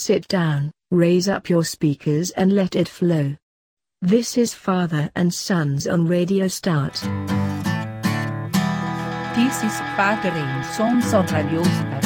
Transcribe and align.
Sit 0.00 0.26
down, 0.28 0.72
raise 0.90 1.28
up 1.28 1.50
your 1.50 1.62
speakers 1.62 2.30
and 2.30 2.54
let 2.54 2.74
it 2.74 2.88
flow. 2.88 3.36
This 4.00 4.38
is 4.38 4.54
Father 4.54 5.10
and 5.14 5.34
Sons 5.34 5.86
on 5.86 6.08
Radio 6.08 6.48
Start. 6.48 6.94
This 9.36 9.62
is 9.62 9.78
Father 9.98 10.30
and 10.30 10.64
Sons 10.64 11.12
on 11.12 11.26
Radio 11.26 11.62
Start. 11.62 12.00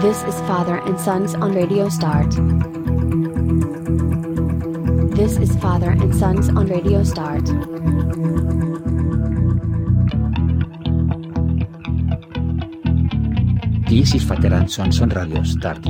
This 0.00 0.22
is 0.22 0.40
Father 0.46 0.78
and 0.86 1.00
Sons 1.00 1.34
on 1.34 1.52
Radio 1.52 1.88
Start. 1.88 2.30
This 5.16 5.36
is 5.36 5.56
Father 5.56 5.90
and 5.90 6.14
Sons 6.14 6.48
on 6.48 6.68
Radio 6.68 7.02
Start. 7.02 7.42
This 13.92 14.14
is 14.14 14.24
Father 14.24 14.54
and 14.54 14.70
Sons 14.70 15.02
on 15.02 15.10
Radio 15.10 15.42
Start. 15.42 15.82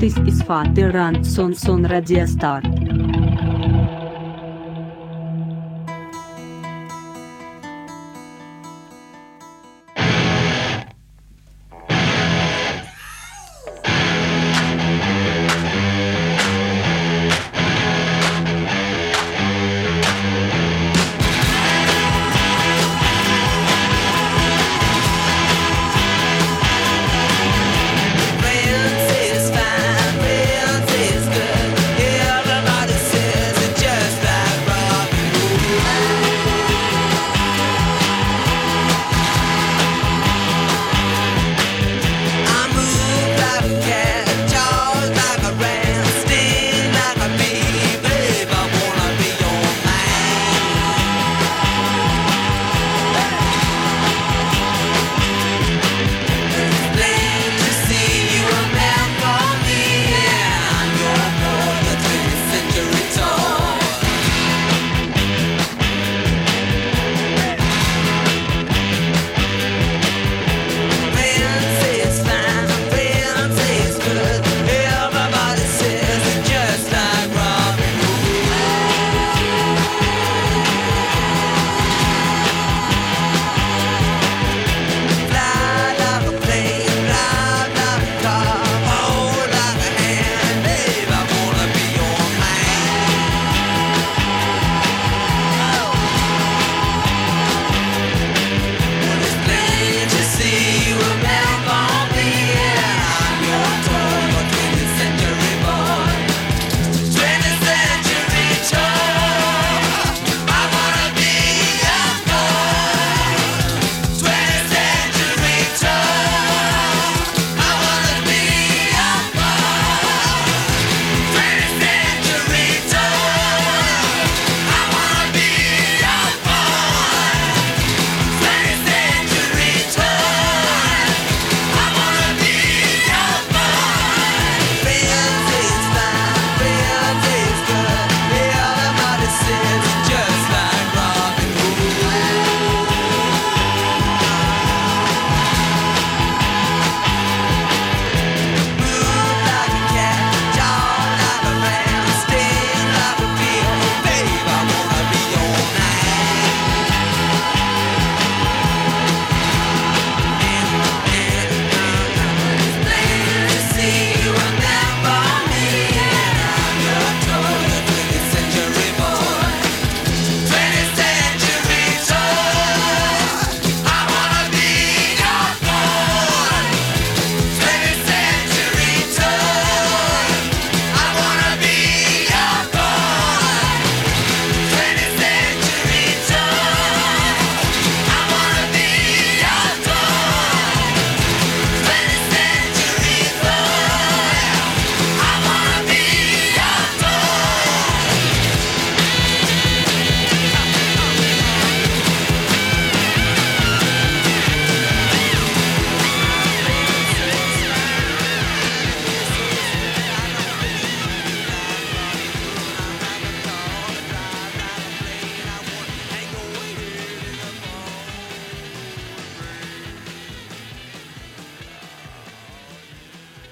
This 0.00 0.18
is 0.26 0.42
Father 0.42 0.90
and 0.98 1.24
Sons 1.24 1.68
on 1.68 1.84
Radio 1.84 2.26
Start. 2.26 2.79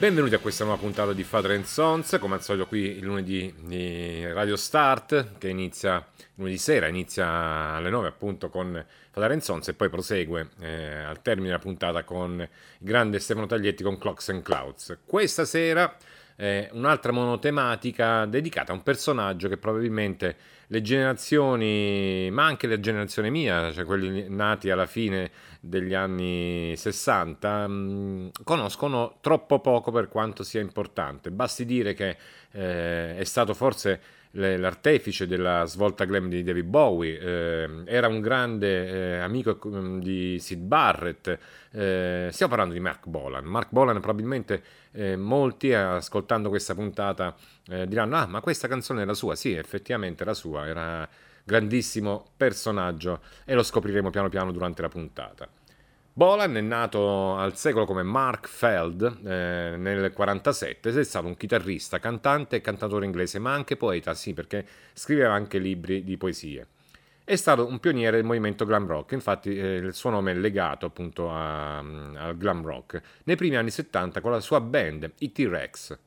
Benvenuti 0.09 0.37
a 0.37 0.39
questa 0.39 0.65
nuova 0.65 0.81
puntata 0.81 1.13
di 1.13 1.23
Father 1.23 1.51
and 1.51 1.65
Sons, 1.65 2.17
come 2.19 2.37
al 2.37 2.43
solito 2.43 2.67
qui 2.67 2.97
il 2.97 3.05
lunedì 3.05 3.53
di 3.61 4.27
Radio 4.33 4.57
Start, 4.57 5.37
che 5.37 5.51
inizia 5.51 6.03
lunedì 6.37 6.57
sera, 6.57 6.87
inizia 6.87 7.75
alle 7.75 7.91
9 7.91 8.09
appunto 8.09 8.49
con 8.49 8.83
Father 9.11 9.33
and 9.33 9.43
Sons 9.43 9.69
e 9.69 9.75
poi 9.75 9.91
prosegue 9.91 10.49
eh, 10.61 10.95
al 10.95 11.21
termine 11.21 11.49
della 11.49 11.59
puntata 11.59 12.05
con 12.05 12.41
il 12.41 12.49
grande 12.79 13.19
Stefano 13.19 13.45
Taglietti 13.45 13.83
con 13.83 13.99
Clocks 13.99 14.31
and 14.31 14.41
Clouds. 14.41 14.97
Questa 15.05 15.45
sera 15.45 15.95
eh, 16.37 16.71
un'altra 16.73 17.13
monotematica 17.13 18.25
dedicata 18.25 18.73
a 18.73 18.77
un 18.77 18.83
personaggio 18.83 19.49
che 19.49 19.59
probabilmente 19.59 20.37
le 20.69 20.81
generazioni, 20.81 22.31
ma 22.31 22.47
anche 22.47 22.67
la 22.67 22.81
generazione 22.81 23.29
mia, 23.29 23.71
cioè 23.73 23.85
quelli 23.85 24.27
nati 24.29 24.71
alla 24.71 24.87
fine 24.87 25.31
degli 25.61 25.95
anni 25.95 26.75
60, 26.77 27.67
mh, 27.67 27.73
mm, 27.73 28.29
conoscono 28.45 29.19
troppo 29.21 29.61
poco 29.61 29.91
per 29.91 30.09
quanto 30.09 30.43
sia 30.43 30.61
importante. 30.61 31.31
Basti 31.31 31.65
dire 31.65 31.95
che 31.95 32.17
eh, 32.53 33.17
è 33.17 33.25
stato 33.25 33.55
forse 33.55 34.01
l'artefice 34.33 35.27
della 35.27 35.65
svolta 35.65 36.05
glam 36.05 36.29
di 36.29 36.43
David 36.43 36.67
Bowie, 36.67 37.19
eh, 37.19 37.69
era 37.87 38.09
un 38.09 38.21
grande 38.21 38.89
eh, 38.89 39.19
amico 39.19 39.59
mm, 39.67 40.01
di 40.01 40.39
Sid 40.39 40.61
Barrett, 40.61 41.39
eh, 41.73 42.29
stiamo 42.31 42.53
parlando 42.53 42.75
di 42.75 42.81
Mark 42.81 43.07
Bolan. 43.07 43.45
Mark 43.45 43.69
Bolan 43.71 44.01
probabilmente 44.01 44.63
eh, 44.93 45.17
molti 45.17 45.73
ascoltando 45.73 46.49
questa 46.49 46.75
puntata 46.75 47.35
eh, 47.69 47.87
diranno 47.87 48.17
ah 48.17 48.27
ma 48.27 48.41
questa 48.41 48.69
canzone 48.69 49.03
era 49.03 49.15
sua, 49.15 49.35
sì 49.35 49.53
effettivamente 49.55 50.23
era 50.23 50.35
sua, 50.35 50.67
era 50.67 51.09
grandissimo 51.49 52.27
personaggio 52.37 53.23
e 53.47 53.55
lo 53.55 53.63
scopriremo 53.63 54.11
piano 54.11 54.29
piano 54.29 54.53
durante 54.53 54.83
la 54.83 54.91
puntata. 54.91 55.49
Bolan 56.13 56.57
è 56.57 56.61
nato 56.61 57.37
al 57.37 57.57
secolo 57.57 57.87
come 57.87 58.03
Mark 58.03 58.49
Feld 58.49 59.21
eh, 59.25 59.77
nel 59.79 60.13
47 60.13 60.91
ed 60.91 60.99
è 60.99 61.05
stato 61.05 61.27
un 61.27 61.37
chitarrista, 61.37 62.01
cantante 62.01 62.57
e 62.57 62.61
cantatore 62.61 63.07
inglese, 63.07 63.39
ma 63.39 63.55
anche 63.55 63.77
poeta, 63.77 64.13
sì, 64.13 64.35
perché 64.35 64.67
scriveva 64.93 65.33
anche 65.33 65.59
libri 65.59 66.05
di 66.05 66.19
poesie. 66.19 66.67
È 67.25 67.37
stato 67.37 67.67
un 67.67 67.79
pioniere 67.79 68.17
del 68.17 68.27
movimento 68.27 68.67
glam 68.67 68.87
rock, 68.87 69.13
infatti 69.13 69.57
eh, 69.57 69.77
il 69.77 69.95
suo 69.95 70.11
nome 70.11 70.33
è 70.33 70.35
legato 70.35 70.87
appunto 70.87 71.31
a- 71.31 71.79
al 71.79 72.37
glam 72.37 72.63
rock, 72.63 73.01
nei 73.25 73.37
primi 73.37 73.57
anni 73.57 73.71
70 73.71 74.21
con 74.21 74.33
la 74.33 74.41
sua 74.41 74.61
band, 74.61 75.11
i 75.21 75.33
T-Rex. 75.33 75.99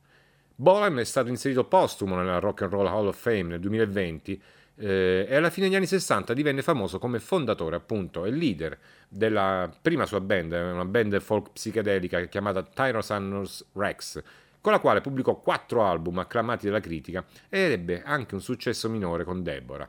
Bolan 0.53 0.99
è 0.99 1.05
stato 1.05 1.29
inserito 1.29 1.63
postumo 1.63 2.15
nella 2.15 2.37
Rock 2.37 2.61
and 2.61 2.71
Roll 2.71 2.85
Hall 2.85 3.07
of 3.07 3.19
Fame 3.19 3.43
nel 3.43 3.59
2020 3.59 4.41
eh, 4.81 5.27
e 5.29 5.35
alla 5.35 5.51
fine 5.51 5.67
degli 5.67 5.75
anni 5.75 5.85
60 5.85 6.33
divenne 6.33 6.63
famoso 6.63 6.97
come 6.97 7.19
fondatore 7.19 7.75
appunto 7.75 8.25
e 8.25 8.31
leader 8.31 8.77
della 9.07 9.71
prima 9.81 10.07
sua 10.07 10.19
band, 10.19 10.51
una 10.51 10.85
band 10.85 11.19
folk 11.19 11.51
psichedelica 11.51 12.25
chiamata 12.25 12.63
Tyrannosaurus 12.63 13.67
Rex, 13.73 14.23
con 14.59 14.71
la 14.71 14.79
quale 14.79 15.01
pubblicò 15.01 15.39
quattro 15.39 15.85
album 15.85 16.17
acclamati 16.17 16.65
dalla 16.65 16.79
critica 16.79 17.23
ed 17.47 17.71
ebbe 17.71 18.01
anche 18.03 18.33
un 18.33 18.41
successo 18.41 18.89
minore 18.89 19.23
con 19.23 19.43
Deborah. 19.43 19.87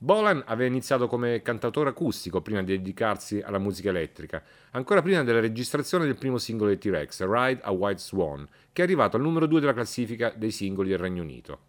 Bolan 0.00 0.42
aveva 0.46 0.68
iniziato 0.68 1.08
come 1.08 1.42
cantautore 1.42 1.90
acustico 1.90 2.40
prima 2.40 2.62
di 2.62 2.76
dedicarsi 2.76 3.40
alla 3.40 3.58
musica 3.58 3.88
elettrica, 3.88 4.42
ancora 4.72 5.02
prima 5.02 5.24
della 5.24 5.40
registrazione 5.40 6.04
del 6.04 6.16
primo 6.16 6.38
singolo 6.38 6.70
dei 6.70 6.78
T-Rex, 6.78 7.24
Ride 7.24 7.60
a 7.62 7.72
White 7.72 8.00
Swan, 8.00 8.48
che 8.72 8.82
è 8.82 8.84
arrivato 8.84 9.16
al 9.16 9.22
numero 9.22 9.46
2 9.46 9.58
della 9.60 9.74
classifica 9.74 10.32
dei 10.36 10.52
singoli 10.52 10.90
del 10.90 10.98
Regno 10.98 11.22
Unito. 11.22 11.67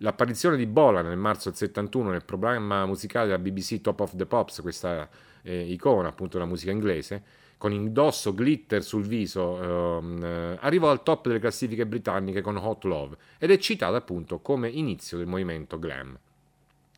L'apparizione 0.00 0.58
di 0.58 0.66
Bolan 0.66 1.06
nel 1.06 1.16
marzo 1.16 1.48
del 1.48 1.56
71 1.56 2.10
nel 2.10 2.24
programma 2.24 2.84
musicale 2.84 3.28
della 3.28 3.38
BBC 3.38 3.80
Top 3.80 4.00
of 4.00 4.14
the 4.14 4.26
Pops, 4.26 4.60
questa 4.60 5.08
eh, 5.40 5.72
icona 5.72 6.08
appunto 6.08 6.36
della 6.36 6.48
musica 6.48 6.70
inglese, 6.70 7.22
con 7.56 7.72
indosso 7.72 8.34
glitter 8.34 8.82
sul 8.82 9.06
viso, 9.06 9.98
ehm, 9.98 10.22
eh, 10.22 10.58
arrivò 10.60 10.90
al 10.90 11.02
top 11.02 11.28
delle 11.28 11.38
classifiche 11.38 11.86
britanniche 11.86 12.42
con 12.42 12.58
Hot 12.58 12.84
Love 12.84 13.16
ed 13.38 13.50
è 13.50 13.56
citata 13.56 13.96
appunto 13.96 14.40
come 14.40 14.68
inizio 14.68 15.16
del 15.16 15.26
movimento 15.26 15.78
glam. 15.78 16.18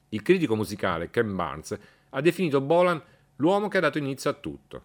Il 0.09 0.23
critico 0.23 0.57
musicale 0.57 1.09
Ken 1.11 1.33
Barnes 1.37 1.79
ha 2.11 2.21
definito 2.21 2.61
Bolan 2.61 3.01
l'uomo 3.37 3.69
che 3.69 3.77
ha 3.77 3.83
dato 3.83 3.99
inizio 3.99 4.31
a 4.31 4.33
tutto. 4.35 4.83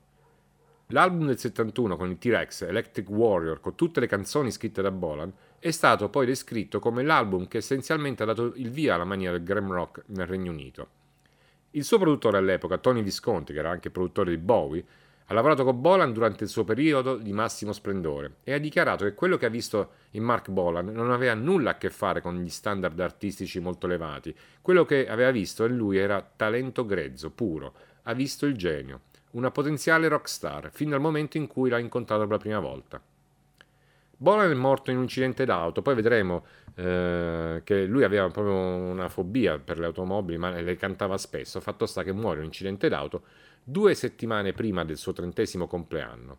L'album 0.88 1.28
del 1.28 1.40
71 1.40 1.96
con 1.96 2.10
il 2.10 2.18
T-Rex 2.18 2.64
Electric 2.64 3.10
Warrior, 3.10 3.60
con 3.60 3.76
tutte 3.76 4.00
le 4.00 4.08
canzoni 4.08 4.52
scritte 4.52 4.82
da 4.82 4.92
Bolan, 4.92 5.32
è 5.58 5.72
stato 5.72 6.10
poi 6.10 6.26
descritto 6.26 6.80
come 6.80 7.04
l'album 7.04 7.48
che 7.48 7.58
essenzialmente 7.58 8.24
ha 8.24 8.26
dato 8.26 8.54
il 8.56 8.70
via 8.70 8.96
alla 8.96 9.06
mania 9.06 9.32
del 9.32 9.44
glam 9.44 9.72
rock 9.72 10.04
nel 10.08 10.28
Regno 10.28 10.52
Unito. 10.52 10.88
Il 11.72 11.84
suo 11.84 11.98
produttore 11.98 12.38
all'epoca, 12.38 12.78
Tony 12.78 13.02
Visconti, 13.02 13.54
che 13.54 13.60
era 13.60 13.72
anche 13.72 13.90
produttore 13.90 14.30
di 14.30 14.38
Bowie, 14.38 14.86
ha 15.28 15.34
lavorato 15.34 15.64
con 15.64 15.80
Bolan 15.80 16.12
durante 16.12 16.44
il 16.44 16.50
suo 16.50 16.66
periodo 16.66 17.16
di 17.16 17.32
massimo 17.32 17.72
splendore 17.72 18.36
e 18.44 18.54
ha 18.54 18.58
dichiarato 18.58 19.06
che 19.06 19.14
quello 19.14 19.38
che 19.38 19.46
ha 19.46 19.50
visto 19.50 19.92
in 20.12 20.24
Mark 20.24 20.50
Bolan 20.50 20.88
non 20.88 21.12
aveva 21.12 21.34
nulla 21.34 21.72
a 21.72 21.78
che 21.78 21.90
fare 21.90 22.22
con 22.22 22.42
gli 22.42 22.50
standard 22.50 23.00
artistici 23.00 23.60
molto 23.60 23.86
elevati. 23.86 24.36
Quello 24.62 24.86
che 24.86 25.08
aveva 25.08 25.32
visto 25.32 25.66
in 25.66 25.78
lui 25.78 25.98
era 25.98 26.22
talento 26.36 26.86
grezzo, 26.86 27.32
puro. 27.32 27.74
Ha 28.04 28.14
visto 28.14 28.46
il 28.46 28.58
genio, 28.58 29.02
una 29.34 29.52
potenziale 29.52 30.08
rockstar, 30.08 30.70
fin 30.72 30.90
dal 30.90 31.02
momento 31.02 31.38
in 31.38 31.48
cui 31.48 31.70
l'ha 31.70 31.80
incontrato 31.80 32.22
per 32.24 32.32
la 32.32 32.38
prima 32.38 32.60
volta. 32.60 33.02
Bolan 34.16 34.52
è 34.52 34.54
morto 34.54 34.90
in 34.90 34.98
un 34.98 35.04
incidente 35.04 35.44
d'auto, 35.44 35.82
poi 35.82 35.96
vedremo 35.96 36.46
eh, 36.76 37.62
che 37.64 37.86
lui 37.86 38.04
aveva 38.04 38.30
proprio 38.30 38.54
una 38.54 39.10
fobia 39.10 39.60
per 39.60 39.80
le 39.80 39.88
automobili, 39.88 40.38
ma 40.38 40.50
le 40.50 40.76
cantava 40.78 41.18
spesso. 41.18 41.60
Fatto 41.60 41.86
sta 41.86 42.04
che 42.04 42.14
muore 42.14 42.36
in 42.36 42.42
un 42.42 42.46
incidente 42.46 42.88
d'auto 42.88 43.24
due 43.64 43.94
settimane 43.96 44.54
prima 44.54 44.84
del 44.86 44.98
suo 44.98 45.14
trentesimo 45.14 45.68
compleanno. 45.68 46.38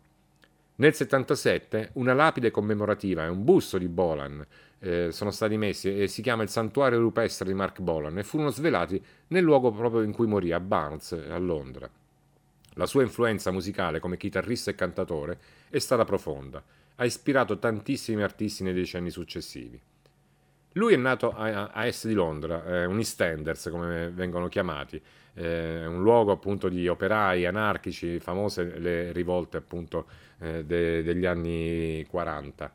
Nel 0.77 0.93
77 0.93 1.91
una 1.93 2.13
lapide 2.13 2.51
commemorativa 2.51 3.23
e 3.23 3.29
un 3.29 3.43
busto 3.43 3.77
di 3.77 3.87
Bolan 3.87 4.45
eh, 4.79 5.11
sono 5.11 5.31
stati 5.31 5.55
messi 5.55 6.01
e 6.01 6.07
si 6.07 6.21
chiama 6.21 6.43
il 6.43 6.49
Santuario 6.49 6.99
Rupestre 6.99 7.47
di 7.47 7.53
Mark 7.53 7.79
Bolan 7.79 8.17
e 8.17 8.23
furono 8.23 8.49
svelati 8.49 9.01
nel 9.27 9.43
luogo 9.43 9.71
proprio 9.71 10.01
in 10.01 10.11
cui 10.11 10.27
morì, 10.27 10.51
a 10.51 10.59
Barnes, 10.59 11.11
a 11.11 11.37
Londra. 11.37 11.89
La 12.75 12.85
sua 12.85 13.03
influenza 13.03 13.51
musicale 13.51 13.99
come 13.99 14.17
chitarrista 14.17 14.69
e 14.69 14.75
cantatore 14.75 15.37
è 15.69 15.79
stata 15.79 16.03
profonda, 16.03 16.63
ha 16.95 17.05
ispirato 17.05 17.57
tantissimi 17.57 18.21
artisti 18.21 18.63
nei 18.63 18.73
decenni 18.73 19.09
successivi. 19.09 19.79
Lui 20.73 20.93
è 20.93 20.97
nato 20.97 21.31
a, 21.31 21.67
a 21.67 21.85
est 21.85 22.05
di 22.05 22.13
Londra, 22.13 22.65
eh, 22.65 22.85
un 22.85 22.97
EastEnders 22.97 23.69
come 23.69 24.09
vengono 24.09 24.49
chiamati, 24.49 25.01
eh, 25.35 25.85
un 25.85 26.01
luogo 26.01 26.33
appunto 26.33 26.67
di 26.67 26.85
operai 26.89 27.45
anarchici, 27.45 28.19
famose 28.19 28.77
le 28.79 29.13
rivolte 29.13 29.55
appunto 29.55 30.07
eh, 30.39 30.65
de- 30.65 31.01
degli 31.01 31.25
anni 31.25 32.05
40. 32.09 32.73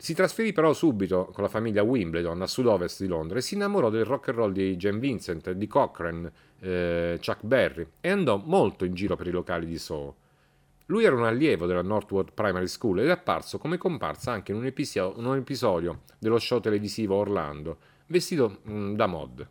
Si 0.00 0.14
trasferì 0.14 0.54
però 0.54 0.72
subito 0.72 1.26
con 1.30 1.42
la 1.42 1.50
famiglia 1.50 1.82
a 1.82 1.84
Wimbledon, 1.84 2.40
a 2.40 2.46
sud-ovest 2.46 3.02
di 3.02 3.06
Londra, 3.06 3.36
e 3.36 3.42
si 3.42 3.52
innamorò 3.52 3.90
del 3.90 4.06
rock 4.06 4.28
and 4.28 4.38
roll 4.38 4.50
di 4.50 4.74
Jane 4.76 4.98
Vincent, 4.98 5.50
di 5.50 5.66
Cochrane, 5.66 6.32
eh, 6.60 7.18
Chuck 7.22 7.44
Berry, 7.44 7.86
e 8.00 8.08
andò 8.08 8.40
molto 8.42 8.86
in 8.86 8.94
giro 8.94 9.14
per 9.14 9.26
i 9.26 9.30
locali 9.30 9.66
di 9.66 9.76
Soho. 9.76 10.16
Lui 10.86 11.04
era 11.04 11.14
un 11.14 11.24
allievo 11.24 11.66
della 11.66 11.82
Northwood 11.82 12.32
Primary 12.32 12.66
School 12.66 13.00
ed 13.00 13.08
è 13.08 13.10
apparso 13.10 13.58
come 13.58 13.76
comparsa 13.76 14.32
anche 14.32 14.52
in 14.52 14.56
un 14.56 14.64
episodio, 14.64 15.20
un 15.20 15.36
episodio 15.36 16.00
dello 16.18 16.38
show 16.38 16.60
televisivo 16.60 17.16
Orlando, 17.16 17.76
vestito 18.06 18.60
mm, 18.70 18.94
da 18.94 19.06
mod. 19.06 19.48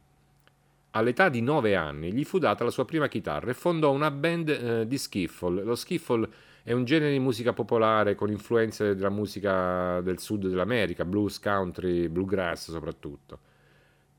All'età 0.89 1.29
di 1.29 1.41
9 1.41 1.75
anni 1.75 2.11
gli 2.11 2.23
fu 2.23 2.39
data 2.39 2.63
la 2.63 2.71
sua 2.71 2.85
prima 2.85 3.07
chitarra 3.07 3.51
e 3.51 3.53
fondò 3.53 3.91
una 3.91 4.09
band 4.09 4.49
eh, 4.49 4.87
di 4.87 4.97
skiffle. 4.97 5.61
Lo 5.61 5.75
skiffle 5.75 6.27
è 6.69 6.73
un 6.73 6.85
genere 6.85 7.13
di 7.13 7.17
musica 7.17 7.51
popolare 7.51 8.13
con 8.13 8.29
influenze 8.29 8.93
della 8.93 9.09
musica 9.09 10.01
del 10.01 10.19
sud 10.19 10.45
dell'America, 10.45 11.03
blues, 11.03 11.39
country, 11.39 12.07
bluegrass 12.09 12.69
soprattutto. 12.69 13.39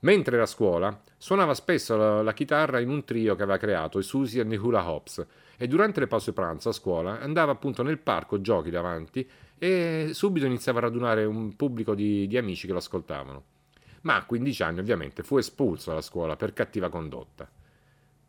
Mentre 0.01 0.35
era 0.35 0.43
a 0.43 0.49
scuola, 0.49 1.01
suonava 1.17 1.55
spesso 1.55 1.97
la, 1.97 2.23
la 2.23 2.33
chitarra 2.33 2.81
in 2.81 2.89
un 2.89 3.05
trio 3.05 3.37
che 3.37 3.45
aveva 3.45 3.57
creato, 3.57 4.01
i 4.01 4.03
Susie 4.03 4.41
and 4.41 4.51
the 4.51 4.57
Hula 4.57 4.85
Hops, 4.91 5.25
e 5.57 5.69
durante 5.69 6.01
le 6.01 6.09
pause 6.09 6.33
pranzo 6.33 6.71
a 6.71 6.73
scuola 6.73 7.21
andava 7.21 7.53
appunto 7.53 7.85
nel 7.85 7.99
parco 7.99 8.41
giochi 8.41 8.71
davanti 8.71 9.31
e 9.57 10.11
subito 10.13 10.45
iniziava 10.45 10.79
a 10.79 10.83
radunare 10.83 11.25
un 11.27 11.55
pubblico 11.55 11.95
di, 11.95 12.27
di 12.27 12.37
amici 12.37 12.67
che 12.67 12.73
lo 12.73 12.81
ascoltavano. 12.81 13.45
Ma 14.01 14.17
a 14.17 14.25
15 14.25 14.63
anni 14.65 14.81
ovviamente 14.81 15.23
fu 15.23 15.39
espulso 15.39 15.91
dalla 15.91 16.03
scuola 16.03 16.35
per 16.35 16.53
cattiva 16.53 16.89
condotta. 16.89 17.49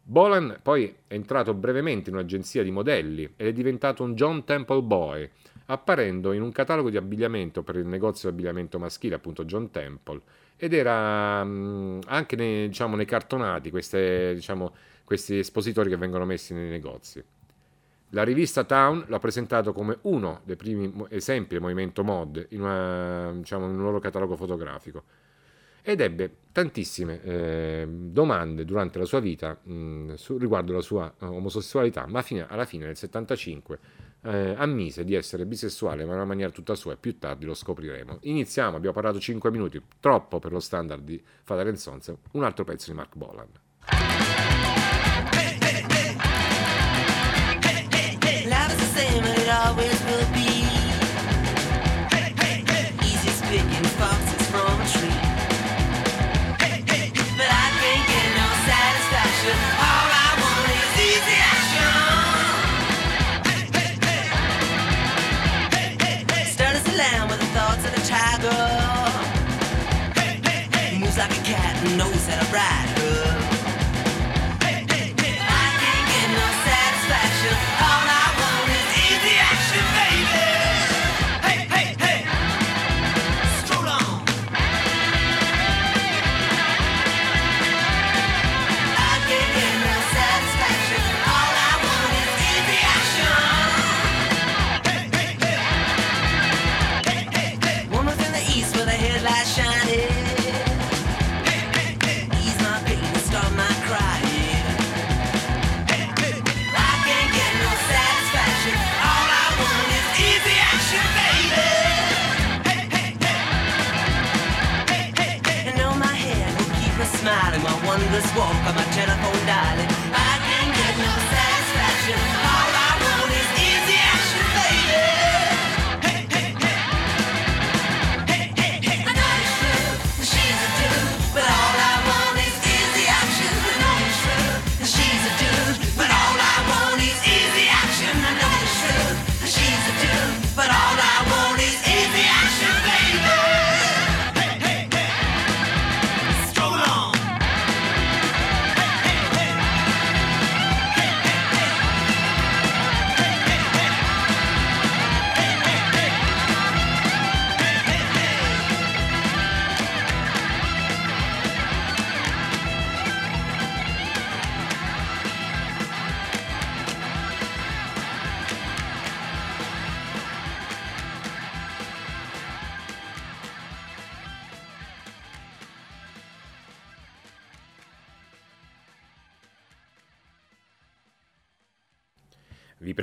Bolan 0.03 0.60
poi 0.62 0.93
è 1.08 1.13
entrato 1.13 1.53
brevemente 1.53 2.10
in 2.10 2.15
un'agenzia 2.15 2.63
di 2.63 2.72
modelli 2.72 3.24
ed 3.36 3.48
è 3.48 3.53
diventato 3.53 4.03
un 4.03 4.15
John 4.15 4.43
Temple 4.43 4.81
Boy, 4.81 5.29
apparendo 5.67 6.34
in 6.34 6.41
un 6.41 6.51
catalogo 6.51 6.89
di 6.89 6.98
abbigliamento 6.98 7.63
per 7.63 7.75
il 7.75 7.86
negozio 7.86 8.29
di 8.29 8.36
abbigliamento 8.36 8.79
maschile, 8.79 9.15
appunto 9.15 9.46
John 9.46 9.72
Temple, 9.72 10.22
ed 10.58 10.74
era 10.74 11.43
mh, 11.43 12.01
anche 12.08 12.36
nei, 12.36 12.67
diciamo, 12.67 12.96
nei 12.96 13.05
cartonati, 13.05 13.70
queste, 13.70 14.34
diciamo, 14.34 14.74
questi 15.05 15.38
espositori 15.39 15.89
che 15.89 15.98
vengono 15.98 16.25
messi 16.25 16.53
nei 16.53 16.70
negozi. 16.70 17.24
La 18.10 18.24
rivista 18.24 18.65
Town 18.65 19.05
l'ha 19.08 19.20
presentato 19.20 19.72
come 19.72 20.00
uno 20.01 20.41
dei 20.43 20.58
primi 20.58 20.93
esempi 21.10 21.53
del 21.53 21.62
movimento 21.62 22.03
mod 22.03 22.46
in, 22.50 22.62
una, 22.62 23.31
diciamo, 23.31 23.65
in 23.65 23.75
un 23.75 23.84
loro 23.84 24.00
catalogo 24.00 24.36
fotografico 24.36 25.03
ed 25.81 26.01
ebbe 26.01 26.35
tantissime 26.51 27.21
eh, 27.23 27.88
domande 27.88 28.65
durante 28.65 29.00
la 29.00 29.05
sua 29.05 29.19
vita 29.19 29.57
mh, 29.61 30.15
su, 30.15 30.38
riguardo 30.38 30.73
la 30.73 30.81
sua 30.81 31.13
eh, 31.19 31.25
omosessualità, 31.25 32.05
ma 32.07 32.21
fino, 32.21 32.45
alla 32.47 32.65
fine 32.65 32.85
nel 32.85 32.97
75 32.97 33.79
eh, 34.23 34.53
ammise 34.57 35.03
di 35.03 35.15
essere 35.15 35.45
bisessuale, 35.45 36.03
ma 36.03 36.11
in 36.11 36.17
una 36.17 36.25
maniera 36.25 36.51
tutta 36.51 36.75
sua, 36.75 36.93
e 36.93 36.97
più 36.97 37.17
tardi 37.17 37.45
lo 37.45 37.53
scopriremo. 37.53 38.19
Iniziamo, 38.21 38.75
abbiamo 38.75 38.93
parlato 38.93 39.19
5 39.19 39.50
minuti, 39.51 39.81
troppo 40.00 40.39
per 40.39 40.51
lo 40.51 40.59
standard 40.59 41.03
di 41.03 41.21
Father 41.43 41.77
Sons, 41.77 42.13
un 42.33 42.43
altro 42.43 42.63
pezzo 42.63 42.91
di 42.91 42.97
Mark 42.97 43.15
Bolan. 43.15 44.80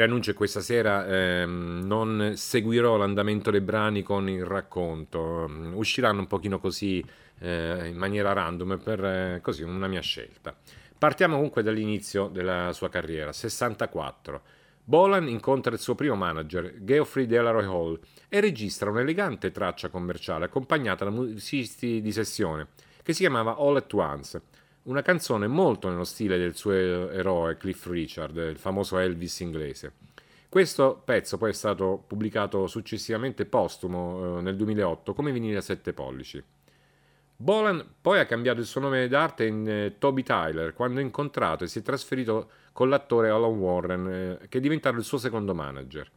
Preannuncio 0.08 0.32
questa 0.32 0.60
sera 0.62 1.06
ehm, 1.06 1.82
non 1.84 2.32
seguirò 2.34 2.96
l'andamento 2.96 3.50
dei 3.50 3.60
brani 3.60 4.02
con 4.02 4.26
il 4.26 4.42
racconto, 4.42 5.46
usciranno 5.74 6.20
un 6.20 6.26
pochino 6.26 6.58
così 6.58 7.04
eh, 7.40 7.88
in 7.88 7.96
maniera 7.96 8.32
random 8.32 8.80
per 8.82 9.04
eh, 9.04 9.40
così 9.42 9.64
una 9.64 9.86
mia 9.86 10.00
scelta. 10.00 10.56
Partiamo 10.96 11.34
comunque 11.34 11.62
dall'inizio 11.62 12.28
della 12.28 12.72
sua 12.72 12.88
carriera, 12.88 13.32
64. 13.32 14.40
Bolan 14.82 15.28
incontra 15.28 15.74
il 15.74 15.78
suo 15.78 15.94
primo 15.94 16.14
manager, 16.14 16.76
Geoffrey 16.80 17.26
Delaroy 17.26 17.66
Hall, 17.66 18.00
e 18.30 18.40
registra 18.40 18.88
un'elegante 18.88 19.50
traccia 19.50 19.90
commerciale 19.90 20.46
accompagnata 20.46 21.04
da 21.04 21.10
musicisti 21.10 22.00
di 22.00 22.12
sessione, 22.12 22.68
che 23.02 23.12
si 23.12 23.20
chiamava 23.20 23.56
All 23.58 23.76
at 23.76 23.92
Once, 23.92 24.40
una 24.88 25.02
canzone 25.02 25.47
molto 25.47 25.88
nello 25.88 26.04
stile 26.04 26.38
del 26.38 26.57
suo 26.57 26.73
eroe 26.73 27.57
Cliff 27.59 27.87
Richard, 27.87 28.37
il 28.37 28.59
famoso 28.59 28.99
Elvis 28.99 29.40
inglese. 29.40 29.92
Questo 30.49 31.00
pezzo 31.04 31.37
poi 31.37 31.50
è 31.50 31.54
stato 31.54 32.02
pubblicato 32.07 32.66
successivamente 32.66 33.45
postumo 33.45 34.38
eh, 34.38 34.42
nel 34.42 34.57
2008 34.57 35.12
come 35.12 35.30
vinile 35.30 35.59
a 35.59 35.61
7 35.61 35.92
pollici. 35.92 36.42
Bolan 37.37 37.87
poi 38.00 38.18
ha 38.18 38.25
cambiato 38.25 38.61
il 38.61 38.66
suo 38.66 38.80
nome 38.80 39.07
d'arte 39.09 39.45
in 39.45 39.68
eh, 39.68 39.97
Toby 39.99 40.23
Tyler 40.23 40.73
quando 40.73 41.00
ha 41.00 41.02
incontrato 41.02 41.64
e 41.64 41.68
si 41.68 41.80
è 41.80 41.83
trasferito 41.83 42.50
con 42.73 42.88
l'attore 42.88 43.28
Alan 43.28 43.59
Warren, 43.59 44.09
eh, 44.09 44.49
che 44.49 44.57
è 44.57 44.61
diventato 44.61 44.97
il 44.97 45.04
suo 45.04 45.18
secondo 45.18 45.54
manager. 45.54 46.11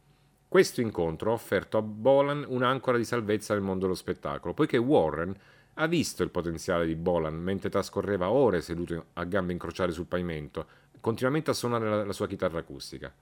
Questo 0.48 0.80
incontro 0.80 1.30
ha 1.30 1.34
offerto 1.34 1.76
a 1.76 1.82
Bolan 1.82 2.44
un'ancora 2.48 2.96
di 2.96 3.04
salvezza 3.04 3.52
nel 3.52 3.62
mondo 3.62 3.82
dello 3.82 3.94
spettacolo, 3.94 4.54
poiché 4.54 4.78
Warren 4.78 5.36
ha 5.74 5.86
visto 5.86 6.22
il 6.22 6.30
potenziale 6.30 6.86
di 6.86 6.94
Bolan 6.94 7.34
mentre 7.34 7.70
trascorreva 7.70 8.30
ore 8.30 8.60
seduto 8.60 9.06
a 9.14 9.24
gambe 9.24 9.52
incrociate 9.52 9.92
sul 9.92 10.06
pavimento, 10.06 10.66
continuamente 11.00 11.50
a 11.50 11.54
suonare 11.54 11.88
la, 11.88 12.04
la 12.04 12.12
sua 12.12 12.26
chitarra 12.26 12.58
acustica. 12.58 13.12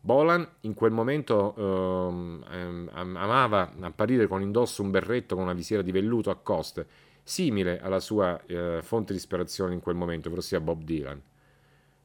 Bolan 0.00 0.46
in 0.60 0.74
quel 0.74 0.92
momento 0.92 1.54
ehm, 1.56 2.44
ehm, 2.50 2.90
amava 2.92 3.72
apparire 3.80 4.26
con 4.26 4.42
indosso 4.42 4.82
un 4.82 4.90
berretto 4.90 5.34
con 5.34 5.44
una 5.44 5.54
visiera 5.54 5.82
di 5.82 5.90
velluto 5.90 6.30
a 6.30 6.36
coste, 6.36 6.86
simile 7.22 7.80
alla 7.80 8.00
sua 8.00 8.40
eh, 8.46 8.80
fonte 8.82 9.12
di 9.12 9.18
ispirazione 9.18 9.74
in 9.74 9.80
quel 9.80 9.96
momento, 9.96 10.32
ossia 10.34 10.60
Bob 10.60 10.82
Dylan. 10.82 11.20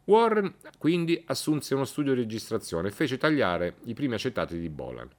Warren 0.06 0.56
quindi 0.78 1.24
assunse 1.28 1.76
uno 1.76 1.86
studio 1.86 2.14
di 2.14 2.22
registrazione 2.22 2.90
e 2.90 2.92
fece 2.92 3.18
tagliare 3.18 3.76
i 3.86 3.94
primi 3.94 4.16
accettati 4.16 4.60
di 4.60 4.70
Bolan. 4.70 5.10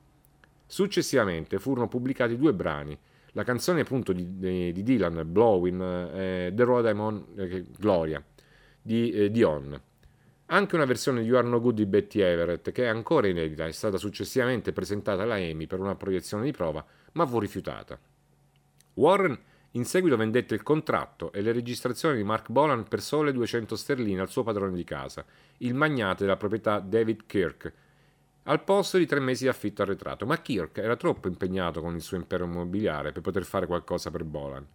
Successivamente 0.66 1.59
furono 1.59 1.88
pubblicati 1.88 2.37
due 2.37 2.52
brani, 2.52 2.99
la 3.34 3.42
canzone 3.42 3.80
appunto 3.80 4.12
di, 4.12 4.72
di, 4.72 4.82
Dylan, 4.82 5.22
Blowing, 5.26 5.82
eh, 6.14 6.52
The 6.54 6.62
Road 6.64 6.86
I'm 6.86 7.00
On, 7.00 7.26
eh, 7.36 7.64
Gloria, 7.76 8.22
di 8.80 9.10
eh, 9.10 9.30
Dion. 9.30 9.80
Anche 10.46 10.74
una 10.74 10.84
versione 10.84 11.22
di 11.22 11.26
You 11.26 11.38
Are 11.38 11.46
No 11.46 11.60
Good 11.60 11.74
di 11.74 11.86
Betty 11.86 12.20
Everett, 12.20 12.70
che 12.70 12.84
è 12.84 12.86
ancora 12.86 13.26
inedita, 13.26 13.66
è 13.66 13.72
stata 13.72 13.96
successivamente 13.96 14.72
presentata 14.72 15.22
alla 15.22 15.34
Amy 15.34 15.66
per 15.66 15.80
una 15.80 15.96
proiezione 15.96 16.44
di 16.44 16.52
prova, 16.52 16.84
ma 17.12 17.26
fu 17.26 17.40
rifiutata. 17.40 17.98
Warren 18.94 19.36
in 19.72 19.84
seguito 19.84 20.16
vendette 20.16 20.54
il 20.54 20.62
contratto 20.62 21.32
e 21.32 21.40
le 21.40 21.50
registrazioni 21.50 22.16
di 22.16 22.22
Mark 22.22 22.50
Bolan 22.50 22.84
per 22.84 23.00
sole 23.00 23.32
200 23.32 23.74
sterline 23.74 24.20
al 24.20 24.30
suo 24.30 24.44
padrone 24.44 24.76
di 24.76 24.84
casa, 24.84 25.24
il 25.58 25.74
magnate 25.74 26.22
della 26.22 26.36
proprietà 26.36 26.78
David 26.78 27.26
Kirk, 27.26 27.72
al 28.44 28.62
posto 28.62 28.98
di 28.98 29.06
tre 29.06 29.20
mesi 29.20 29.44
di 29.44 29.48
affitto 29.48 29.82
arretrato, 29.82 30.26
ma 30.26 30.40
Kirk 30.40 30.78
era 30.78 30.96
troppo 30.96 31.28
impegnato 31.28 31.80
con 31.80 31.94
il 31.94 32.02
suo 32.02 32.16
impero 32.16 32.44
immobiliare 32.44 33.12
per 33.12 33.22
poter 33.22 33.44
fare 33.44 33.66
qualcosa 33.66 34.10
per 34.10 34.24
Bolan. 34.24 34.66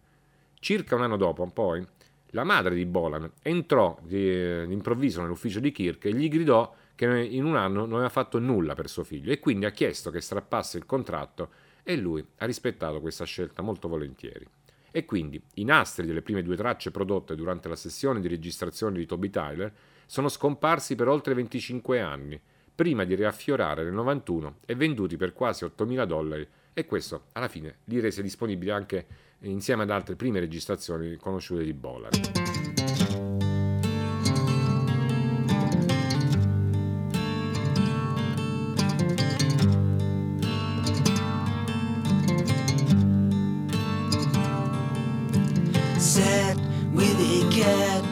Circa 0.58 0.96
un 0.96 1.02
anno 1.02 1.16
dopo, 1.16 1.46
poi, 1.46 1.86
la 2.30 2.44
madre 2.44 2.74
di 2.74 2.84
Bolan 2.84 3.30
entrò 3.42 3.98
di, 4.02 4.66
d'improvviso 4.66 5.22
nell'ufficio 5.22 5.60
di 5.60 5.70
Kirk 5.72 6.04
e 6.04 6.14
gli 6.14 6.28
gridò 6.28 6.74
che 6.94 7.06
in 7.06 7.44
un 7.44 7.56
anno 7.56 7.86
non 7.86 7.94
aveva 7.94 8.08
fatto 8.08 8.38
nulla 8.38 8.74
per 8.74 8.88
suo 8.88 9.04
figlio 9.04 9.32
e 9.32 9.38
quindi 9.38 9.64
ha 9.64 9.70
chiesto 9.70 10.10
che 10.10 10.20
strappasse 10.20 10.76
il 10.76 10.84
contratto 10.84 11.50
e 11.82 11.96
lui 11.96 12.24
ha 12.38 12.44
rispettato 12.44 13.00
questa 13.00 13.24
scelta 13.24 13.62
molto 13.62 13.88
volentieri. 13.88 14.46
E 14.90 15.04
quindi 15.04 15.40
i 15.54 15.64
nastri 15.64 16.06
delle 16.06 16.22
prime 16.22 16.42
due 16.42 16.56
tracce 16.56 16.90
prodotte 16.90 17.36
durante 17.36 17.68
la 17.68 17.76
sessione 17.76 18.20
di 18.20 18.28
registrazione 18.28 18.98
di 18.98 19.06
Toby 19.06 19.30
Tyler 19.30 19.72
sono 20.04 20.28
scomparsi 20.28 20.96
per 20.96 21.08
oltre 21.08 21.34
25 21.34 22.00
anni, 22.00 22.40
prima 22.80 23.04
di 23.04 23.14
riaffiorare 23.14 23.84
nel 23.84 23.92
91 23.92 24.60
e 24.64 24.74
venduti 24.74 25.18
per 25.18 25.34
quasi 25.34 25.66
8.000 25.66 26.04
dollari 26.04 26.48
e 26.72 26.86
questo 26.86 27.24
alla 27.32 27.46
fine 27.46 27.80
li 27.84 28.00
rese 28.00 28.22
disponibili 28.22 28.70
anche 28.70 29.06
insieme 29.40 29.82
ad 29.82 29.90
altre 29.90 30.16
prime 30.16 30.40
registrazioni 30.40 31.14
conosciute 31.16 31.62
di 31.62 31.74
cat 47.50 48.04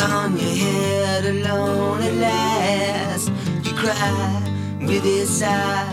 on 0.00 0.36
your 0.36 0.48
head 0.48 1.24
alone 1.24 2.02
at 2.02 2.14
last. 2.14 3.17
Cry 3.78 4.42
with 4.80 5.04
a 5.04 5.24
sigh, 5.24 5.86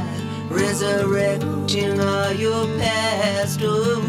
resurrecting 0.49 1.99
all 1.99 2.33
your 2.33 2.65
past. 2.79 3.59
Oh, 3.61 4.01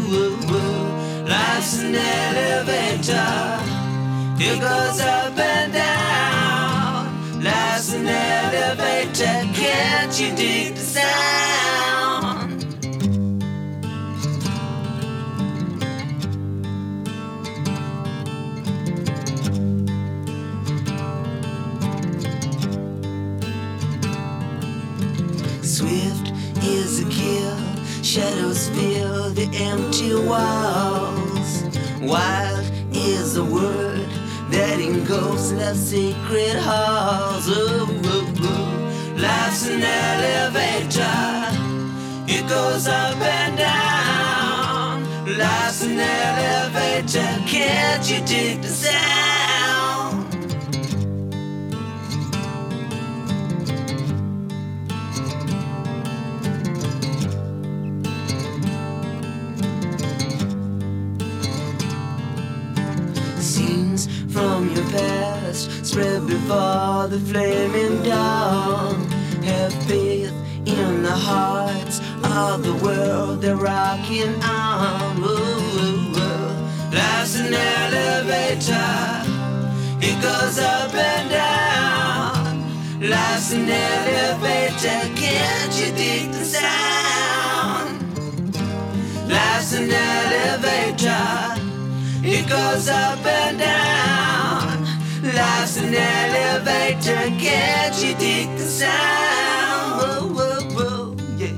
oh. 0.49 1.25
life's 1.29 1.83
an 1.83 1.93
elevator, 1.93 3.61
it 4.41 4.59
goes 4.59 4.99
up 4.99 5.37
and 5.37 5.73
down. 5.73 7.43
Life's 7.43 7.93
an 7.93 8.07
elevator, 8.07 9.45
can't 9.53 10.19
you 10.19 10.35
dig 10.35 10.73
the 10.73 10.81
sound? 10.81 11.66
Shadows 28.07 28.69
fill 28.69 29.31
the 29.31 29.49
empty 29.55 30.15
walls. 30.15 31.63
Wild 31.99 32.65
is 32.93 33.33
the 33.33 33.43
word 33.43 34.07
that 34.49 34.79
engulfs 34.79 35.51
love's 35.51 35.89
secret 35.89 36.55
halls. 36.55 37.49
Oh, 37.49 37.85
oh, 38.05 38.33
oh. 38.43 39.13
Life's 39.17 39.67
an 39.67 39.83
elevator, 39.83 41.19
it 42.31 42.47
goes 42.47 42.87
up 42.87 43.19
and 43.19 43.57
down. 43.57 45.03
Life's 45.37 45.83
an 45.83 45.99
elevator, 45.99 47.27
can't 47.45 48.09
you 48.09 48.25
dig 48.25 48.61
the 48.61 48.69
sound? 48.69 49.26
From 64.37 64.69
your 64.69 64.85
past 64.91 65.83
spread 65.83 66.27
before 66.27 67.07
the 67.07 67.19
flaming 67.29 68.03
dawn. 68.03 68.95
Have 69.49 69.73
faith 69.85 70.31
in 70.63 71.01
the 71.01 71.17
hearts 71.29 71.99
of 72.23 72.61
the 72.63 72.75
world 72.85 73.41
they're 73.41 73.55
rocking 73.55 74.35
on. 74.43 75.17
Ooh, 75.17 75.25
ooh, 75.25 76.21
ooh. 76.21 76.97
Life's 76.97 77.35
an 77.39 77.51
elevator, 77.51 79.01
it 80.07 80.17
goes 80.21 80.59
up 80.59 80.93
and 80.93 81.29
down. 81.31 82.45
Life's 83.01 83.53
an 83.53 83.67
elevator, 83.67 85.01
can't 85.21 85.73
you 85.79 85.89
dig 86.03 86.31
the 86.31 86.45
sound? 86.57 87.97
Life's 89.27 89.73
an 89.73 89.89
elevator. 89.89 91.47
It 92.23 92.47
goes 92.47 92.87
up 92.87 93.25
and 93.25 93.57
down. 93.57 93.96
Life's 95.37 95.77
an 95.77 95.93
elevator. 95.93 97.29
Can't 97.37 97.95
you 98.03 98.15
dig 98.17 98.49
the 98.57 98.65
sound? 98.65 100.01
Whoa, 100.01 100.33
whoa, 100.33 100.63
whoa, 100.73 101.15
yeah. 101.37 101.53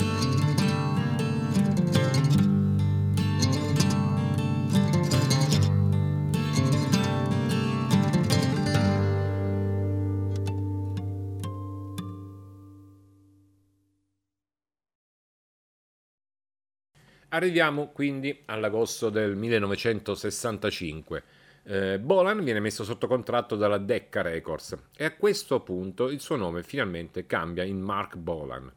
Arriviamo 17.32 17.92
quindi 17.94 18.42
all'agosto 18.46 19.10
del 19.10 19.36
1965. 19.38 21.24
Eh, 21.64 22.00
Bolan 22.00 22.44
viene 22.44 22.60
messo 22.60 22.84
sotto 22.84 23.08
contratto 23.08 23.56
dalla 23.56 23.78
Decca 23.78 24.22
Records 24.22 24.78
e 24.96 25.06
a 25.06 25.16
questo 25.16 25.60
punto 25.62 26.10
il 26.10 26.20
suo 26.20 26.36
nome 26.36 26.64
finalmente 26.64 27.26
cambia 27.26 27.64
in 27.64 27.80
Mark 27.80 28.16
Bolan. 28.16 28.72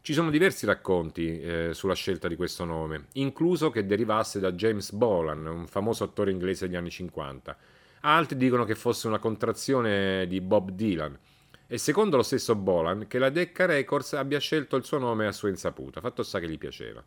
Ci 0.00 0.14
sono 0.14 0.30
diversi 0.30 0.64
racconti 0.64 1.40
eh, 1.40 1.70
sulla 1.74 1.94
scelta 1.94 2.28
di 2.28 2.36
questo 2.36 2.64
nome, 2.64 3.08
incluso 3.14 3.70
che 3.70 3.84
derivasse 3.84 4.40
da 4.40 4.52
James 4.52 4.92
Bolan, 4.92 5.44
un 5.46 5.66
famoso 5.66 6.04
attore 6.04 6.30
inglese 6.30 6.66
degli 6.66 6.76
anni 6.76 6.90
50. 6.90 7.56
Altri 8.00 8.36
dicono 8.38 8.64
che 8.64 8.74
fosse 8.74 9.06
una 9.06 9.18
contrazione 9.18 10.26
di 10.26 10.40
Bob 10.40 10.70
Dylan. 10.70 11.18
E 11.66 11.76
secondo 11.76 12.16
lo 12.16 12.22
stesso 12.22 12.54
Bolan, 12.54 13.06
che 13.06 13.18
la 13.18 13.28
Decca 13.28 13.66
Records 13.66 14.14
abbia 14.14 14.38
scelto 14.38 14.76
il 14.76 14.84
suo 14.84 14.96
nome 14.96 15.26
a 15.26 15.32
sua 15.32 15.50
insaputa, 15.50 16.00
fatto 16.00 16.22
sta 16.22 16.38
che 16.38 16.48
gli 16.48 16.56
piaceva. 16.56 17.04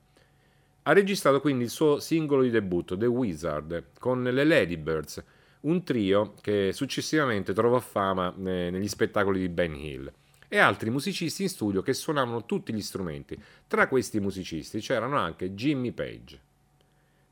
Ha 0.83 0.93
registrato 0.93 1.41
quindi 1.41 1.65
il 1.65 1.69
suo 1.69 1.99
singolo 1.99 2.41
di 2.41 2.49
debutto, 2.49 2.97
The 2.97 3.05
Wizard, 3.05 3.89
con 3.99 4.23
le 4.23 4.43
Ladybirds, 4.43 5.23
un 5.61 5.83
trio 5.83 6.33
che 6.41 6.71
successivamente 6.73 7.53
trovò 7.53 7.79
fama 7.79 8.33
eh, 8.35 8.69
negli 8.71 8.87
spettacoli 8.87 9.39
di 9.39 9.49
Ben 9.49 9.75
Hill, 9.75 10.11
e 10.47 10.57
altri 10.57 10.89
musicisti 10.89 11.43
in 11.43 11.49
studio 11.49 11.83
che 11.83 11.93
suonavano 11.93 12.45
tutti 12.45 12.73
gli 12.73 12.81
strumenti. 12.81 13.39
Tra 13.67 13.87
questi 13.87 14.19
musicisti 14.19 14.79
c'erano 14.79 15.17
anche 15.17 15.53
Jimmy 15.53 15.91
Page. 15.91 16.41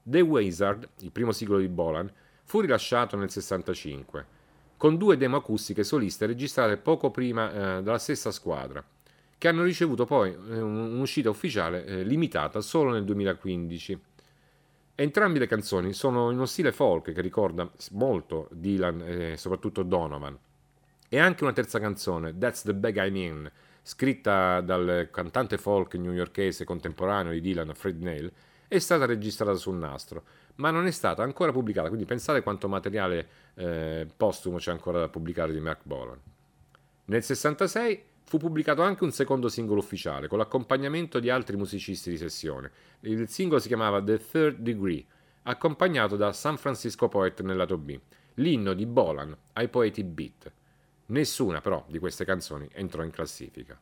The 0.03 0.21
Wizard, 0.21 0.87
il 0.99 1.11
primo 1.11 1.31
singolo 1.31 1.59
di 1.59 1.69
Bolan, 1.69 2.11
fu 2.43 2.59
rilasciato 2.59 3.17
nel 3.17 3.31
65, 3.31 4.25
con 4.77 4.95
due 4.95 5.17
demo 5.17 5.37
acustiche 5.37 5.83
soliste 5.83 6.27
registrate 6.27 6.77
poco 6.77 7.09
prima 7.09 7.51
eh, 7.51 7.81
dalla 7.81 7.97
stessa 7.97 8.29
squadra 8.29 8.85
che 9.39 9.47
hanno 9.47 9.63
ricevuto 9.63 10.05
poi 10.05 10.31
eh, 10.31 10.59
un'uscita 10.59 11.29
ufficiale 11.29 11.85
eh, 11.85 12.03
limitata 12.03 12.59
solo 12.59 12.91
nel 12.91 13.05
2015. 13.05 13.99
Entrambe 14.95 15.39
le 15.39 15.47
canzoni 15.47 15.93
sono 15.93 16.29
in 16.29 16.35
uno 16.35 16.45
stile 16.45 16.73
folk 16.73 17.13
che 17.13 17.21
ricorda 17.21 17.67
molto 17.91 18.49
Dylan 18.51 19.01
e 19.01 19.37
soprattutto 19.37 19.81
Donovan. 19.81 20.37
E 21.07 21.19
anche 21.19 21.43
una 21.43 21.53
terza 21.53 21.79
canzone, 21.79 22.37
That's 22.37 22.63
the 22.63 22.73
Bag 22.73 22.97
I'm 22.97 23.15
In, 23.15 23.51
scritta 23.81 24.59
dal 24.59 25.07
cantante 25.09 25.57
folk 25.57 25.95
newyorkese 25.95 26.65
contemporaneo 26.65 27.31
di 27.31 27.39
Dylan, 27.39 27.73
Fred 27.73 28.01
Nail, 28.01 28.29
è 28.67 28.77
stata 28.77 29.05
registrata 29.05 29.55
sul 29.55 29.77
nastro, 29.77 30.23
ma 30.55 30.69
non 30.69 30.85
è 30.85 30.91
stata 30.91 31.23
ancora 31.23 31.53
pubblicata, 31.53 31.87
quindi 31.87 32.05
pensate 32.05 32.43
quanto 32.43 32.67
materiale 32.67 33.27
eh, 33.55 34.05
postumo 34.15 34.57
c'è 34.57 34.71
ancora 34.71 34.99
da 34.99 35.07
pubblicare 35.07 35.53
di 35.53 35.61
Mark 35.61 35.79
Bolan. 35.83 36.19
Nel 37.05 37.23
66 37.23 38.03
Fu 38.29 38.37
pubblicato 38.37 38.83
anche 38.83 39.03
un 39.03 39.11
secondo 39.11 39.49
singolo 39.49 39.79
ufficiale, 39.79 40.27
con 40.27 40.37
l'accompagnamento 40.37 41.19
di 41.19 41.31
altri 41.31 41.57
musicisti 41.57 42.11
di 42.11 42.17
sessione. 42.17 42.69
Il 42.99 43.27
singolo 43.27 43.59
si 43.59 43.67
chiamava 43.67 44.03
The 44.03 44.23
Third 44.23 44.57
Degree, 44.59 45.03
accompagnato 45.41 46.15
da 46.15 46.31
San 46.31 46.57
Francisco 46.57 47.07
Poet 47.07 47.41
nel 47.41 47.57
lato 47.57 47.79
B, 47.79 47.99
l'inno 48.35 48.75
di 48.75 48.85
Bolan 48.85 49.35
ai 49.53 49.67
poeti 49.67 50.03
beat. 50.03 50.51
Nessuna 51.07 51.59
però 51.59 51.83
di 51.87 51.97
queste 51.97 52.23
canzoni 52.23 52.69
entrò 52.71 53.01
in 53.01 53.09
classifica. 53.09 53.81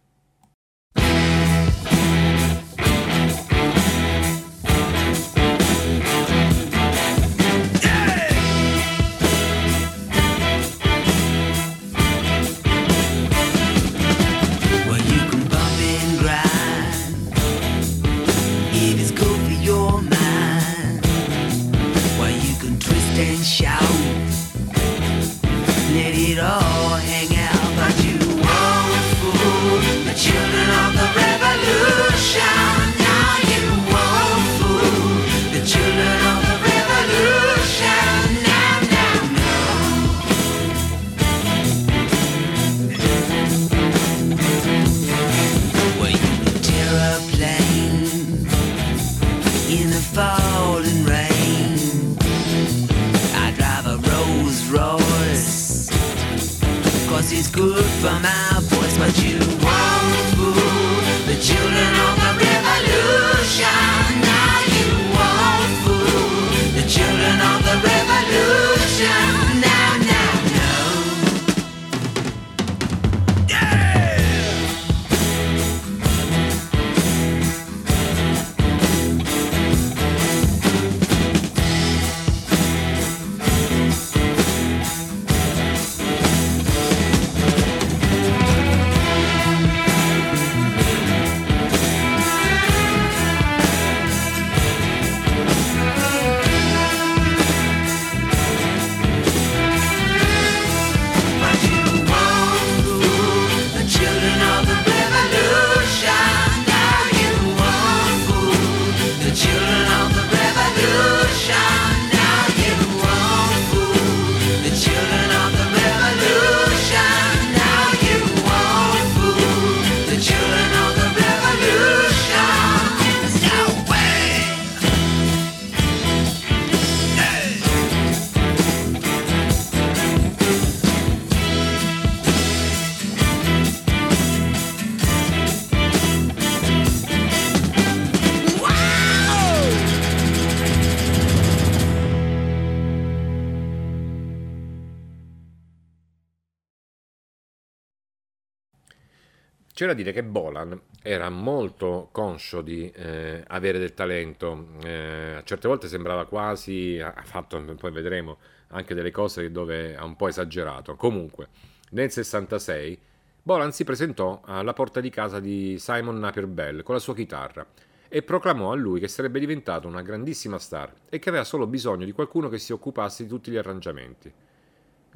C'è 149.77 149.85
da 149.85 149.93
dire 149.93 150.11
che 150.11 150.23
Bolan 150.23 150.81
era 151.03 151.29
molto 151.29 152.09
conscio 152.11 152.63
di 152.63 152.89
eh, 152.89 153.43
avere 153.45 153.77
del 153.77 153.93
talento, 153.93 154.69
eh, 154.83 155.35
a 155.35 155.43
certe 155.43 155.67
volte 155.67 155.87
sembrava 155.87 156.25
quasi, 156.25 156.99
ha 156.99 157.13
fatto, 157.23 157.63
poi 157.75 157.91
vedremo, 157.91 158.39
anche 158.69 158.95
delle 158.95 159.11
cose 159.11 159.51
dove 159.51 159.95
ha 159.95 160.03
un 160.03 160.15
po' 160.15 160.29
esagerato. 160.29 160.95
Comunque, 160.95 161.49
nel 161.91 162.09
66 162.09 162.99
Bolan 163.43 163.71
si 163.71 163.83
presentò 163.83 164.41
alla 164.45 164.73
porta 164.73 164.99
di 164.99 165.11
casa 165.11 165.39
di 165.39 165.77
Simon 165.77 166.17
Napier 166.17 166.47
Bell 166.47 166.81
con 166.81 166.95
la 166.95 166.99
sua 166.99 167.13
chitarra 167.13 167.63
e 168.09 168.23
proclamò 168.23 168.71
a 168.71 168.75
lui 168.75 168.99
che 168.99 169.07
sarebbe 169.07 169.37
diventato 169.37 169.87
una 169.87 170.01
grandissima 170.01 170.57
star 170.57 170.91
e 171.07 171.19
che 171.19 171.29
aveva 171.29 171.43
solo 171.43 171.67
bisogno 171.67 172.03
di 172.03 172.13
qualcuno 172.13 172.49
che 172.49 172.57
si 172.57 172.73
occupasse 172.73 173.21
di 173.21 173.29
tutti 173.29 173.51
gli 173.51 173.57
arrangiamenti. 173.57 174.33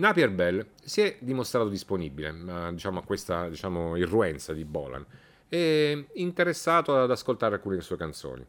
Napier 0.02 0.32
Bell 0.32 0.66
si 0.84 1.02
è 1.02 1.18
dimostrato 1.20 1.70
disponibile 1.70 2.34
diciamo, 2.72 3.00
a 3.00 3.04
questa 3.04 3.48
diciamo, 3.50 3.96
irruenza 3.96 4.52
di 4.52 4.66
Bolan 4.66 5.06
e 5.48 6.08
interessato 6.14 6.98
ad 6.98 7.12
ascoltare 7.12 7.54
alcune 7.54 7.76
delle 7.76 7.86
sue 7.86 7.98
canzoni. 7.98 8.44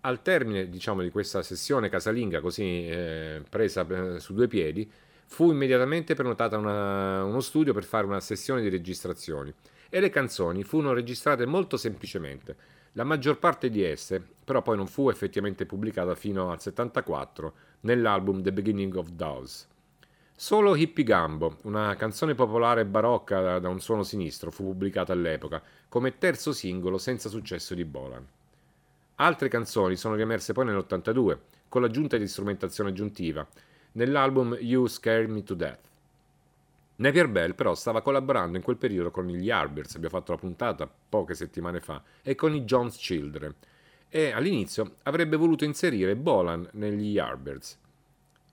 Al 0.00 0.22
termine 0.22 0.70
diciamo, 0.70 1.02
di 1.02 1.10
questa 1.10 1.42
sessione 1.42 1.90
casalinga 1.90 2.40
così 2.40 2.88
eh, 2.88 3.42
presa 3.46 3.86
eh, 3.86 4.20
su 4.20 4.32
due 4.32 4.48
piedi, 4.48 4.90
fu 5.26 5.50
immediatamente 5.50 6.14
prenotata 6.14 6.56
una, 6.56 7.24
uno 7.24 7.40
studio 7.40 7.74
per 7.74 7.84
fare 7.84 8.06
una 8.06 8.20
sessione 8.20 8.62
di 8.62 8.70
registrazioni 8.70 9.52
e 9.90 10.00
le 10.00 10.08
canzoni 10.08 10.62
furono 10.62 10.94
registrate 10.94 11.44
molto 11.44 11.76
semplicemente, 11.76 12.56
La 12.92 13.04
maggior 13.04 13.38
parte 13.38 13.68
di 13.68 13.82
esse 13.82 14.24
però 14.42 14.62
poi 14.62 14.78
non 14.78 14.86
fu 14.86 15.10
effettivamente 15.10 15.66
pubblicata 15.66 16.14
fino 16.14 16.50
al 16.50 16.60
74 16.62 17.52
nell'album 17.80 18.40
The 18.40 18.52
Beginning 18.52 18.94
of 18.96 19.10
Dows. 19.10 19.68
Solo 20.40 20.74
Hippie 20.74 21.04
Gambo, 21.04 21.58
una 21.64 21.94
canzone 21.96 22.34
popolare 22.34 22.86
barocca 22.86 23.58
da 23.58 23.68
un 23.68 23.78
suono 23.78 24.02
sinistro, 24.02 24.50
fu 24.50 24.64
pubblicata 24.64 25.12
all'epoca 25.12 25.62
come 25.86 26.16
terzo 26.16 26.54
singolo 26.54 26.96
senza 26.96 27.28
successo 27.28 27.74
di 27.74 27.84
Bolan. 27.84 28.26
Altre 29.16 29.48
canzoni 29.48 29.96
sono 29.96 30.14
riemerse 30.14 30.54
poi 30.54 30.64
nell'82 30.64 31.38
con 31.68 31.82
l'aggiunta 31.82 32.16
di 32.16 32.26
strumentazione 32.26 32.88
aggiuntiva 32.88 33.46
nell'album 33.92 34.56
You 34.58 34.86
Scare 34.86 35.26
Me 35.26 35.42
to 35.42 35.52
Death. 35.52 35.88
Napier 36.96 37.28
Bell 37.28 37.54
però 37.54 37.74
stava 37.74 38.00
collaborando 38.00 38.56
in 38.56 38.62
quel 38.62 38.78
periodo 38.78 39.10
con 39.10 39.26
gli 39.26 39.44
Yardbirds, 39.44 39.96
abbiamo 39.96 40.16
fatto 40.16 40.32
la 40.32 40.38
puntata 40.38 40.90
poche 41.06 41.34
settimane 41.34 41.80
fa, 41.80 42.02
e 42.22 42.34
con 42.34 42.54
i 42.54 42.64
Jones 42.64 42.96
Children, 42.96 43.54
e 44.08 44.30
all'inizio 44.30 44.94
avrebbe 45.02 45.36
voluto 45.36 45.66
inserire 45.66 46.16
Bolan 46.16 46.66
negli 46.72 47.10
Yardbirds. 47.10 47.76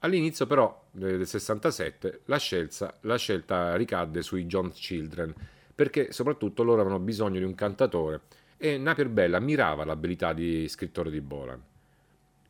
All'inizio 0.01 0.45
però 0.45 0.83
del 0.97 1.27
67 1.27 2.21
la 2.25 2.37
scelta, 2.37 2.97
la 3.01 3.17
scelta 3.17 3.75
ricadde 3.75 4.21
sui 4.21 4.45
Jones 4.45 4.77
Children, 4.79 5.33
perché 5.75 6.11
soprattutto 6.11 6.63
loro 6.63 6.81
avevano 6.81 6.99
bisogno 6.99 7.37
di 7.37 7.45
un 7.45 7.53
cantatore 7.53 8.21
e 8.57 8.77
Napier 8.77 9.09
Bell 9.09 9.35
ammirava 9.35 9.85
l'abilità 9.85 10.33
di 10.33 10.67
scrittore 10.67 11.11
di 11.11 11.21
Bolan. 11.21 11.61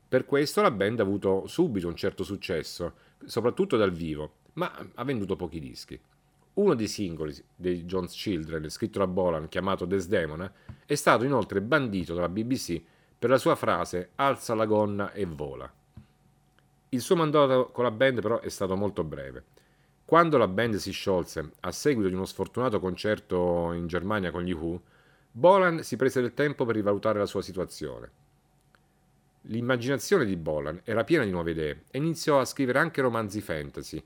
Per 0.08 0.26
questo 0.26 0.62
la 0.62 0.72
band 0.72 1.02
ha 1.02 1.04
avuto 1.04 1.46
subito 1.48 1.88
un 1.88 1.96
certo 1.96 2.24
successo, 2.24 2.94
soprattutto 3.26 3.76
dal 3.76 3.92
vivo, 3.92 4.36
ma 4.54 4.72
ha 4.96 5.04
venduto 5.04 5.36
pochi 5.36 5.60
dischi. 5.60 6.00
Uno 6.54 6.74
dei 6.74 6.88
singoli 6.88 7.36
dei 7.54 7.84
Jones 7.84 8.14
Children, 8.14 8.70
scritto 8.70 9.00
da 9.00 9.08
Bolan, 9.08 9.50
chiamato 9.50 9.86
Desdemona, 9.86 10.52
è 10.86 10.96
stato 10.96 11.26
inoltre 11.26 11.62
bandito 11.62 12.14
dalla 12.14 12.30
BBC 12.30 12.82
per 13.20 13.30
la 13.30 13.38
sua 13.38 13.56
frase 13.56 14.12
Alza 14.16 14.56
la 14.56 14.66
gonna 14.66 15.12
e 15.12 15.26
vola. 15.26 15.70
Il 16.90 17.02
suo 17.02 17.18
mandato 17.18 17.70
con 17.74 17.84
la 17.84 17.92
band 17.92 18.22
però 18.22 18.40
è 18.40 18.48
stato 18.48 18.76
molto 18.78 19.04
breve. 19.04 19.44
Quando 20.06 20.38
la 20.38 20.48
band 20.48 20.76
si 20.76 20.92
sciolse 20.92 21.52
a 21.60 21.72
seguito 21.72 22.08
di 22.08 22.16
uno 22.16 22.24
sfortunato 22.24 22.80
concerto 22.80 23.74
in 23.74 23.88
Germania 23.88 24.32
con 24.32 24.44
gli 24.44 24.54
Who, 24.54 24.82
Bolan 25.30 25.84
si 25.84 25.98
prese 25.98 26.22
del 26.22 26.34
tempo 26.34 26.66
per 26.66 26.76
rivalutare 26.76 27.20
la 27.20 27.26
sua 27.26 27.42
situazione. 27.42 28.10
L'immaginazione 29.50 30.24
di 30.24 30.38
Bolan 30.38 30.80
era 30.86 31.04
piena 31.04 31.26
di 31.26 31.32
nuove 31.32 31.52
idee 31.52 31.84
e 31.92 31.98
iniziò 31.98 32.40
a 32.40 32.46
scrivere 32.46 32.80
anche 32.80 33.02
romanzi 33.02 33.42
fantasy, 33.42 34.02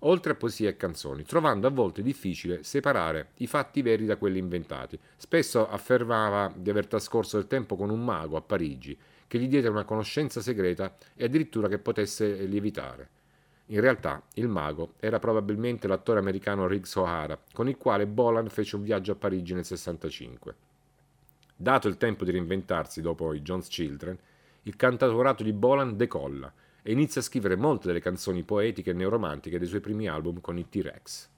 oltre 0.00 0.32
a 0.32 0.34
poesie 0.34 0.70
e 0.70 0.76
canzoni, 0.76 1.24
trovando 1.24 1.68
a 1.68 1.70
volte 1.70 2.02
difficile 2.02 2.64
separare 2.64 3.30
i 3.36 3.46
fatti 3.46 3.80
veri 3.80 4.06
da 4.06 4.16
quelli 4.16 4.38
inventati. 4.38 4.98
Spesso 5.16 5.68
affermava 5.68 6.52
di 6.54 6.68
aver 6.68 6.88
trascorso 6.88 7.36
del 7.36 7.46
tempo 7.46 7.76
con 7.76 7.90
un 7.90 8.04
mago 8.04 8.36
a 8.36 8.42
Parigi, 8.42 8.98
che 9.34 9.40
gli 9.40 9.48
diede 9.48 9.66
una 9.66 9.82
conoscenza 9.82 10.40
segreta 10.40 10.94
e 11.16 11.24
addirittura 11.24 11.66
che 11.66 11.78
potesse 11.78 12.44
lievitare. 12.44 13.08
In 13.66 13.80
realtà 13.80 14.22
il 14.34 14.46
mago 14.46 14.92
era 15.00 15.18
probabilmente 15.18 15.88
l'attore 15.88 16.20
americano 16.20 16.68
Riggs 16.68 16.94
O'Hara, 16.94 17.36
con 17.52 17.68
il 17.68 17.76
quale 17.76 18.06
Bolan 18.06 18.48
fece 18.48 18.76
un 18.76 18.84
viaggio 18.84 19.10
a 19.10 19.16
Parigi 19.16 19.52
nel 19.52 19.64
65. 19.64 20.54
Dato 21.56 21.88
il 21.88 21.96
tempo 21.96 22.24
di 22.24 22.30
reinventarsi 22.30 23.00
dopo 23.00 23.34
i 23.34 23.42
Jones 23.42 23.66
Children, 23.66 24.16
il 24.62 24.76
cantautorato 24.76 25.42
di 25.42 25.52
Bolan 25.52 25.96
decolla 25.96 26.52
e 26.80 26.92
inizia 26.92 27.20
a 27.20 27.24
scrivere 27.24 27.56
molte 27.56 27.88
delle 27.88 27.98
canzoni 27.98 28.44
poetiche 28.44 28.90
e 28.90 28.94
neoromantiche 28.94 29.58
dei 29.58 29.66
suoi 29.66 29.80
primi 29.80 30.06
album 30.06 30.40
con 30.40 30.58
i 30.58 30.68
T-Rex. 30.68 31.28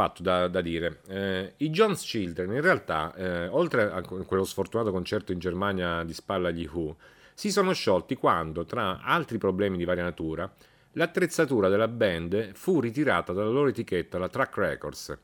Fatto 0.00 0.22
da, 0.22 0.48
da 0.48 0.62
dire, 0.62 1.00
eh, 1.08 1.52
i 1.58 1.68
Jones 1.68 2.02
Children 2.02 2.52
in 2.52 2.62
realtà, 2.62 3.14
eh, 3.14 3.48
oltre 3.48 3.90
a 3.92 4.00
quello 4.00 4.44
sfortunato 4.44 4.90
concerto 4.90 5.30
in 5.30 5.38
Germania 5.38 6.04
di 6.04 6.14
spalla 6.14 6.48
agli 6.48 6.66
Who, 6.72 6.96
si 7.34 7.52
sono 7.52 7.74
sciolti 7.74 8.16
quando, 8.16 8.64
tra 8.64 9.02
altri 9.02 9.36
problemi 9.36 9.76
di 9.76 9.84
varia 9.84 10.02
natura, 10.02 10.50
l'attrezzatura 10.92 11.68
della 11.68 11.86
band 11.86 12.52
fu 12.54 12.80
ritirata 12.80 13.34
dalla 13.34 13.50
loro 13.50 13.68
etichetta, 13.68 14.16
la 14.16 14.30
Track 14.30 14.56
Records. 14.56 15.18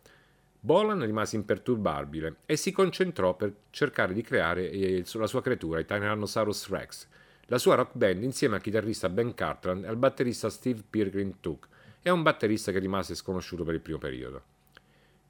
Bolan 0.60 1.02
rimase 1.06 1.36
imperturbabile 1.36 2.36
e 2.44 2.56
si 2.56 2.70
concentrò 2.70 3.34
per 3.34 3.54
cercare 3.70 4.12
di 4.12 4.20
creare 4.20 4.70
eh, 4.70 5.04
la 5.14 5.26
sua 5.26 5.40
creatura, 5.40 5.78
il 5.78 5.86
Tyrannosaurus 5.86 6.68
Rex, 6.68 7.06
la 7.46 7.56
sua 7.56 7.76
rock 7.76 7.92
band 7.94 8.22
insieme 8.22 8.56
al 8.56 8.60
chitarrista 8.60 9.08
Ben 9.08 9.32
Cartland 9.32 9.84
e 9.84 9.88
al 9.88 9.96
batterista 9.96 10.50
Steve 10.50 10.82
Pilgrim 10.88 11.36
Took, 11.40 11.66
e 12.02 12.10
un 12.10 12.22
batterista 12.22 12.72
che 12.72 12.78
rimase 12.78 13.14
sconosciuto 13.14 13.64
per 13.64 13.74
il 13.74 13.80
primo 13.80 13.98
periodo. 13.98 14.54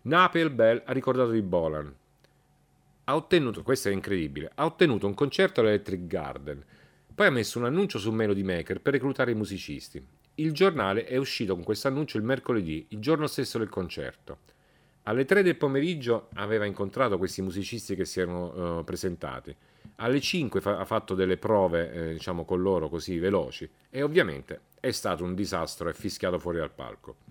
Napel 0.07 0.51
Bell 0.51 0.83
ha 0.85 0.93
ricordato 0.93 1.33
di 1.33 1.43
Bolan. 1.43 1.93
Ha 3.05 3.17
ottenuto, 3.17 3.65
questo 3.65 3.89
è 3.89 3.93
incredibile, 3.93 4.53
ha 4.55 4.65
ottenuto 4.65 5.09
un 5.09 5.15
concerto 5.15 5.61
all'Electric 5.61 6.07
Garden, 6.07 6.65
poi 7.13 7.27
ha 7.27 7.31
messo 7.31 7.59
un 7.59 7.65
annuncio 7.65 7.99
su 7.99 8.13
Melody 8.13 8.45
Maker 8.45 8.81
per 8.81 8.93
reclutare 8.93 9.33
i 9.33 9.35
musicisti. 9.35 10.01
Il 10.37 10.53
giornale 10.53 11.07
è 11.07 11.17
uscito 11.17 11.57
con 11.57 11.65
questo 11.65 11.89
annuncio 11.89 12.19
il 12.19 12.23
mercoledì, 12.23 12.87
il 12.91 13.01
giorno 13.01 13.27
stesso 13.27 13.59
del 13.59 13.69
concerto. 13.69 14.39
Alle 15.05 15.25
3 15.25 15.43
del 15.43 15.57
pomeriggio 15.57 16.29
aveva 16.35 16.67
incontrato 16.67 17.19
questi 17.19 17.43
musicisti 17.43 17.97
che 17.97 18.05
si 18.05 18.21
erano 18.21 18.79
uh, 18.79 18.85
presentati. 18.85 19.53
Alle 19.97 20.21
5 20.21 20.61
fa- 20.61 20.79
ha 20.79 20.85
fatto 20.85 21.17
delle 21.17 21.37
prove, 21.37 21.93
eh, 21.93 22.13
diciamo, 22.13 22.45
con 22.45 22.63
loro 22.63 22.89
così 22.89 23.19
veloci 23.19 23.69
e 23.91 24.03
ovviamente 24.03 24.61
è 24.79 24.93
stato 24.93 25.25
un 25.25 25.35
disastro 25.35 25.89
e 25.89 25.95
fischiato 25.95 26.39
fuori 26.39 26.59
dal 26.59 26.71
palco. 26.71 27.26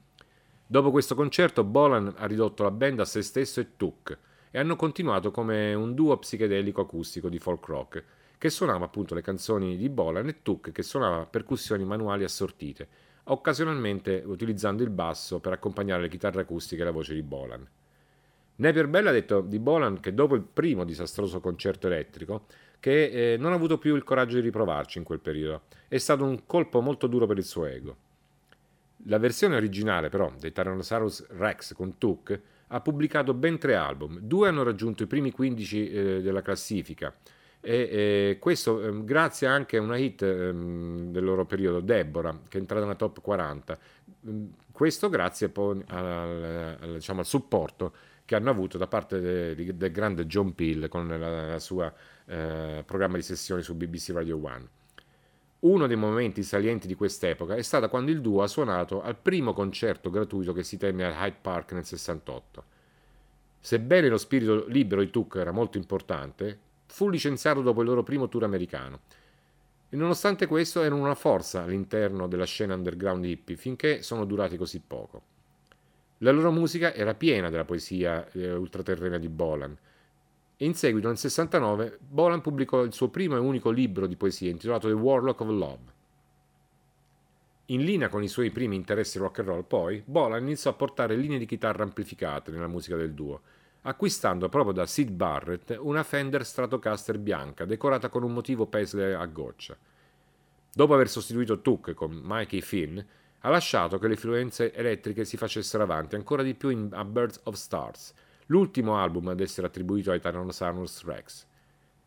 Dopo 0.68 0.90
questo 0.90 1.14
concerto 1.14 1.64
Bolan 1.64 2.12
ha 2.18 2.26
ridotto 2.26 2.64
la 2.64 2.72
band 2.72 3.00
a 3.00 3.06
se 3.06 3.22
stesso 3.22 3.60
e 3.60 3.76
Tuck 3.78 4.18
e 4.50 4.58
hanno 4.58 4.76
continuato 4.76 5.30
come 5.30 5.76
un 5.76 5.94
duo 5.94 6.18
psichedelico 6.18 6.82
acustico 6.82 7.30
di 7.30 7.38
folk 7.38 7.68
rock 7.68 8.04
che 8.40 8.50
suonava 8.50 8.86
appunto 8.86 9.14
le 9.14 9.22
canzoni 9.22 9.78
di 9.78 9.90
Bolan 9.90 10.28
e 10.28 10.42
Tuck 10.42 10.72
che 10.72 10.82
suonava 10.82 11.28
percussioni 11.28 11.86
manuali 11.86 12.24
assortite, 12.24 12.88
occasionalmente 13.26 14.24
utilizzando 14.26 14.82
il 14.82 14.90
basso 14.90 15.40
per 15.40 15.54
accompagnare 15.54 16.02
le 16.02 16.10
chitarre 16.10 16.42
acustiche 16.42 16.82
e 16.82 16.86
la 16.86 16.92
voce 16.92 17.14
di 17.14 17.22
Bolan. 17.22 17.68
Napier 18.56 18.88
Bell 18.88 19.06
ha 19.06 19.12
detto 19.12 19.42
di 19.42 19.60
Bolan 19.60 20.00
che 20.00 20.16
dopo 20.16 20.34
il 20.34 20.42
primo 20.42 20.84
disastroso 20.84 21.42
concerto 21.42 21.86
elettrico 21.86 22.46
che 22.80 23.34
eh, 23.34 23.38
non 23.38 23.52
ha 23.52 23.56
avuto 23.56 23.78
più 23.78 23.96
il 23.96 24.04
coraggio 24.04 24.38
di 24.38 24.42
riprovarci 24.42 24.98
in 24.98 25.04
quel 25.04 25.20
periodo. 25.20 25.64
È 25.88 25.98
stato 26.00 26.24
un 26.24 26.48
colpo 26.48 26.82
molto 26.82 27.06
duro 27.06 27.28
per 27.28 27.38
il 27.38 27.44
suo 27.44 27.66
ego. 27.66 27.98
La 29.08 29.20
versione 29.20 29.56
originale, 29.56 30.10
però, 30.10 30.34
dei 30.40 30.52
Tyrannosaurus 30.52 31.28
Rex 31.30 31.74
con 31.74 31.98
Took 31.98 32.40
ha 32.68 32.82
pubblicato 32.82 33.34
ben 33.34 33.58
tre 33.58 33.76
album. 33.76 34.20
Due 34.20 34.48
hanno 34.48 34.64
raggiunto 34.64 35.04
i 35.04 35.08
primi 35.08 35.32
15 35.32 35.90
eh, 35.90 36.22
della 36.22 36.42
classifica. 36.42 37.14
E 37.62 37.90
eh, 37.92 38.38
questo 38.40 38.82
eh, 38.82 39.04
grazie 39.04 39.48
anche 39.48 39.78
a 39.78 39.82
una 39.82 39.98
hit 39.98 40.22
ehm, 40.22 41.12
del 41.12 41.24
loro 41.24 41.46
periodo, 41.46 41.80
Deborah, 41.80 42.40
che 42.48 42.58
è 42.58 42.62
entrata 42.62 42.84
nella 42.84 42.96
top 42.96 43.22
40. 43.22 43.78
Mm, 44.28 44.46
questo 44.72 45.10
grazie 45.10 45.50
poi 45.50 45.84
al, 45.88 46.78
al, 46.80 46.94
diciamo, 46.94 47.20
al 47.20 47.26
supporto 47.26 47.94
che 48.26 48.36
hanno 48.36 48.50
avuto 48.50 48.78
da 48.78 48.88
parte 48.88 49.20
del 49.20 49.56
de, 49.56 49.78
de 49.78 49.92
grande 49.92 50.26
John 50.26 50.54
Peel 50.54 50.88
con 50.90 51.08
la, 51.08 51.46
la 51.48 51.60
sua 51.60 51.94
eh, 52.26 52.84
programma 52.86 53.16
di 53.16 53.22
sessioni 53.24 53.62
su 53.62 53.76
BBC 53.76 54.12
Radio 54.12 54.38
1. 54.38 54.70
Uno 55.66 55.88
dei 55.88 55.96
momenti 55.96 56.44
salienti 56.44 56.86
di 56.86 56.94
quest'epoca 56.94 57.56
è 57.56 57.62
stato 57.64 57.90
quando 57.90 58.12
il 58.12 58.22
duo 58.22 58.44
ha 58.44 58.48
suonato 58.48 59.02
al 59.02 59.18
primo 59.18 59.52
concerto 59.52 60.12
gratuito 60.12 60.54
che 60.54 60.62
si 60.62 60.78
tenne 60.78 61.06
al 61.06 61.14
Hyde 61.14 61.38
Park 61.42 61.72
nel 61.72 61.86
68. 61.86 62.64
Sebbene 63.62 64.08
lo 64.08 64.20
spirito 64.20 64.68
libero 64.68 65.02
di 65.02 65.10
Tuck 65.10 65.38
era 65.38 65.50
molto 65.50 65.80
importante, 65.80 66.60
fu 66.86 67.10
licenziato 67.10 67.64
dopo 67.64 67.82
il 67.82 67.88
loro 67.88 68.04
primo 68.04 68.30
tour 68.30 68.44
americano. 68.44 69.00
E 69.90 69.96
nonostante 69.96 70.46
questo 70.46 70.84
erano 70.84 71.02
una 71.02 71.16
forza 71.16 71.64
all'interno 71.64 72.28
della 72.28 72.46
scena 72.46 72.76
underground 72.76 73.26
hippie 73.26 73.56
finché 73.56 74.04
sono 74.04 74.26
durati 74.26 74.58
così 74.58 74.80
poco. 74.86 75.24
La 76.20 76.32
loro 76.32 76.52
musica 76.52 76.94
era 76.94 77.16
piena 77.16 77.50
della 77.50 77.66
poesia 77.66 78.30
eh, 78.34 78.54
ultraterrena 78.54 79.18
di 79.18 79.30
Bolan, 79.30 79.76
in 80.58 80.74
seguito 80.74 81.08
nel 81.08 81.18
69 81.18 81.98
Bolan 82.00 82.42
pubblicò 82.42 82.84
il 82.84 82.94
suo 82.94 83.10
primo 83.10 83.36
e 83.36 83.40
unico 83.40 83.72
libro 83.72 84.08
di 84.08 84.16
poesie 84.16 84.50
intitolato 84.50 84.88
The 84.88 84.94
Warlock 84.94 85.42
of 85.42 85.50
Love. 85.50 85.94
In 87.70 87.84
linea 87.84 88.10
con 88.10 88.24
i 88.24 88.28
suoi 88.28 88.52
primi 88.52 88.76
interessi 88.76 89.18
rock 89.18 89.40
and 89.40 89.48
roll, 89.48 89.64
poi, 89.64 90.02
Bolan 90.06 90.44
iniziò 90.44 90.70
a 90.70 90.76
portare 90.76 91.16
linee 91.16 91.40
di 91.40 91.46
chitarra 91.46 91.84
amplificate 91.84 92.52
nella 92.52 92.68
musica 92.68 92.96
del 92.96 93.14
duo, 93.14 93.42
acquistando 93.82 94.50
proprio 94.50 94.74
da 94.74 94.86
Sid 94.86 95.10
Barrett 95.10 95.78
una 95.80 96.04
Fender 96.04 96.46
Stratocaster 96.46 97.18
bianca 97.18 97.66
decorata 97.66 98.10
con 98.10 98.24
un 98.24 98.34
motivo 98.34 98.68
Paisley 98.68 99.14
a 99.14 99.26
goccia. 99.26 99.76
Dopo 100.72 100.94
aver 100.94 101.10
sostituito 101.10 101.62
Tuck 101.62 101.94
con 101.94 102.22
Mikey 102.24 102.62
Finn, 102.62 103.00
ha 103.40 103.50
lasciato 103.50 103.98
che 103.98 104.08
le 104.08 104.14
influenze 104.14 104.74
elettriche 104.74 105.26
si 105.26 105.36
facessero 105.36 105.84
avanti 105.84 106.16
ancora 106.16 106.44
di 106.44 106.54
più 106.54 106.70
in 106.70 106.90
A 106.92 107.04
Birds 107.04 107.40
of 107.44 107.56
Stars, 107.56 108.14
l'ultimo 108.48 108.98
album 108.98 109.30
ad 109.30 109.40
essere 109.40 109.68
attribuito 109.68 110.12
ai 110.12 110.20
Tyrannosaurus 110.20 111.04
Rex. 111.04 111.46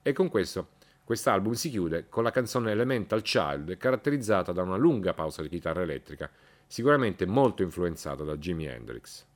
E 0.03 0.13
con 0.13 0.29
questo, 0.29 0.69
quest'album 1.05 1.53
si 1.53 1.71
chiude 1.71 2.09
con 2.09 2.23
la 2.23 2.31
canzone 2.31 2.71
Elemental 2.71 3.23
Child, 3.23 3.77
caratterizzata 3.77 4.53
da 4.53 4.63
una 4.63 4.77
lunga 4.77 5.15
pausa 5.15 5.43
di 5.43 5.49
chitarra 5.49 5.83
elettrica, 5.83 6.31
sicuramente 6.67 7.27
molto 7.27 7.63
influenzata 7.63 8.25
da 8.25 8.37
Jimi 8.37 8.67
Hendrix. 8.67 9.27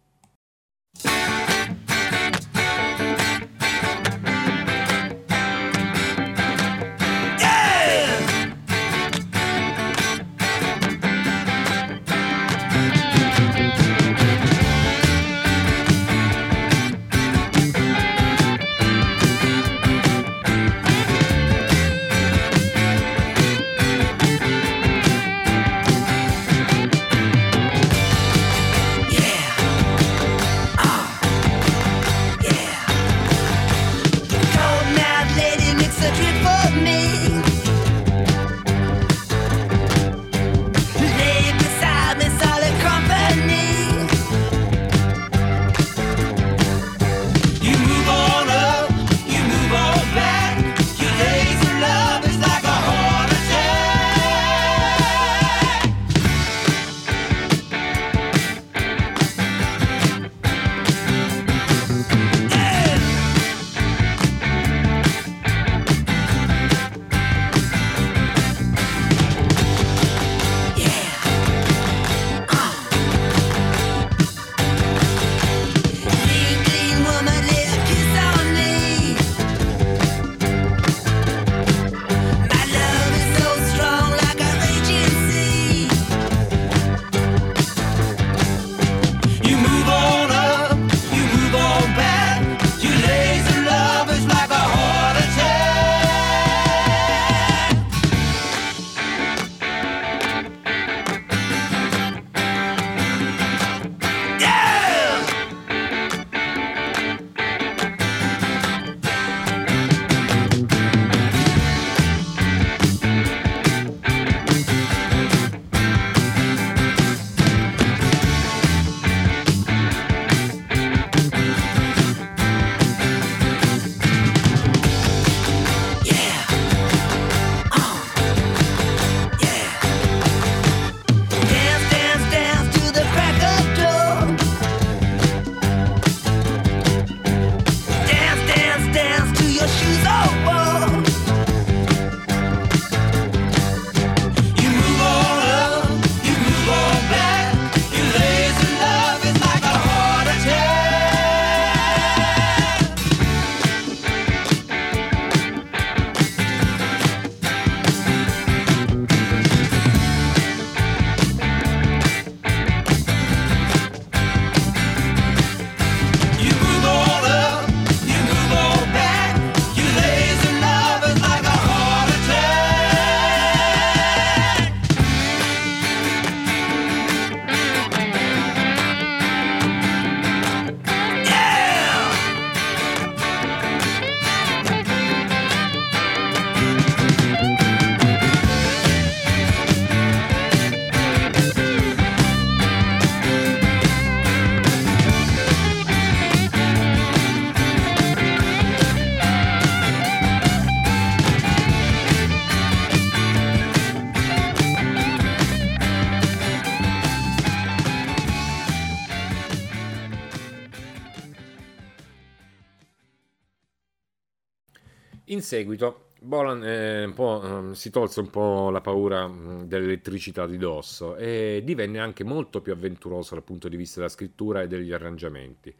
Seguito 215.53 216.07
Bolan 216.19 216.65
eh, 216.65 217.03
ehm, 217.03 217.73
si 217.73 217.91
tolse 217.91 218.21
un 218.21 218.31
po' 218.31 218.71
la 218.71 218.81
paura 218.81 219.27
mh, 219.27 219.67
dell'elettricità 219.67 220.47
di 220.47 220.57
dosso 220.57 221.15
e 221.17 221.61
divenne 221.62 221.99
anche 221.99 222.25
molto 222.25 222.62
più 222.62 222.73
avventuroso 222.73 223.35
dal 223.35 223.45
punto 223.45 223.69
di 223.69 223.77
vista 223.77 223.99
della 223.99 224.11
scrittura 224.11 224.62
e 224.62 224.67
degli 224.67 224.93
arrangiamenti. 224.93 225.75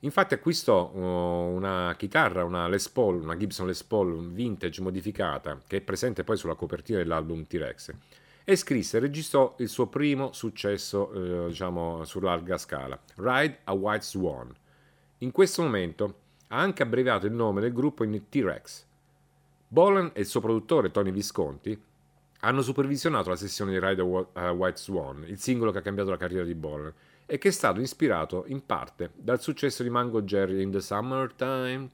Infatti 0.00 0.34
acquistò 0.34 0.92
uh, 0.92 1.00
una 1.00 1.94
chitarra, 1.98 2.44
una 2.44 2.68
Les 2.68 2.88
Paul, 2.90 3.22
una 3.22 3.36
Gibson 3.36 3.66
Les 3.66 3.82
Paul 3.82 4.30
vintage 4.30 4.80
modificata, 4.82 5.60
che 5.66 5.78
è 5.78 5.80
presente 5.80 6.22
poi 6.22 6.36
sulla 6.36 6.54
copertina 6.54 6.98
dell'album 6.98 7.44
T-Rex, 7.46 7.92
e 8.44 8.54
scrisse 8.56 8.98
e 8.98 9.00
registrò 9.00 9.56
il 9.58 9.68
suo 9.68 9.88
primo 9.88 10.32
successo, 10.32 11.12
eh, 11.12 11.48
diciamo, 11.48 12.04
su 12.04 12.20
larga 12.20 12.56
scala, 12.56 13.00
Ride 13.16 13.60
a 13.64 13.72
White 13.72 14.04
Swan. 14.04 14.54
In 15.18 15.32
questo 15.32 15.62
momento 15.62 16.18
ha 16.48 16.58
anche 16.58 16.82
abbreviato 16.82 17.26
il 17.26 17.32
nome 17.32 17.60
del 17.60 17.72
gruppo 17.72 18.04
in 18.04 18.28
T-Rex. 18.28 18.90
Bolan 19.72 20.10
e 20.12 20.20
il 20.20 20.26
suo 20.26 20.40
produttore 20.42 20.90
Tony 20.90 21.10
Visconti 21.10 21.82
hanno 22.40 22.60
supervisionato 22.60 23.30
la 23.30 23.36
sessione 23.36 23.70
di 23.70 23.80
Ride 23.80 24.02
a 24.34 24.50
White 24.52 24.76
Swan, 24.76 25.24
il 25.26 25.38
singolo 25.38 25.70
che 25.70 25.78
ha 25.78 25.80
cambiato 25.80 26.10
la 26.10 26.18
carriera 26.18 26.44
di 26.44 26.54
Bolan, 26.54 26.92
e 27.24 27.38
che 27.38 27.48
è 27.48 27.52
stato 27.52 27.80
ispirato 27.80 28.44
in 28.48 28.66
parte 28.66 29.12
dal 29.14 29.40
successo 29.40 29.82
di 29.82 29.88
Mango 29.88 30.20
Jerry 30.24 30.60
in 30.60 30.70
the 30.70 30.80
Summertime, 30.82 31.88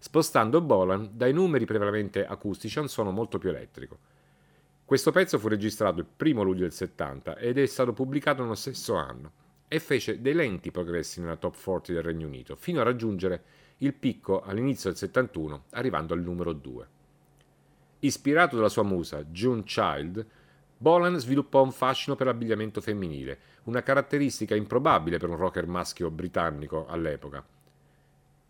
spostando 0.00 0.60
Bolan 0.60 1.10
dai 1.12 1.32
numeri 1.32 1.66
prevalentemente 1.66 2.26
acustici 2.26 2.78
a 2.78 2.80
un 2.80 2.88
suono 2.88 3.12
molto 3.12 3.38
più 3.38 3.50
elettrico. 3.50 3.96
Questo 4.84 5.12
pezzo 5.12 5.38
fu 5.38 5.46
registrato 5.46 6.00
il 6.00 6.06
1 6.18 6.42
luglio 6.42 6.62
del 6.62 6.72
70 6.72 7.36
ed 7.36 7.58
è 7.58 7.66
stato 7.66 7.92
pubblicato 7.92 8.42
nello 8.42 8.56
stesso 8.56 8.96
anno 8.96 9.30
e 9.68 9.78
fece 9.78 10.20
dei 10.20 10.34
lenti 10.34 10.72
progressi 10.72 11.20
nella 11.20 11.36
top 11.36 11.54
40 11.62 11.92
del 11.92 12.02
Regno 12.02 12.26
Unito, 12.26 12.56
fino 12.56 12.80
a 12.80 12.82
raggiungere 12.82 13.44
il 13.82 13.94
picco 13.94 14.42
all'inizio 14.42 14.90
del 14.90 14.98
71, 14.98 15.64
arrivando 15.70 16.12
al 16.12 16.20
numero 16.20 16.52
2. 16.52 16.88
Ispirato 18.00 18.56
dalla 18.56 18.68
sua 18.68 18.82
musa, 18.82 19.24
June 19.24 19.62
Child, 19.62 20.26
Bolan 20.76 21.18
sviluppò 21.18 21.62
un 21.62 21.72
fascino 21.72 22.16
per 22.16 22.26
l'abbigliamento 22.26 22.80
femminile, 22.80 23.38
una 23.64 23.82
caratteristica 23.82 24.54
improbabile 24.54 25.18
per 25.18 25.28
un 25.28 25.36
rocker 25.36 25.66
maschio 25.66 26.10
britannico 26.10 26.86
all'epoca. 26.86 27.44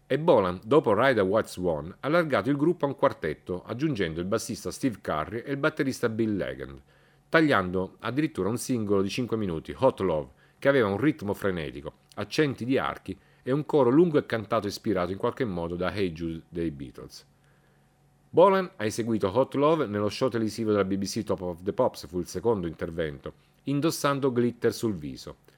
E 0.06 0.18
Bolan, 0.18 0.60
dopo 0.64 0.94
Ride 0.94 1.20
a 1.20 1.24
White 1.24 1.48
Swan, 1.48 1.88
ha 2.00 2.06
allargato 2.06 2.50
il 2.50 2.56
gruppo 2.56 2.84
a 2.84 2.88
un 2.88 2.96
quartetto, 2.96 3.62
aggiungendo 3.64 4.18
il 4.18 4.26
bassista 4.26 4.72
Steve 4.72 4.98
Curry 5.00 5.42
e 5.42 5.52
il 5.52 5.56
batterista 5.56 6.08
Bill 6.08 6.36
Legend, 6.36 6.82
tagliando 7.28 7.96
addirittura 8.00 8.48
un 8.48 8.58
singolo 8.58 9.02
di 9.02 9.08
5 9.08 9.36
minuti, 9.36 9.74
Hot 9.78 10.00
Love, 10.00 10.30
che 10.58 10.68
aveva 10.68 10.88
un 10.88 10.98
ritmo 10.98 11.34
frenetico, 11.34 11.92
accenti 12.14 12.64
di 12.64 12.78
archi 12.78 13.16
e 13.42 13.52
un 13.52 13.64
coro 13.66 13.90
lungo 13.90 14.18
e 14.18 14.26
cantato 14.26 14.66
ispirato 14.66 15.12
in 15.12 15.18
qualche 15.18 15.44
modo 15.44 15.76
da 15.76 15.92
Hey 15.92 16.12
Jude 16.12 16.42
dei 16.48 16.70
Beatles. 16.70 17.26
Bolan 18.32 18.70
ha 18.76 18.84
eseguito 18.84 19.28
Hot 19.36 19.54
Love 19.54 19.86
nello 19.86 20.08
show 20.08 20.28
televisivo 20.28 20.70
della 20.70 20.84
BBC 20.84 21.24
Top 21.24 21.40
of 21.40 21.62
the 21.62 21.72
Pops, 21.72 22.06
fu 22.06 22.20
il 22.20 22.28
secondo 22.28 22.68
intervento, 22.68 23.32
indossando 23.64 24.32
glitter 24.32 24.72
sul 24.72 24.94
viso. 24.94 25.48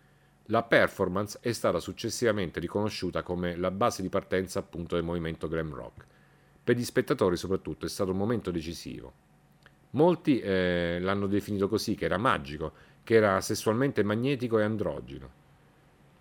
La 0.46 0.62
performance 0.62 1.38
è 1.42 1.52
stata 1.52 1.78
successivamente 1.80 2.60
riconosciuta 2.60 3.22
come 3.22 3.56
la 3.56 3.70
base 3.70 4.02
di 4.02 4.08
partenza 4.08 4.58
appunto 4.58 4.94
del 4.94 5.04
movimento 5.04 5.48
glam 5.48 5.74
rock. 5.74 6.06
Per 6.64 6.76
gli 6.76 6.84
spettatori 6.84 7.36
soprattutto 7.36 7.86
è 7.86 7.88
stato 7.88 8.10
un 8.10 8.16
momento 8.16 8.50
decisivo. 8.50 9.12
Molti 9.90 10.40
eh, 10.40 10.98
l'hanno 11.00 11.26
definito 11.26 11.68
così, 11.68 11.94
che 11.94 12.06
era 12.06 12.16
magico, 12.16 12.72
che 13.04 13.14
era 13.14 13.40
sessualmente 13.40 14.02
magnetico 14.02 14.58
e 14.58 14.62
androgeno. 14.62 15.40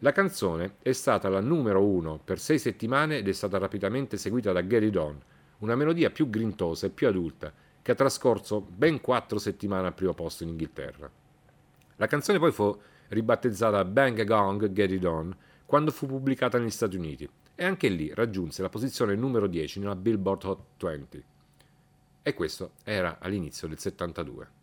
La 0.04 0.12
canzone 0.12 0.78
è 0.82 0.94
stata 0.94 1.30
la 1.30 1.42
numero 1.42 1.86
uno 1.86 2.18
per 2.18 2.40
sei 2.40 2.58
settimane 2.58 3.18
ed 3.18 3.28
è 3.28 3.32
stata 3.34 3.60
rapidamente 3.60 4.18
seguita 4.18 4.52
da 4.52 4.62
Gary 4.62 4.90
Don, 4.90 5.16
una 5.60 5.76
melodia 5.76 6.10
più 6.10 6.28
grintosa 6.28 6.88
e 6.88 6.90
più 6.90 7.08
adulta, 7.08 7.54
che 7.84 7.92
ha 7.92 7.96
trascorso 7.96 8.62
ben 8.62 9.00
quattro 9.00 9.38
settimane 9.38 9.86
al 9.86 9.94
primo 9.94 10.16
posto 10.16 10.42
in 10.42 10.50
Inghilterra. 10.50 11.08
La 11.98 12.08
canzone 12.08 12.40
poi 12.40 12.52
fu 12.52 12.76
ribattezzata 13.10 13.86
Bang 13.86 14.18
a 14.18 14.24
Gong 14.24 14.72
Get 14.72 14.90
It 14.90 15.06
On 15.06 15.38
quando 15.68 15.92
fu 15.92 16.08
pubblicata 16.08 16.58
negli 16.58 16.72
Stati 16.72 16.98
Uniti 16.98 17.30
e 17.54 17.64
anche 17.64 17.88
lì 17.88 18.12
raggiunse 18.12 18.64
la 18.64 18.70
posizione 18.70 19.14
numero 19.14 19.46
10 19.46 19.82
nella 19.82 19.96
Billboard 19.96 20.44
Hot 20.46 20.84
20. 20.84 21.24
E 22.24 22.34
questo 22.34 22.72
era 22.84 23.20
all'inizio 23.20 23.68
del 23.68 23.78
72. 23.78 24.61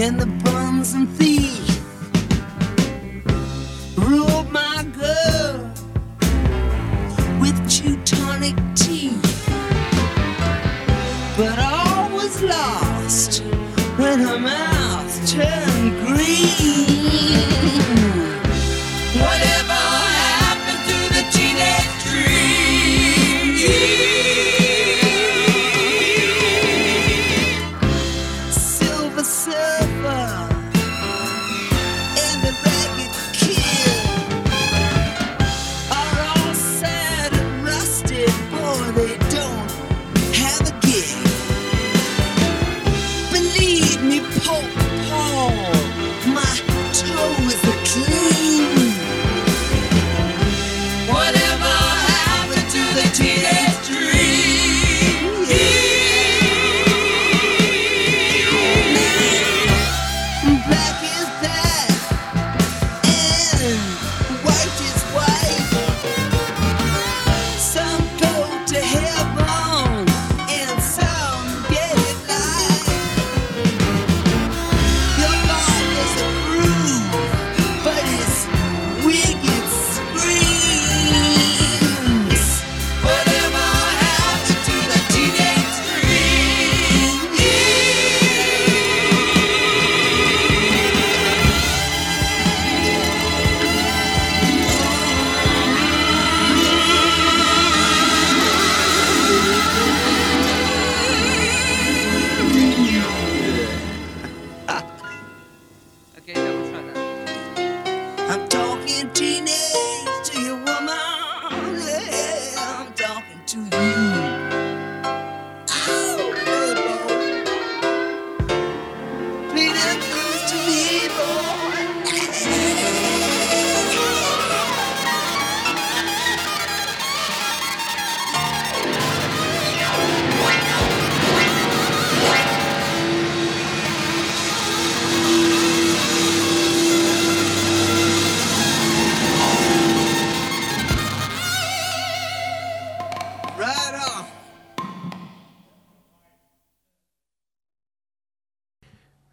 In 0.00 0.16
the 0.16 0.39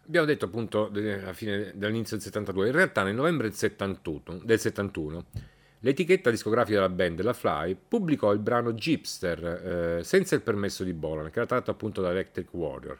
Abbiamo 0.08 0.26
detto 0.26 0.46
appunto 0.46 0.86
alla 0.86 1.34
fine 1.34 1.70
dall'inizio 1.74 2.16
del 2.16 2.24
72, 2.24 2.68
in 2.68 2.72
realtà 2.72 3.02
nel 3.02 3.14
novembre 3.14 3.48
del 3.48 3.56
71, 3.56 4.40
del 4.42 4.58
71 4.58 5.24
l'etichetta 5.80 6.30
discografica 6.30 6.76
della 6.76 6.88
band, 6.88 7.20
la 7.20 7.34
Fly, 7.34 7.76
pubblicò 7.86 8.32
il 8.32 8.38
brano 8.38 8.72
Gypster 8.72 9.98
eh, 9.98 10.04
senza 10.04 10.34
il 10.34 10.40
permesso 10.40 10.82
di 10.82 10.94
Bolan, 10.94 11.30
che 11.30 11.38
era 11.38 11.46
tratto 11.46 11.70
appunto 11.70 12.00
da 12.00 12.10
Electric 12.10 12.52
Warrior. 12.54 12.98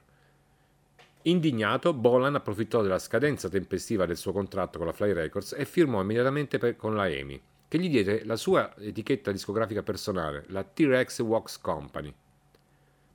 Indignato, 1.22 1.94
Bolan 1.94 2.34
approfittò 2.34 2.82
della 2.82 2.98
scadenza 2.98 3.48
tempestiva 3.48 4.04
del 4.04 4.18
suo 4.18 4.32
contratto 4.32 4.76
con 4.76 4.86
la 4.86 4.92
Fly 4.92 5.12
Records 5.12 5.54
e 5.56 5.64
firmò 5.64 6.02
immediatamente 6.02 6.59
per- 6.59 6.76
con 6.76 6.94
la 6.94 7.09
EMI, 7.09 7.40
che 7.68 7.78
gli 7.78 7.88
diede 7.88 8.22
la 8.26 8.36
sua 8.36 8.74
etichetta 8.78 9.32
discografica 9.32 9.82
personale, 9.82 10.44
la 10.48 10.62
T-Rex 10.62 11.20
Wax 11.20 11.59
Company. 11.59 12.14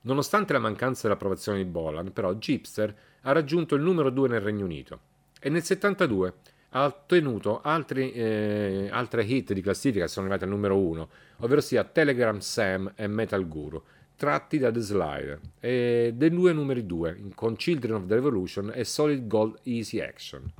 Nonostante 0.02 0.52
la 0.52 0.58
mancanza 0.58 1.02
dell'approvazione 1.02 1.58
di 1.58 1.64
Bolan, 1.64 2.12
però 2.12 2.34
Gypster 2.34 2.94
ha 3.26 3.32
raggiunto 3.32 3.74
il 3.74 3.82
numero 3.82 4.10
2 4.10 4.28
nel 4.28 4.40
Regno 4.40 4.64
Unito 4.64 5.00
e 5.40 5.48
nel 5.48 5.62
72 5.62 6.32
ha 6.70 6.86
ottenuto 6.86 7.60
altri, 7.62 8.12
eh, 8.12 8.88
altre 8.90 9.24
hit 9.24 9.52
di 9.52 9.60
classifica 9.60 10.04
che 10.04 10.10
sono 10.10 10.26
arrivate 10.26 10.44
al 10.44 10.54
numero 10.54 10.76
1, 10.76 11.08
ovvero 11.38 11.60
sia 11.60 11.84
Telegram 11.84 12.38
Sam 12.38 12.92
e 12.96 13.06
Metal 13.06 13.46
Guru, 13.46 13.80
tratti 14.16 14.58
da 14.58 14.72
The 14.72 14.80
Slider, 14.80 15.40
e 15.60 16.12
dei 16.16 16.30
due 16.30 16.52
numeri 16.52 16.84
2, 16.84 17.30
con 17.34 17.54
Children 17.54 17.94
of 17.94 18.06
the 18.06 18.14
Revolution 18.14 18.72
e 18.74 18.84
Solid 18.84 19.26
Gold 19.28 19.60
Easy 19.62 20.00
Action. 20.00 20.52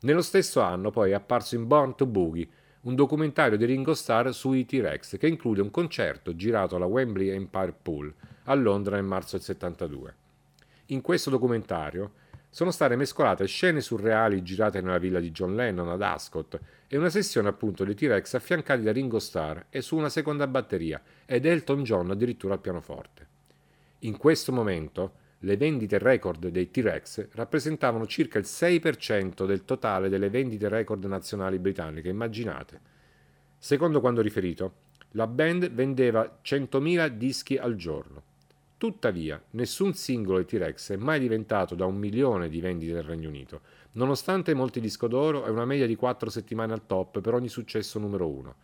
Nello 0.00 0.22
stesso 0.22 0.60
anno 0.60 0.90
poi 0.90 1.12
è 1.12 1.14
apparso 1.14 1.54
in 1.54 1.66
Born 1.66 1.94
to 1.94 2.06
Boogie, 2.06 2.48
un 2.82 2.94
documentario 2.96 3.56
di 3.56 3.64
Ringo 3.64 3.94
Starr 3.94 4.30
sui 4.30 4.64
T-Rex 4.64 5.18
che 5.18 5.26
include 5.28 5.60
un 5.60 5.70
concerto 5.70 6.34
girato 6.34 6.76
alla 6.76 6.86
Wembley 6.86 7.28
Empire 7.28 7.74
Pool 7.80 8.12
a 8.44 8.54
Londra 8.54 8.96
nel 8.96 9.04
marzo 9.04 9.36
del 9.36 9.44
72. 9.44 10.14
In 10.90 11.02
questo 11.02 11.28
documentario 11.28 12.12
sono 12.48 12.70
state 12.70 12.96
mescolate 12.96 13.44
scene 13.44 13.82
surreali 13.82 14.42
girate 14.42 14.80
nella 14.80 14.96
villa 14.96 15.20
di 15.20 15.32
John 15.32 15.54
Lennon 15.54 15.90
ad 15.90 16.00
Ascot 16.00 16.58
e 16.86 16.96
una 16.96 17.10
sessione 17.10 17.48
appunto 17.48 17.84
dei 17.84 17.94
T-Rex 17.94 18.32
affiancati 18.32 18.80
da 18.80 18.90
Ringo 18.90 19.18
Starr 19.18 19.64
e 19.68 19.82
su 19.82 19.96
una 19.96 20.08
seconda 20.08 20.46
batteria 20.46 21.02
ed 21.26 21.44
Elton 21.44 21.82
John 21.82 22.10
addirittura 22.10 22.54
al 22.54 22.60
pianoforte. 22.60 23.26
In 24.00 24.16
questo 24.16 24.50
momento 24.50 25.12
le 25.40 25.58
vendite 25.58 25.98
record 25.98 26.48
dei 26.48 26.70
T-Rex 26.70 27.28
rappresentavano 27.32 28.06
circa 28.06 28.38
il 28.38 28.46
6% 28.48 29.44
del 29.44 29.66
totale 29.66 30.08
delle 30.08 30.30
vendite 30.30 30.70
record 30.70 31.04
nazionali 31.04 31.58
britanniche, 31.58 32.08
immaginate. 32.08 32.80
Secondo 33.58 34.00
quanto 34.00 34.22
riferito, 34.22 34.72
la 35.10 35.26
band 35.26 35.70
vendeva 35.70 36.40
100.000 36.42 37.08
dischi 37.08 37.58
al 37.58 37.76
giorno. 37.76 38.27
Tuttavia, 38.78 39.42
nessun 39.50 39.92
singolo 39.92 40.44
T-Rex 40.44 40.92
è 40.92 40.96
mai 40.96 41.18
diventato 41.18 41.74
da 41.74 41.84
un 41.84 41.96
milione 41.96 42.48
di 42.48 42.60
vendite 42.60 42.92
nel 42.92 43.02
Regno 43.02 43.28
Unito, 43.28 43.62
nonostante 43.94 44.54
molti 44.54 44.78
disco 44.78 45.08
d'oro 45.08 45.44
e 45.44 45.50
una 45.50 45.64
media 45.64 45.84
di 45.84 45.96
4 45.96 46.30
settimane 46.30 46.72
al 46.72 46.86
top 46.86 47.20
per 47.20 47.34
ogni 47.34 47.48
successo 47.48 47.98
numero 47.98 48.28
1. 48.28 48.54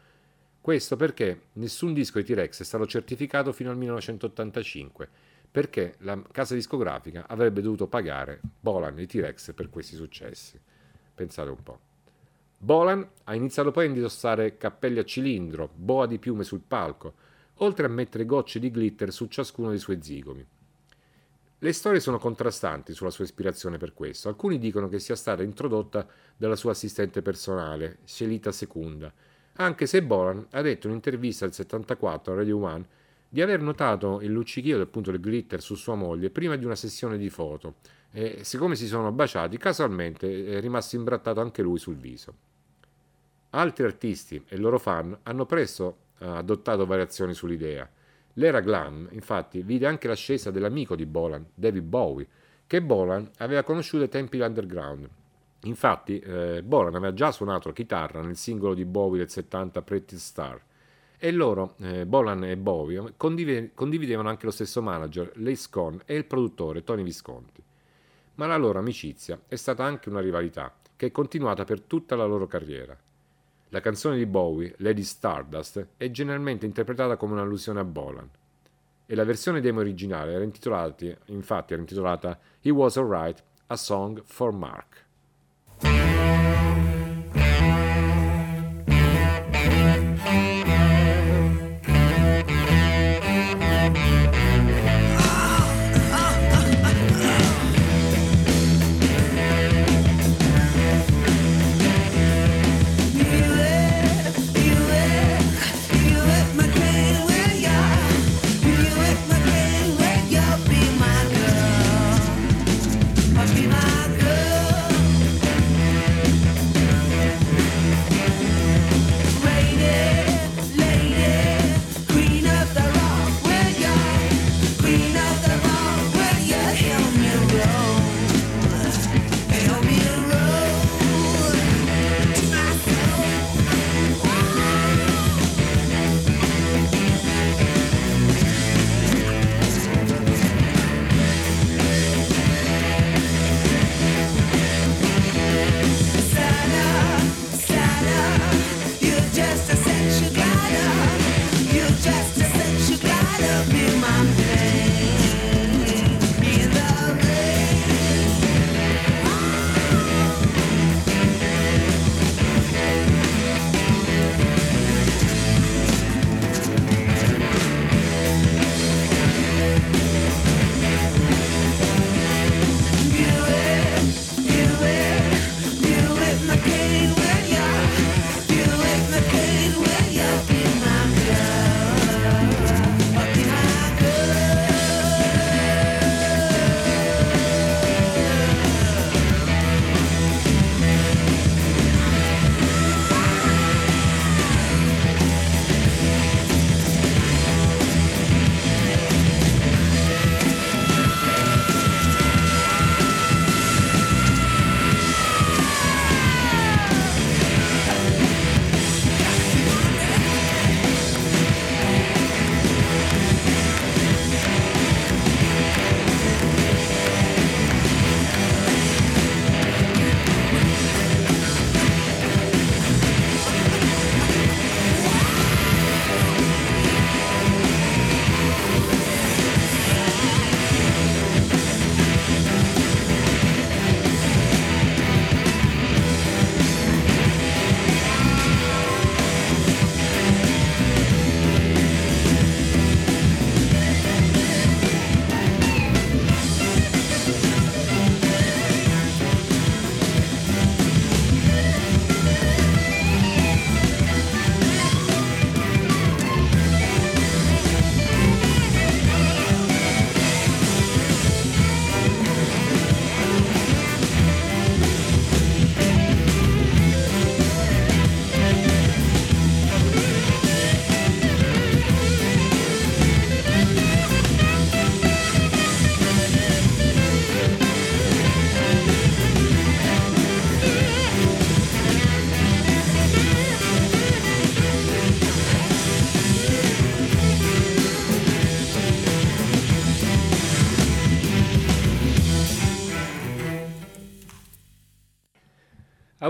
Questo 0.60 0.94
perché 0.94 1.46
nessun 1.54 1.92
disco 1.92 2.20
di 2.20 2.32
T-Rex 2.32 2.60
è 2.60 2.64
stato 2.64 2.86
certificato 2.86 3.50
fino 3.50 3.70
al 3.70 3.76
1985, 3.76 5.08
perché 5.50 5.96
la 5.98 6.22
casa 6.30 6.54
discografica 6.54 7.26
avrebbe 7.26 7.60
dovuto 7.60 7.88
pagare 7.88 8.40
Bolan 8.60 8.96
e 9.00 9.06
T-Rex 9.06 9.52
per 9.52 9.68
questi 9.68 9.96
successi. 9.96 10.60
Pensate 11.12 11.50
un 11.50 11.60
po'. 11.60 11.78
Bolan 12.56 13.04
ha 13.24 13.34
iniziato 13.34 13.72
poi 13.72 13.86
a 13.86 13.88
indossare 13.88 14.58
cappelli 14.58 15.00
a 15.00 15.04
cilindro, 15.04 15.68
boa 15.74 16.06
di 16.06 16.20
piume 16.20 16.44
sul 16.44 16.62
palco, 16.66 17.14
oltre 17.58 17.86
a 17.86 17.90
mettere 17.90 18.26
gocce 18.26 18.58
di 18.58 18.70
glitter 18.70 19.12
su 19.12 19.26
ciascuno 19.26 19.70
dei 19.70 19.78
suoi 19.78 20.00
zigomi. 20.02 20.46
Le 21.58 21.72
storie 21.72 22.00
sono 22.00 22.18
contrastanti 22.18 22.92
sulla 22.92 23.10
sua 23.10 23.24
ispirazione 23.24 23.78
per 23.78 23.94
questo. 23.94 24.28
Alcuni 24.28 24.58
dicono 24.58 24.88
che 24.88 24.98
sia 24.98 25.16
stata 25.16 25.42
introdotta 25.42 26.06
dalla 26.36 26.56
sua 26.56 26.72
assistente 26.72 27.22
personale, 27.22 27.98
Scelita 28.04 28.52
Secunda, 28.52 29.10
anche 29.54 29.86
se 29.86 30.02
Bolan 30.02 30.46
ha 30.50 30.60
detto 30.60 30.86
in 30.86 30.92
un'intervista 30.92 31.46
del 31.46 31.54
74 31.54 32.32
a 32.32 32.36
Radio 32.36 32.58
One 32.58 32.86
di 33.28 33.40
aver 33.40 33.60
notato 33.60 34.20
il 34.20 34.30
luccichio 34.30 34.80
appunto 34.80 35.10
del 35.10 35.20
glitter 35.20 35.60
su 35.62 35.74
sua 35.74 35.94
moglie 35.94 36.30
prima 36.30 36.56
di 36.56 36.64
una 36.64 36.76
sessione 36.76 37.16
di 37.16 37.30
foto 37.30 37.76
e 38.10 38.44
siccome 38.44 38.76
si 38.76 38.86
sono 38.86 39.10
baciati 39.10 39.56
casualmente 39.56 40.56
è 40.56 40.60
rimasto 40.60 40.96
imbrattato 40.96 41.40
anche 41.40 41.62
lui 41.62 41.78
sul 41.78 41.96
viso. 41.96 42.34
Altri 43.50 43.84
artisti 43.84 44.44
e 44.48 44.56
loro 44.56 44.78
fan 44.78 45.16
hanno 45.22 45.46
presto 45.46 45.96
eh, 45.96 46.03
adottato 46.18 46.86
variazioni 46.86 47.34
sull'idea. 47.34 47.88
L'era 48.34 48.60
glam, 48.60 49.08
infatti, 49.12 49.62
vide 49.62 49.86
anche 49.86 50.08
l'ascesa 50.08 50.50
dell'amico 50.50 50.96
di 50.96 51.06
Bolan, 51.06 51.46
David 51.54 51.84
Bowie, 51.84 52.26
che 52.66 52.82
Bolan 52.82 53.30
aveva 53.38 53.62
conosciuto 53.62 54.02
ai 54.02 54.08
tempi 54.08 54.38
dell'underground. 54.38 55.08
Infatti, 55.64 56.18
eh, 56.18 56.62
Bolan 56.62 56.94
aveva 56.94 57.14
già 57.14 57.30
suonato 57.30 57.68
la 57.68 57.74
chitarra 57.74 58.20
nel 58.20 58.36
singolo 58.36 58.74
di 58.74 58.84
Bowie 58.84 59.18
del 59.18 59.30
70 59.30 59.82
Pretty 59.82 60.16
Star 60.16 60.60
e 61.24 61.30
loro, 61.30 61.76
eh, 61.78 62.04
Bolan 62.04 62.44
e 62.44 62.56
Bowie, 62.58 63.14
condiv- 63.16 63.72
condividevano 63.72 64.28
anche 64.28 64.44
lo 64.44 64.50
stesso 64.50 64.82
manager, 64.82 65.32
Lace 65.36 65.68
Cohn, 65.70 66.02
e 66.04 66.16
il 66.16 66.26
produttore, 66.26 66.84
Tony 66.84 67.02
Visconti. 67.02 67.62
Ma 68.34 68.46
la 68.46 68.58
loro 68.58 68.78
amicizia 68.78 69.40
è 69.48 69.54
stata 69.54 69.84
anche 69.84 70.10
una 70.10 70.20
rivalità 70.20 70.74
che 70.96 71.06
è 71.06 71.10
continuata 71.10 71.64
per 71.64 71.80
tutta 71.80 72.14
la 72.14 72.26
loro 72.26 72.46
carriera. 72.46 72.94
La 73.74 73.80
canzone 73.80 74.16
di 74.16 74.24
Bowie, 74.24 74.72
Lady 74.78 75.02
Stardust, 75.02 75.84
è 75.96 76.08
generalmente 76.12 76.64
interpretata 76.64 77.16
come 77.16 77.32
un'allusione 77.32 77.80
a 77.80 77.84
Bolan. 77.84 78.30
E 79.04 79.14
la 79.16 79.24
versione 79.24 79.60
demo 79.60 79.80
originale 79.80 80.32
era 80.32 80.44
intitolata, 80.44 81.04
infatti 81.24 81.72
era 81.72 81.82
intitolata 81.82 82.38
He 82.60 82.70
Was 82.70 82.96
Alright, 82.98 83.42
a 83.66 83.76
Song 83.76 84.22
for 84.24 84.52
Mark. 84.52 85.04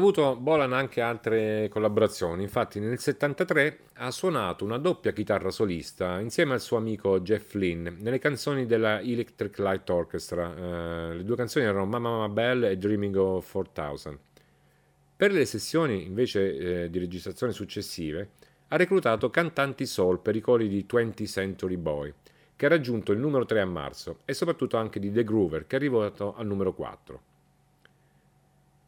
Avuto 0.05 0.37
Bolan 0.37 0.75
anche 0.75 1.01
altre 1.01 1.69
collaborazioni, 1.71 2.43
infatti 2.43 2.79
nel 2.79 2.99
73 2.99 3.79
ha 3.95 4.11
suonato 4.11 4.63
una 4.63 4.77
doppia 4.77 5.13
chitarra 5.13 5.51
solista 5.51 6.21
insieme 6.21 6.53
al 6.53 6.61
suo 6.61 6.77
amico 6.77 7.21
Jeff 7.21 7.55
Lynne 7.55 7.97
nelle 7.99 8.19
canzoni 8.19 8.67
della 8.67 9.01
Electric 9.01 9.59
Light 9.59 9.89
Orchestra. 9.89 10.55
Eh, 10.55 11.15
le 11.15 11.25
due 11.25 11.37
canzoni 11.37 11.65
erano 11.65 11.87
Mama 11.87 12.11
Mama 12.11 12.29
Bell 12.29 12.65
e 12.65 12.77
Dreaming 12.77 13.17
of 13.17 13.51
4000. 13.51 14.19
Per 15.17 15.33
le 15.33 15.45
sessioni 15.47 16.05
invece 16.05 16.83
eh, 16.83 16.91
di 16.91 16.99
registrazione 16.99 17.55
successive 17.55 18.33
ha 18.69 18.77
reclutato 18.77 19.31
cantanti 19.31 19.87
soul 19.87 20.21
per 20.21 20.37
i 20.37 20.41
cori 20.41 20.69
di 20.69 20.85
20th 20.87 21.27
Century 21.27 21.77
Boy, 21.77 22.13
che 22.57 22.67
ha 22.67 22.69
raggiunto 22.69 23.13
il 23.13 23.19
numero 23.19 23.47
3 23.47 23.61
a 23.61 23.67
marzo, 23.67 24.19
e 24.27 24.35
soprattutto 24.35 24.77
anche 24.77 25.01
di 25.01 25.11
The 25.11 25.25
Groover, 25.25 25.67
che 25.67 25.77
è 25.77 25.79
arrivato 25.79 26.35
al 26.35 26.47
numero 26.47 26.75
4. 26.75 27.33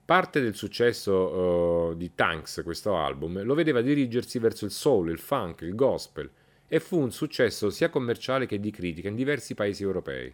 Parte 0.06 0.40
del 0.40 0.54
successo 0.54 1.90
uh, 1.90 1.96
di 1.96 2.14
Tanks, 2.14 2.60
questo 2.62 2.96
album, 2.96 3.42
lo 3.42 3.54
vedeva 3.54 3.80
dirigersi 3.80 4.38
verso 4.38 4.64
il 4.64 4.70
soul, 4.70 5.10
il 5.10 5.18
funk, 5.18 5.62
il 5.62 5.74
gospel 5.74 6.30
e 6.68 6.78
fu 6.78 7.00
un 7.00 7.10
successo 7.10 7.70
sia 7.70 7.90
commerciale 7.90 8.46
che 8.46 8.60
di 8.60 8.70
critica 8.70 9.08
in 9.08 9.16
diversi 9.16 9.56
paesi 9.56 9.82
europei. 9.82 10.32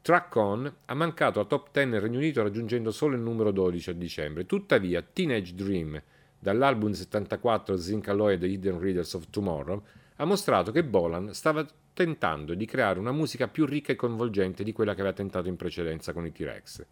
Track 0.00 0.36
On 0.36 0.72
ha 0.84 0.94
mancato 0.94 1.40
al 1.40 1.48
top 1.48 1.70
10 1.72 1.88
nel 1.88 2.00
Regno 2.00 2.18
Unito 2.18 2.40
raggiungendo 2.40 2.92
solo 2.92 3.16
il 3.16 3.20
numero 3.20 3.50
12 3.50 3.90
a 3.90 3.94
dicembre, 3.94 4.46
tuttavia 4.46 5.02
Teenage 5.02 5.54
Dream, 5.56 6.00
dall'album 6.38 6.92
74 6.92 7.76
Zinc 7.76 8.06
Alloy 8.06 8.38
The 8.38 8.46
Hidden 8.46 8.78
Readers 8.78 9.12
of 9.14 9.28
Tomorrow, 9.28 9.82
ha 10.14 10.24
mostrato 10.24 10.70
che 10.70 10.84
Bolan 10.84 11.34
stava 11.34 11.66
tentando 11.92 12.54
di 12.54 12.64
creare 12.64 13.00
una 13.00 13.10
musica 13.10 13.48
più 13.48 13.66
ricca 13.66 13.90
e 13.90 13.96
coinvolgente 13.96 14.62
di 14.62 14.70
quella 14.70 14.94
che 14.94 15.00
aveva 15.00 15.16
tentato 15.16 15.48
in 15.48 15.56
precedenza 15.56 16.12
con 16.12 16.24
i 16.24 16.30
T-Rex. 16.30 16.86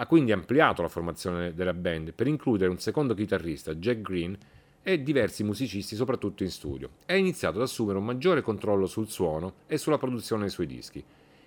Ha 0.00 0.06
quindi 0.06 0.30
ampliato 0.30 0.80
la 0.80 0.88
formazione 0.88 1.54
della 1.54 1.74
band 1.74 2.12
per 2.12 2.28
includere 2.28 2.70
un 2.70 2.78
secondo 2.78 3.14
chitarrista, 3.14 3.74
Jack 3.74 4.00
Green, 4.00 4.38
e 4.80 5.02
diversi 5.02 5.42
musicisti, 5.42 5.96
soprattutto 5.96 6.44
in 6.44 6.50
studio, 6.50 6.90
e 7.04 7.14
ha 7.14 7.16
iniziato 7.16 7.56
ad 7.56 7.64
assumere 7.64 7.98
un 7.98 8.04
maggiore 8.04 8.40
controllo 8.40 8.86
sul 8.86 9.08
suono 9.08 9.54
e 9.66 9.76
sulla 9.76 9.98
produzione 9.98 10.42
dei 10.42 10.50
suoi 10.50 10.66
dischi, 10.66 11.04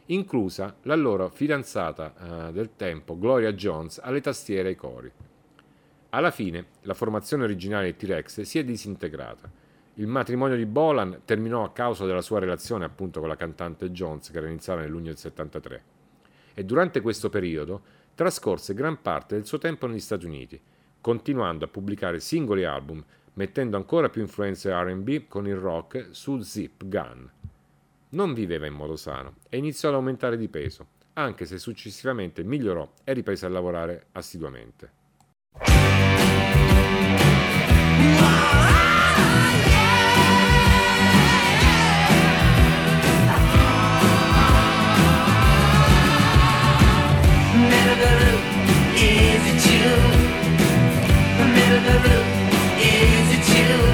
inclusa 0.07 0.75
la 0.81 0.95
loro 0.95 1.29
fidanzata 1.29 2.49
eh, 2.49 2.51
del 2.51 2.71
tempo, 2.75 3.17
Gloria 3.17 3.53
Jones, 3.53 3.99
alle 4.03 4.19
tastiere 4.19 4.67
e 4.67 4.71
ai 4.71 4.75
cori. 4.75 5.11
Alla 6.09 6.31
fine, 6.31 6.65
la 6.81 6.93
formazione 6.93 7.45
originale 7.45 7.85
di 7.85 7.95
T-Rex 7.95 8.41
si 8.41 8.59
è 8.59 8.65
disintegrata. 8.65 9.49
Il 9.93 10.07
matrimonio 10.07 10.57
di 10.57 10.65
Bolan 10.65 11.21
terminò 11.23 11.63
a 11.63 11.71
causa 11.71 12.05
della 12.05 12.21
sua 12.21 12.39
relazione 12.39 12.83
appunto 12.83 13.21
con 13.21 13.29
la 13.29 13.37
cantante 13.37 13.91
Jones, 13.91 14.29
che 14.29 14.37
era 14.37 14.49
iniziata 14.49 14.81
nel 14.81 14.89
luglio 14.89 15.05
del 15.05 15.17
73. 15.17 15.83
E 16.53 16.65
durante 16.65 16.99
questo 16.99 17.29
periodo 17.29 17.81
trascorse 18.21 18.75
gran 18.75 19.01
parte 19.01 19.33
del 19.33 19.47
suo 19.47 19.57
tempo 19.57 19.87
negli 19.87 19.99
Stati 19.99 20.27
Uniti, 20.27 20.61
continuando 21.01 21.65
a 21.65 21.67
pubblicare 21.67 22.19
singoli 22.19 22.63
album, 22.63 23.03
mettendo 23.33 23.77
ancora 23.77 24.09
più 24.09 24.21
influenze 24.21 24.71
RB 24.71 25.27
con 25.27 25.47
il 25.47 25.55
rock 25.55 26.09
su 26.11 26.39
Zip 26.41 26.85
Gun. 26.85 27.27
Non 28.09 28.35
viveva 28.35 28.67
in 28.67 28.75
modo 28.75 28.95
sano 28.95 29.37
e 29.49 29.57
iniziò 29.57 29.89
ad 29.89 29.95
aumentare 29.95 30.37
di 30.37 30.49
peso, 30.49 30.85
anche 31.13 31.47
se 31.47 31.57
successivamente 31.57 32.43
migliorò 32.43 32.87
e 33.03 33.13
riprese 33.13 33.47
a 33.47 33.49
lavorare 33.49 34.05
assiduamente. 34.11 34.91
river 51.91 52.19
is 52.79 53.27
a 53.37 53.53
chill. 53.53 53.90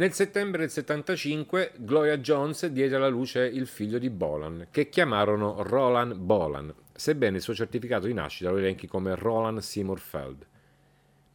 Nel 0.00 0.14
settembre 0.14 0.62
del 0.62 0.70
75 0.70 1.72
Gloria 1.76 2.16
Jones 2.16 2.66
diede 2.68 2.96
alla 2.96 3.10
luce 3.10 3.44
il 3.44 3.66
figlio 3.66 3.98
di 3.98 4.08
Bolan, 4.08 4.68
che 4.70 4.88
chiamarono 4.88 5.62
Roland 5.62 6.14
Bolan, 6.14 6.72
sebbene 6.90 7.36
il 7.36 7.42
suo 7.42 7.54
certificato 7.54 8.06
di 8.06 8.14
nascita 8.14 8.50
lo 8.50 8.56
elenchi 8.56 8.86
come 8.86 9.14
Roland 9.14 9.58
Seymour 9.58 9.98
Feld. 9.98 10.46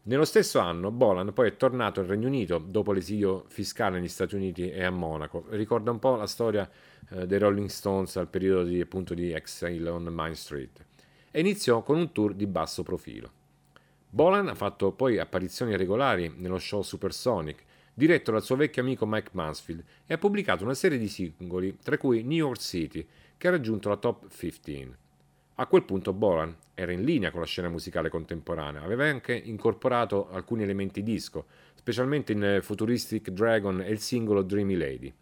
Nello 0.01 0.26
stesso 0.26 0.57
anno 0.57 0.89
Bolan 0.89 1.32
poi 1.32 1.49
è 1.49 1.57
tornato 1.57 1.99
al 1.99 2.07
Regno 2.07 2.26
Unito 2.26 2.57
dopo 2.57 2.91
l'esilio 2.91 3.45
fiscale 3.49 3.99
negli 3.99 4.07
Stati 4.07 4.34
Uniti 4.34 4.72
e 4.72 4.84
a 4.84 4.89
Monaco. 4.89 5.45
Ricorda 5.49 5.91
un 5.91 5.99
po' 5.99 6.16
la 6.16 6.26
storia 6.26 6.68
eh, 7.11 7.28
dei 7.28 7.38
Rolling 7.38 7.70
Stones 7.70 8.16
al 8.16 8.30
periodo 8.30 8.63
di, 8.63 8.82
appunto, 8.82 9.13
di 9.13 9.32
Exile 9.32 9.89
on 9.89 10.05
Main 10.05 10.34
Street 10.34 10.84
e 11.30 11.39
iniziò 11.39 11.84
con 11.84 11.97
un 11.97 12.11
tour 12.11 12.34
di 12.34 12.47
basso 12.47 12.82
profilo. 12.82 13.32
Bolan 14.09 14.47
ha 14.47 14.55
fatto 14.55 14.91
poi 14.91 15.20
apparizioni 15.20 15.78
regolari 15.78 16.34
nello 16.36 16.57
show 16.57 16.82
Supersonic, 16.82 17.63
diretto 17.96 18.32
dal 18.32 18.43
suo 18.43 18.58
vecchio 18.58 18.82
amico 18.82 19.08
Mike 19.08 19.32
Mansfield, 19.32 19.84
e 20.06 20.14
ha 20.14 20.18
pubblicato 20.18 20.64
una 20.64 20.74
serie 20.74 20.98
di 20.98 21.08
singoli, 21.08 21.78
tra 21.82 21.98
cui 21.98 22.22
New 22.22 22.38
York 22.38 22.60
City, 22.60 23.08
che 23.38 23.48
ha 23.48 23.52
raggiunto 23.52 23.89
la 23.89 23.96
top 23.96 24.28
15. 24.28 24.93
A 25.56 25.66
quel 25.68 25.84
punto 25.84 26.12
Bolan 26.12 26.54
era 26.74 26.91
in 26.91 27.04
linea 27.04 27.32
con 27.32 27.39
la 27.39 27.46
scena 27.46 27.70
musicale 27.70 28.10
contemporanea, 28.10 28.82
aveva 28.82 29.06
anche 29.06 29.34
incorporato 29.34 30.30
alcuni 30.30 30.64
elementi 30.64 31.02
disco, 31.02 31.46
specialmente 31.74 32.34
in 32.34 32.60
Futuristic 32.62 33.30
Dragon 33.30 33.82
e 33.82 33.89
il 33.89 34.00
singolo 34.00 34.41
Dreamy 34.41 34.76
Lady. 34.76 35.14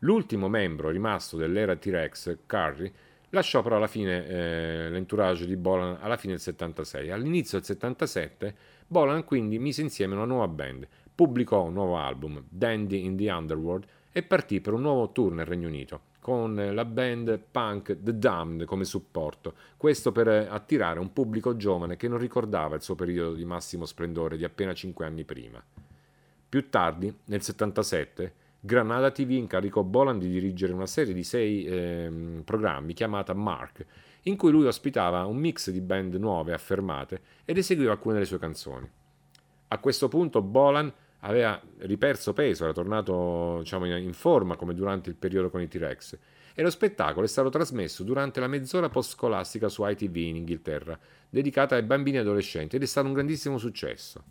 L'ultimo 0.00 0.48
membro 0.48 0.90
rimasto 0.90 1.36
dell'era 1.36 1.74
T-Rex, 1.74 2.38
Curry, 2.46 2.92
lasciò 3.30 3.62
però 3.62 3.76
alla 3.76 3.88
fine 3.88 4.26
eh, 4.26 4.90
l'entourage 4.90 5.46
di 5.46 5.56
Bolan 5.56 5.98
alla 6.00 6.16
fine 6.16 6.34
del 6.34 6.42
76. 6.42 7.10
All'inizio 7.10 7.58
del 7.58 7.66
77 7.66 8.54
Bolan 8.86 9.24
quindi 9.24 9.58
mise 9.58 9.82
insieme 9.82 10.14
una 10.14 10.24
nuova 10.24 10.46
band, 10.46 10.86
pubblicò 11.14 11.62
un 11.62 11.72
nuovo 11.72 11.96
album, 11.96 12.42
Dandy 12.48 13.04
in 13.04 13.16
the 13.16 13.30
Underworld, 13.30 13.86
e 14.12 14.22
partì 14.22 14.60
per 14.60 14.72
un 14.72 14.82
nuovo 14.82 15.10
tour 15.10 15.32
nel 15.32 15.46
Regno 15.46 15.68
Unito, 15.68 16.00
con 16.20 16.54
la 16.54 16.84
band 16.84 17.38
punk 17.50 17.98
The 18.00 18.16
Damned 18.16 18.64
come 18.64 18.84
supporto, 18.84 19.54
questo 19.76 20.12
per 20.12 20.28
attirare 20.28 21.00
un 21.00 21.12
pubblico 21.12 21.56
giovane 21.56 21.96
che 21.96 22.08
non 22.08 22.18
ricordava 22.18 22.76
il 22.76 22.82
suo 22.82 22.94
periodo 22.94 23.34
di 23.34 23.44
massimo 23.44 23.84
splendore 23.84 24.36
di 24.36 24.44
appena 24.44 24.72
5 24.72 25.04
anni 25.04 25.24
prima. 25.24 25.62
Più 26.48 26.70
tardi, 26.70 27.12
nel 27.24 27.42
77, 27.42 28.34
Granada 28.60 29.10
TV 29.10 29.32
incaricò 29.32 29.82
Bolan 29.82 30.18
di 30.18 30.30
dirigere 30.30 30.72
una 30.72 30.86
serie 30.86 31.12
di 31.12 31.24
sei 31.24 31.66
ehm, 31.66 32.42
programmi 32.44 32.94
chiamata 32.94 33.34
Mark, 33.34 33.84
in 34.22 34.36
cui 34.36 34.50
lui 34.50 34.66
ospitava 34.66 35.26
un 35.26 35.36
mix 35.36 35.70
di 35.70 35.80
band 35.80 36.14
nuove 36.14 36.54
affermate 36.54 37.20
ed 37.44 37.58
eseguiva 37.58 37.92
alcune 37.92 38.14
delle 38.14 38.24
sue 38.24 38.38
canzoni. 38.38 38.88
A 39.68 39.78
questo 39.78 40.08
punto 40.08 40.40
Bolan 40.40 40.90
aveva 41.24 41.60
riperso 41.78 42.32
peso, 42.32 42.64
era 42.64 42.72
tornato 42.72 43.58
diciamo, 43.60 43.86
in 43.96 44.12
forma 44.12 44.56
come 44.56 44.74
durante 44.74 45.10
il 45.10 45.16
periodo 45.16 45.50
con 45.50 45.60
i 45.60 45.68
T-Rex 45.68 46.18
e 46.54 46.62
lo 46.62 46.70
spettacolo 46.70 47.24
è 47.24 47.28
stato 47.28 47.48
trasmesso 47.48 48.04
durante 48.04 48.38
la 48.38 48.46
mezz'ora 48.46 48.88
post-scolastica 48.88 49.68
su 49.68 49.84
ITV 49.84 50.16
in 50.16 50.36
Inghilterra, 50.36 50.96
dedicata 51.28 51.74
ai 51.74 51.82
bambini 51.82 52.18
e 52.18 52.20
adolescenti 52.20 52.76
ed 52.76 52.82
è 52.82 52.86
stato 52.86 53.08
un 53.08 53.12
grandissimo 53.12 53.58
successo. 53.58 54.22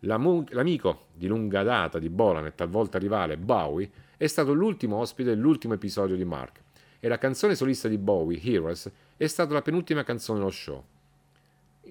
L'amico 0.00 1.06
di 1.14 1.28
lunga 1.28 1.62
data 1.62 1.98
di 1.98 2.10
Bolan 2.10 2.46
e 2.46 2.54
talvolta 2.54 2.98
rivale 2.98 3.38
Bowie 3.38 3.88
è 4.16 4.26
stato 4.26 4.52
l'ultimo 4.52 4.96
ospite 4.96 5.30
dell'ultimo 5.30 5.74
episodio 5.74 6.16
di 6.16 6.24
Mark 6.24 6.60
e 6.98 7.08
la 7.08 7.18
canzone 7.18 7.54
solista 7.54 7.86
di 7.86 7.98
Bowie, 7.98 8.40
Heroes, 8.42 8.90
è 9.16 9.26
stata 9.26 9.54
la 9.54 9.62
penultima 9.62 10.02
canzone 10.02 10.40
dello 10.40 10.50
show. 10.50 10.84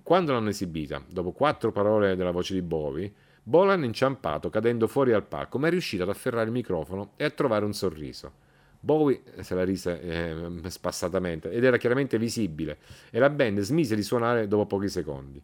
Quando 0.04 0.34
l'hanno 0.34 0.50
esibita, 0.50 1.02
dopo 1.08 1.32
quattro 1.32 1.72
parole 1.72 2.16
della 2.16 2.32
voce 2.32 2.54
di 2.54 2.62
Bowie, 2.62 3.14
Bolan 3.46 3.84
è 3.84 3.86
inciampato 3.86 4.50
cadendo 4.50 4.88
fuori 4.88 5.12
dal 5.12 5.26
palco, 5.26 5.60
ma 5.60 5.68
è 5.68 5.70
riuscito 5.70 6.04
ad 6.04 6.10
afferrare 6.10 6.46
il 6.46 6.52
microfono 6.52 7.12
e 7.18 7.26
a 7.26 7.30
trovare 7.30 7.66
un 7.66 7.74
sorriso. 7.74 8.42
Bowie 8.80 9.22
se 9.42 9.54
la 9.56 9.64
rise 9.64 10.02
eh, 10.02 10.70
spassatamente 10.70 11.50
ed 11.52 11.64
era 11.64 11.78
chiaramente 11.78 12.18
visibile 12.18 12.78
e 13.12 13.20
la 13.20 13.30
band 13.30 13.60
smise 13.60 13.96
di 13.96 14.04
suonare 14.04 14.48
dopo 14.48 14.66
pochi 14.66 14.90
secondi. 14.90 15.42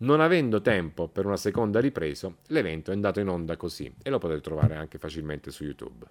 Non 0.00 0.20
avendo 0.20 0.60
tempo 0.62 1.08
per 1.08 1.26
una 1.26 1.36
seconda 1.36 1.80
ripresa, 1.80 2.32
l'evento 2.48 2.90
è 2.90 2.94
andato 2.94 3.20
in 3.20 3.28
onda 3.28 3.56
così 3.56 3.92
e 4.02 4.10
lo 4.10 4.18
potete 4.18 4.40
trovare 4.40 4.76
anche 4.76 4.98
facilmente 4.98 5.50
su 5.50 5.64
YouTube. 5.64 6.06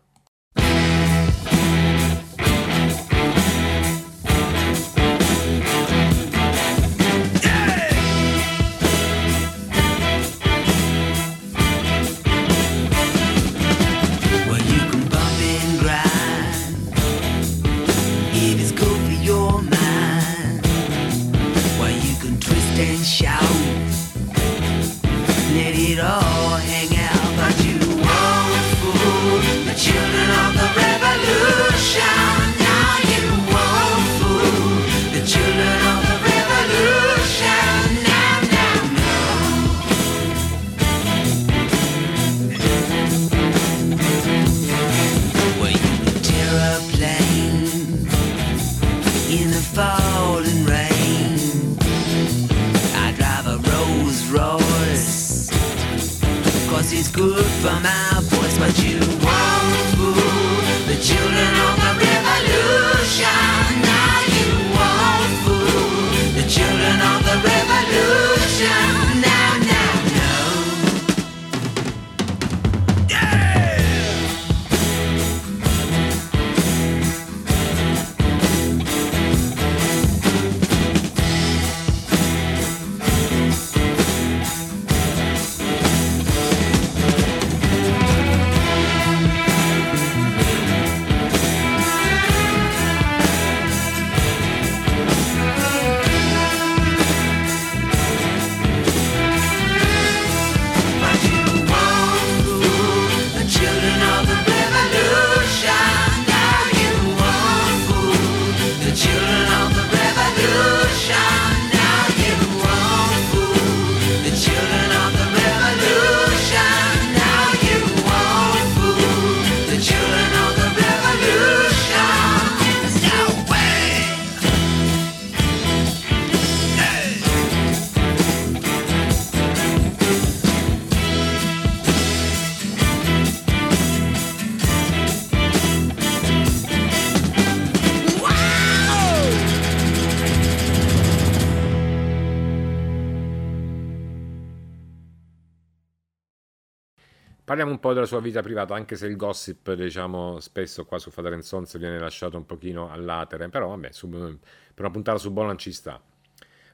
Parliamo 147.57 147.75
un 147.75 147.83
po' 147.83 147.95
della 147.95 148.05
sua 148.05 148.21
vita 148.21 148.43
privata, 148.43 148.75
anche 148.75 148.95
se 148.95 149.07
il 149.07 149.15
gossip, 149.15 149.73
diciamo, 149.73 150.39
spesso 150.39 150.85
qua 150.85 150.99
su 150.99 151.09
Father 151.09 151.41
Sons 151.41 151.75
viene 151.79 151.97
lasciato 151.97 152.37
un 152.37 152.45
pochino 152.45 152.91
all'atere, 152.91 153.49
però 153.49 153.69
vabbè, 153.69 153.91
su, 153.91 154.07
per 154.07 154.37
una 154.75 154.91
puntata 154.91 155.17
su 155.17 155.31
Bolan 155.31 155.57
ci 155.57 155.71
sta. 155.71 155.99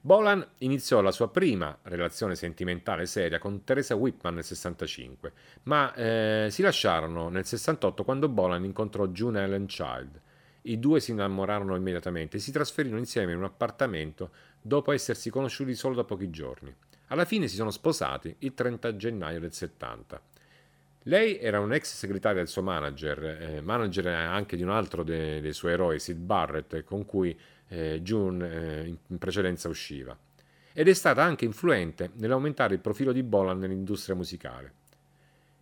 Bolan 0.02 0.46
iniziò 0.58 1.00
la 1.00 1.14
sua 1.14 1.30
prima 1.30 1.80
relazione 1.84 2.36
sentimentale 2.36 3.06
seria 3.06 3.40
con 3.40 3.64
Teresa 3.64 3.96
Whitman 3.96 4.34
nel 4.34 4.44
65, 4.44 5.32
ma 5.64 5.94
eh, 5.94 6.48
si 6.52 6.62
lasciarono 6.62 7.30
nel 7.30 7.46
68 7.46 8.04
quando 8.04 8.28
Bolan 8.28 8.66
incontrò 8.66 9.08
June 9.08 9.42
Ellen 9.42 9.68
Child. 9.68 10.20
I 10.64 10.80
due 10.80 11.00
si 11.00 11.12
innamorarono 11.12 11.78
immediatamente 11.78 12.36
e 12.36 12.40
si 12.42 12.52
trasferirono 12.52 13.00
insieme 13.00 13.32
in 13.32 13.38
un 13.38 13.46
appartamento 13.46 14.32
dopo 14.62 14.92
essersi 14.92 15.30
conosciuti 15.30 15.76
solo 15.76 15.96
da 15.96 16.04
pochi 16.04 16.30
giorni. 16.30 16.76
Alla 17.08 17.24
fine 17.24 17.48
si 17.48 17.56
sono 17.56 17.72
sposati 17.72 18.36
il 18.40 18.54
30 18.54 18.98
gennaio 18.98 19.40
del 19.40 19.54
70. 19.54 20.22
Lei 21.04 21.38
era 21.38 21.60
un 21.60 21.74
ex 21.74 21.95
segretario 21.95 22.38
del 22.38 22.47
suo 22.47 22.62
manager, 22.62 23.24
eh, 23.24 23.62
manager 23.62 24.08
anche 24.08 24.56
di 24.56 24.64
un 24.64 24.70
altro 24.70 25.04
de- 25.04 25.41
dei 25.41 25.51
suoi 25.51 25.74
eroi, 25.74 25.99
Sid 25.99 26.18
Barrett, 26.18 26.84
con 26.84 27.06
cui 27.06 27.38
eh, 27.68 27.99
June 28.01 28.49
eh, 28.49 28.97
in 29.08 29.18
precedenza 29.18 29.68
usciva. 29.68 30.18
Ed 30.72 30.88
è 30.88 30.93
stata 30.93 31.22
anche 31.22 31.43
influente 31.43 32.12
nell'aumentare 32.16 32.74
il 32.74 32.80
profilo 32.80 33.12
di 33.12 33.22
Bolan 33.22 33.60
nell'industria 33.60 34.16
musicale. 34.16 34.74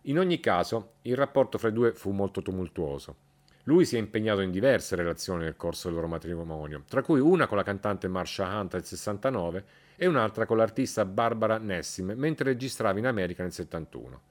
In 0.02 0.18
ogni 0.18 0.38
caso, 0.38 0.94
il 1.02 1.16
rapporto 1.16 1.58
fra 1.58 1.68
i 1.68 1.72
due 1.72 1.92
fu 1.92 2.10
molto 2.12 2.40
tumultuoso. 2.40 3.16
Lui 3.64 3.84
si 3.84 3.96
è 3.96 3.98
impegnato 3.98 4.40
in 4.40 4.50
diverse 4.50 4.96
relazioni 4.96 5.44
nel 5.44 5.56
corso 5.56 5.86
del 5.86 5.96
loro 5.96 6.08
matrimonio, 6.08 6.82
tra 6.88 7.02
cui 7.02 7.20
una 7.20 7.46
con 7.46 7.56
la 7.56 7.62
cantante 7.62 8.08
Marsha 8.08 8.46
Hunt 8.58 8.74
nel 8.74 8.84
69 8.84 9.64
e 9.96 10.06
un'altra 10.06 10.46
con 10.46 10.56
l'artista 10.56 11.04
Barbara 11.04 11.58
Nessim 11.58 12.12
mentre 12.16 12.50
registrava 12.50 12.98
in 12.98 13.06
America 13.06 13.42
nel 13.42 13.52
71. 13.52 14.30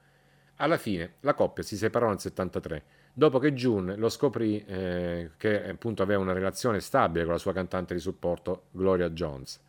Alla 0.62 0.78
fine 0.78 1.16
la 1.22 1.34
coppia 1.34 1.64
si 1.64 1.76
separò 1.76 2.08
nel 2.10 2.20
73, 2.20 2.84
dopo 3.14 3.40
che 3.40 3.52
June 3.54 3.96
lo 3.96 4.10
scoprì 4.10 4.64
eh, 4.64 5.32
che 5.36 5.70
appunto 5.70 6.04
aveva 6.04 6.22
una 6.22 6.34
relazione 6.34 6.80
stabile 6.82 7.24
con 7.24 7.34
la 7.34 7.40
sua 7.40 7.52
cantante 7.52 7.96
di 7.96 8.00
supporto 8.00 8.66
Gloria 8.70 9.10
Jones. 9.10 9.60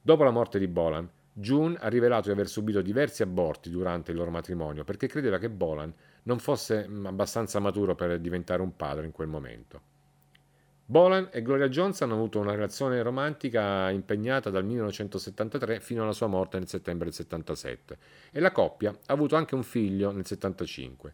Dopo 0.00 0.22
la 0.22 0.30
morte 0.30 0.60
di 0.60 0.68
Bolan, 0.68 1.10
June 1.32 1.76
ha 1.80 1.88
rivelato 1.88 2.28
di 2.28 2.34
aver 2.34 2.46
subito 2.46 2.82
diversi 2.82 3.24
aborti 3.24 3.68
durante 3.68 4.12
il 4.12 4.16
loro 4.16 4.30
matrimonio 4.30 4.84
perché 4.84 5.08
credeva 5.08 5.38
che 5.38 5.50
Bolan 5.50 5.92
non 6.22 6.38
fosse 6.38 6.86
mm, 6.88 7.06
abbastanza 7.06 7.58
maturo 7.58 7.96
per 7.96 8.20
diventare 8.20 8.62
un 8.62 8.76
padre 8.76 9.06
in 9.06 9.12
quel 9.12 9.26
momento. 9.26 9.80
Bolan 10.88 11.30
e 11.32 11.42
Gloria 11.42 11.68
Jones 11.68 12.00
hanno 12.02 12.14
avuto 12.14 12.38
una 12.38 12.52
relazione 12.52 13.02
romantica 13.02 13.90
impegnata 13.90 14.50
dal 14.50 14.64
1973 14.64 15.80
fino 15.80 16.04
alla 16.04 16.12
sua 16.12 16.28
morte 16.28 16.58
nel 16.58 16.68
settembre 16.68 17.06
del 17.06 17.14
77 17.14 17.98
e 18.30 18.38
la 18.38 18.52
coppia 18.52 18.90
ha 18.90 19.12
avuto 19.12 19.34
anche 19.34 19.56
un 19.56 19.64
figlio 19.64 20.12
nel 20.12 20.24
75. 20.24 21.12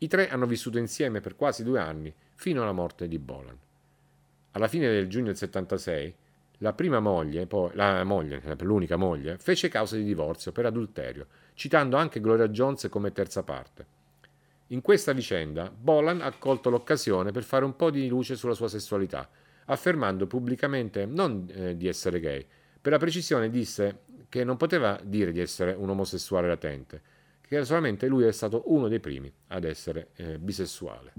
I 0.00 0.08
tre 0.08 0.28
hanno 0.30 0.46
vissuto 0.46 0.78
insieme 0.78 1.20
per 1.20 1.36
quasi 1.36 1.62
due 1.62 1.78
anni 1.78 2.12
fino 2.34 2.62
alla 2.62 2.72
morte 2.72 3.06
di 3.06 3.20
Bolan. 3.20 3.56
Alla 4.50 4.66
fine 4.66 4.88
del 4.88 5.06
giugno 5.06 5.26
del 5.26 5.36
76 5.36 6.14
La 6.58 6.72
prima 6.72 6.98
moglie, 6.98 7.46
poi, 7.46 7.70
la 7.74 8.02
moglie, 8.02 8.42
l'unica 8.62 8.96
moglie, 8.96 9.38
fece 9.38 9.68
causa 9.68 9.94
di 9.94 10.02
divorzio 10.02 10.50
per 10.50 10.66
adulterio, 10.66 11.26
citando 11.54 11.96
anche 11.96 12.20
Gloria 12.20 12.48
Jones 12.48 12.88
come 12.90 13.12
terza 13.12 13.44
parte. 13.44 13.86
In 14.68 14.80
questa 14.80 15.12
vicenda, 15.12 15.70
Bolan 15.70 16.22
ha 16.22 16.32
colto 16.38 16.70
l'occasione 16.70 17.32
per 17.32 17.42
fare 17.42 17.66
un 17.66 17.76
po' 17.76 17.90
di 17.90 18.08
luce 18.08 18.34
sulla 18.34 18.54
sua 18.54 18.68
sessualità, 18.68 19.28
affermando 19.66 20.26
pubblicamente 20.26 21.04
non 21.04 21.46
eh, 21.52 21.76
di 21.76 21.86
essere 21.86 22.18
gay. 22.18 22.44
Per 22.80 22.90
la 22.90 22.98
precisione 22.98 23.50
disse 23.50 24.00
che 24.30 24.42
non 24.42 24.56
poteva 24.56 24.98
dire 25.02 25.32
di 25.32 25.40
essere 25.40 25.72
un 25.72 25.90
omosessuale 25.90 26.48
latente, 26.48 27.02
che 27.46 27.62
solamente 27.64 28.06
lui 28.06 28.24
è 28.24 28.32
stato 28.32 28.62
uno 28.66 28.88
dei 28.88 29.00
primi 29.00 29.30
ad 29.48 29.64
essere 29.64 30.08
eh, 30.16 30.38
bisessuale. 30.38 31.12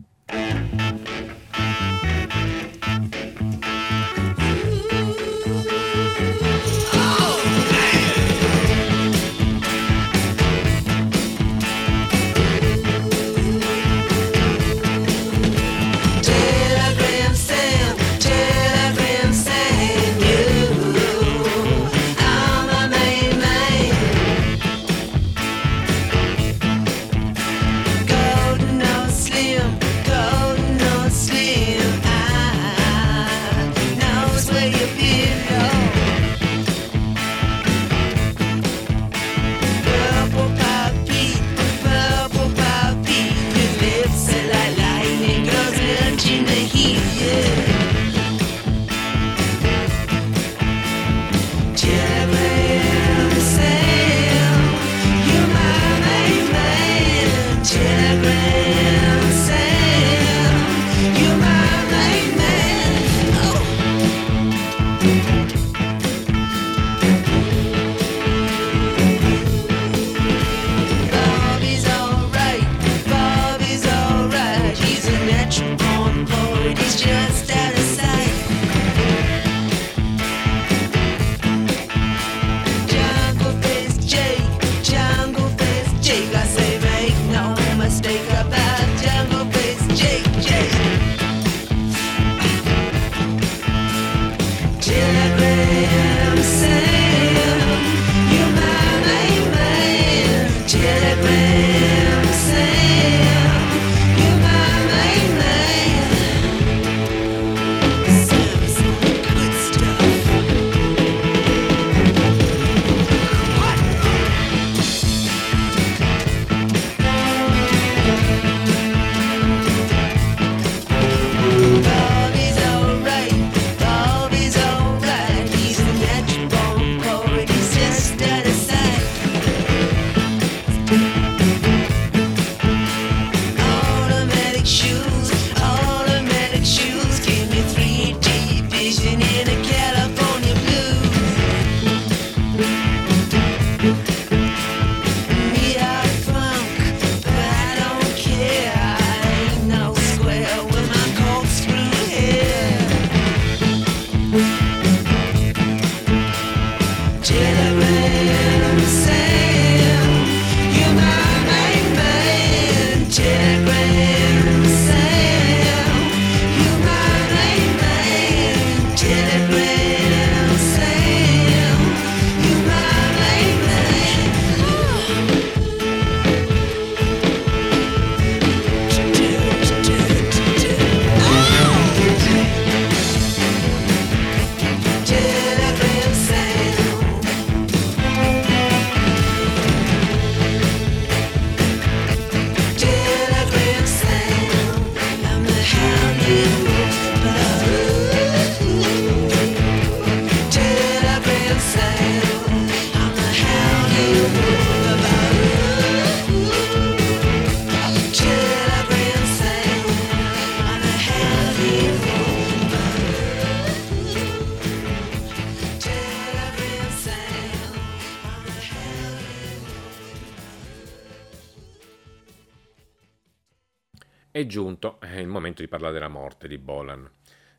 È 224.45 224.47
giunto 224.47 224.99
è 224.99 225.17
il 225.17 225.27
momento 225.27 225.63
di 225.63 225.67
parlare 225.67 225.93
della 225.93 226.07
morte 226.07 226.47
di 226.47 226.59
Bolan. 226.59 227.09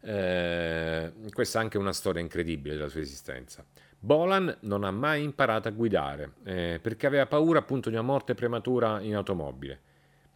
Eh, 0.03 1.12
questa 1.32 1.59
è 1.59 1.62
anche 1.62 1.78
una 1.78 1.93
storia 1.93 2.20
incredibile 2.20 2.76
della 2.76 2.89
sua 2.89 3.01
esistenza. 3.01 3.64
Bolan 3.99 4.57
non 4.61 4.84
ha 4.84 4.93
mai 4.93 5.24
imparato 5.24 5.66
a 5.66 5.72
guidare 5.72 6.34
eh, 6.45 6.78
perché 6.80 7.09
aveva 7.09 7.26
paura 7.26 7.59
appunto 7.59 7.89
di 7.89 7.97
una 7.97 8.05
morte 8.05 8.34
prematura 8.34 9.01
in 9.01 9.16
automobile. 9.16 9.80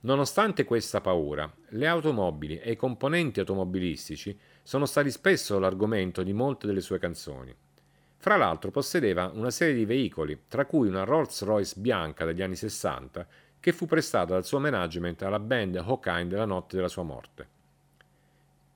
Nonostante 0.00 0.64
questa 0.64 1.00
paura, 1.00 1.48
le 1.68 1.86
automobili 1.86 2.58
e 2.58 2.72
i 2.72 2.76
componenti 2.76 3.38
automobilistici 3.38 4.36
sono 4.64 4.86
stati 4.86 5.12
spesso 5.12 5.56
l'argomento 5.60 6.24
di 6.24 6.32
molte 6.32 6.66
delle 6.66 6.80
sue 6.80 6.98
canzoni. 6.98 7.54
Fra 8.16 8.36
l'altro 8.36 8.72
possedeva 8.72 9.30
una 9.32 9.50
serie 9.50 9.74
di 9.74 9.84
veicoli, 9.84 10.42
tra 10.48 10.66
cui 10.66 10.88
una 10.88 11.04
Rolls-Royce 11.04 11.74
bianca 11.78 12.24
degli 12.24 12.42
anni 12.42 12.56
60 12.56 13.26
che 13.60 13.72
fu 13.72 13.86
prestata 13.86 14.32
dal 14.32 14.44
suo 14.44 14.58
management 14.58 15.22
alla 15.22 15.38
band 15.38 15.76
Hawkeye 15.76 16.26
della 16.26 16.46
notte 16.46 16.76
della 16.76 16.88
sua 16.88 17.02
morte. 17.02 17.58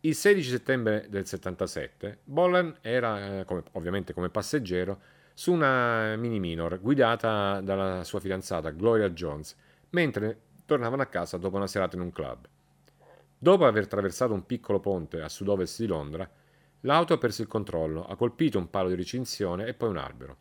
Il 0.01 0.15
16 0.15 0.51
settembre 0.51 1.07
del 1.09 1.27
77 1.27 2.19
Bolan 2.25 2.77
era, 2.83 3.41
eh, 3.41 3.45
come- 3.45 3.63
ovviamente 3.73 4.13
come 4.13 4.29
passeggero, 4.29 5.01
su 5.33 5.53
una 5.53 6.15
mini 6.17 6.39
minor 6.39 6.81
guidata 6.81 7.61
dalla 7.61 8.05
sua 8.05 8.21
fidanzata 8.21 8.71
Gloria 8.71 9.09
Jones, 9.11 9.57
mentre 9.91 10.39
tornavano 10.67 11.03
a 11.03 11.07
casa 11.07 11.39
dopo 11.39 11.57
una 11.57 11.67
serata 11.67 11.97
in 11.97 12.03
un 12.03 12.13
club. 12.13 12.47
Dopo 13.37 13.67
aver 13.67 13.85
attraversato 13.85 14.33
un 14.33 14.47
piccolo 14.47 14.79
ponte 14.79 15.23
a 15.23 15.29
sud-ovest 15.29 15.81
di 15.81 15.87
Londra, 15.87 16.31
L'auto 16.85 17.15
ha 17.15 17.19
perso 17.19 17.41
il 17.41 17.49
controllo, 17.49 18.05
ha 18.05 18.15
colpito 18.15 18.59
un 18.59 18.69
palo 18.69 18.91
di 18.91 18.95
recinzione 18.95 19.67
e 19.67 19.73
poi 19.73 19.89
un 19.89 19.97
albero. 19.97 20.37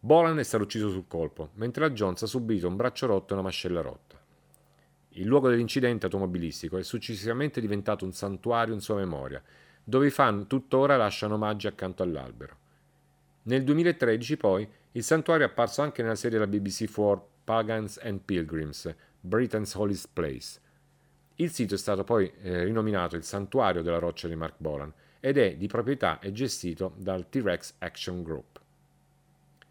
Bolan 0.00 0.38
è 0.38 0.44
stato 0.44 0.62
ucciso 0.62 0.90
sul 0.90 1.08
colpo, 1.08 1.50
mentre 1.54 1.82
la 1.82 1.90
Jones 1.90 2.22
ha 2.22 2.26
subito 2.26 2.68
un 2.68 2.76
braccio 2.76 3.06
rotto 3.06 3.30
e 3.30 3.32
una 3.32 3.42
mascella 3.42 3.80
rotta. 3.80 4.16
Il 5.10 5.26
luogo 5.26 5.48
dell'incidente 5.48 6.04
automobilistico 6.04 6.78
è 6.78 6.84
successivamente 6.84 7.60
diventato 7.60 8.04
un 8.04 8.12
santuario 8.12 8.74
in 8.74 8.80
sua 8.80 8.94
memoria, 8.94 9.42
dove 9.82 10.06
i 10.06 10.10
fan 10.10 10.46
tuttora 10.46 10.96
lasciano 10.96 11.34
omaggi 11.34 11.66
accanto 11.66 12.04
all'albero. 12.04 12.56
Nel 13.44 13.64
2013 13.64 14.36
poi 14.36 14.68
il 14.92 15.02
santuario 15.02 15.46
è 15.46 15.48
apparso 15.48 15.82
anche 15.82 16.02
nella 16.02 16.14
serie 16.14 16.38
della 16.38 16.50
BBC 16.50 16.88
4 16.92 17.28
Pagans 17.42 17.98
and 18.00 18.20
Pilgrims, 18.20 18.94
Britain's 19.18 19.74
Holiest 19.74 20.10
Place. 20.12 20.60
Il 21.36 21.50
sito 21.50 21.74
è 21.74 21.78
stato 21.78 22.04
poi 22.04 22.30
eh, 22.42 22.62
rinominato 22.62 23.16
il 23.16 23.24
Santuario 23.24 23.82
della 23.82 23.98
Roccia 23.98 24.28
di 24.28 24.36
Mark 24.36 24.54
Bolan 24.58 24.92
ed 25.18 25.38
è 25.38 25.56
di 25.56 25.66
proprietà 25.66 26.20
e 26.20 26.30
gestito 26.30 26.92
dal 26.96 27.28
T-Rex 27.28 27.74
Action 27.78 28.22
Group. 28.22 28.60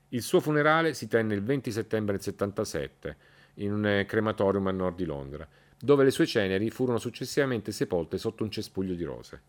Il 0.10 0.22
suo 0.22 0.40
funerale 0.40 0.94
si 0.94 1.10
tenne 1.10 1.34
il 1.34 1.44
20 1.44 1.70
settembre 1.70 2.14
del 2.14 2.24
77 2.24 3.18
in 3.56 3.74
un 3.74 3.86
eh, 3.86 4.06
crematorium 4.06 4.68
a 4.68 4.72
nord 4.72 4.96
di 4.96 5.04
Londra, 5.04 5.46
dove 5.78 6.06
le 6.06 6.12
sue 6.12 6.26
ceneri 6.26 6.70
furono 6.70 6.98
successivamente 6.98 7.74
sepolte 7.74 8.18
sotto 8.18 8.44
un 8.44 8.50
cespuglio 8.50 8.94
di 8.94 9.04
rose. 9.04 9.42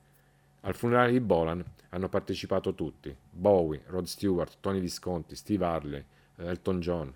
Al 0.62 0.74
funerale 0.74 1.12
di 1.12 1.20
Bolan 1.20 1.64
hanno 1.90 2.08
partecipato 2.08 2.74
tutti: 2.74 3.14
Bowie, 3.30 3.82
Rod 3.86 4.06
Stewart, 4.06 4.56
Tony 4.58 4.80
Visconti, 4.80 5.36
Steve 5.36 5.64
Harley, 5.64 6.04
Elton 6.38 6.80
John. 6.80 7.14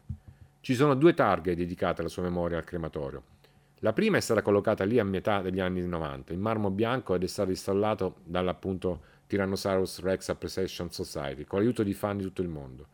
Ci 0.61 0.75
sono 0.77 0.95
due 0.95 1.13
targhe 1.13 1.57
dedicate 1.57 2.01
alla 2.01 2.11
sua 2.11 2.23
memoria 2.23 2.59
al 2.59 2.65
crematorio. 2.65 3.25
La 3.81 3.93
prima 3.93 4.19
è 4.19 4.21
stata 4.21 4.43
collocata 4.43 4.85
lì 4.85 5.01
a 5.01 5.05
metà 5.05 5.43
degli 5.43 5.59
anni 5.59 5.85
90, 5.85 6.33
in 6.33 6.41
marmo 6.41 6.71
bianco 6.71 7.17
ed 7.17 7.25
è 7.25 7.27
stato 7.27 7.51
installato 7.51 8.19
dall'appunto 8.23 9.01
Tyrannosaurus 9.27 9.99
Rex 9.99 10.29
Appreciation 10.29 10.93
Society, 10.93 11.43
con 11.43 11.59
l'aiuto 11.59 11.83
di 11.83 11.93
fan 11.93 12.19
di 12.19 12.23
tutto 12.23 12.43
il 12.43 12.49
mondo. 12.49 12.87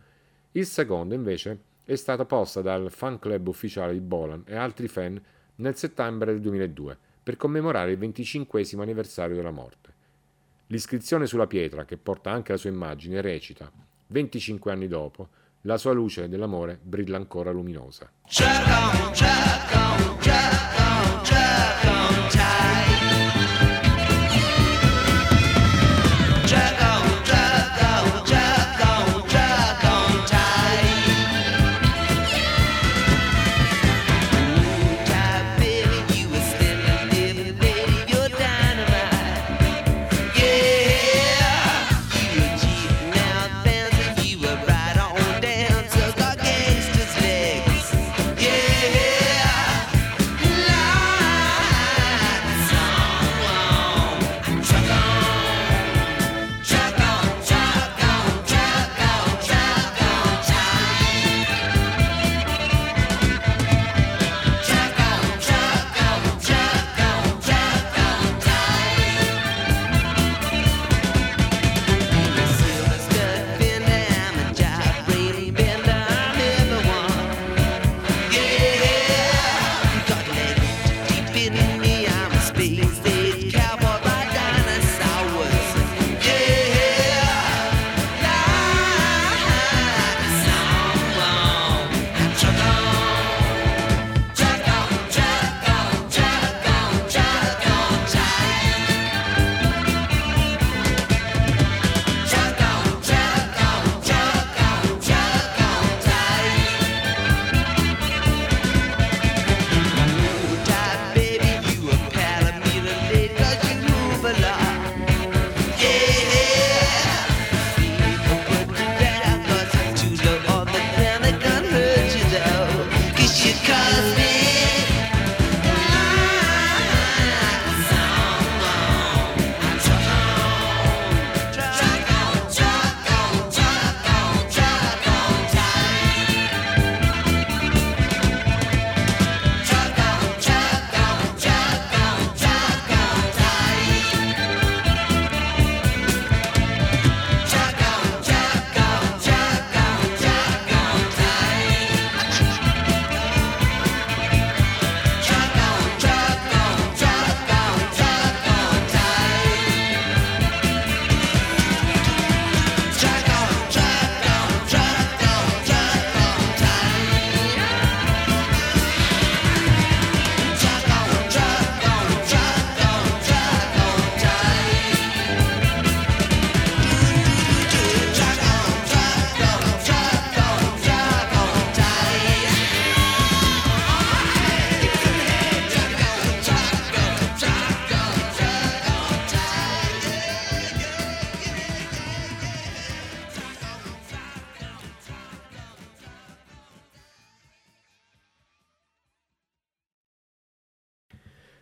Il 0.53 0.67
secondo, 0.67 1.15
invece, 1.15 1.59
è 1.85 1.95
stata 1.95 2.25
posta 2.25 2.61
dal 2.61 2.91
fan 2.91 3.19
club 3.19 3.49
ufficiale 3.49 3.93
di 3.93 4.01
Bolan 4.01 4.43
e 4.47 4.57
altri 4.57 4.89
fan 4.89 5.21
nel 5.57 5.77
settembre 5.77 6.33
del 6.33 6.41
2002 6.41 6.97
per 7.23 7.37
commemorare 7.37 7.93
il 7.93 7.99
25 7.99 8.67
anniversario 8.79 9.37
della 9.37 9.51
morte. 9.51 9.93
L'iscrizione 10.69 11.27
sulla 11.27 11.47
pietra, 11.47 11.85
che 11.85 11.97
porta 11.97 12.31
anche 12.31 12.53
la 12.53 12.59
sua 12.59 12.71
immagine, 12.71 13.21
recita 13.21 13.71
25 14.09 14.73
anni 14.73 14.89
dopo, 14.89 15.29
la 15.63 15.77
sua 15.77 15.93
luce 15.93 16.29
dell'amore 16.29 16.79
brilla 16.81 17.17
ancora 17.17 17.51
luminosa. 17.51 18.11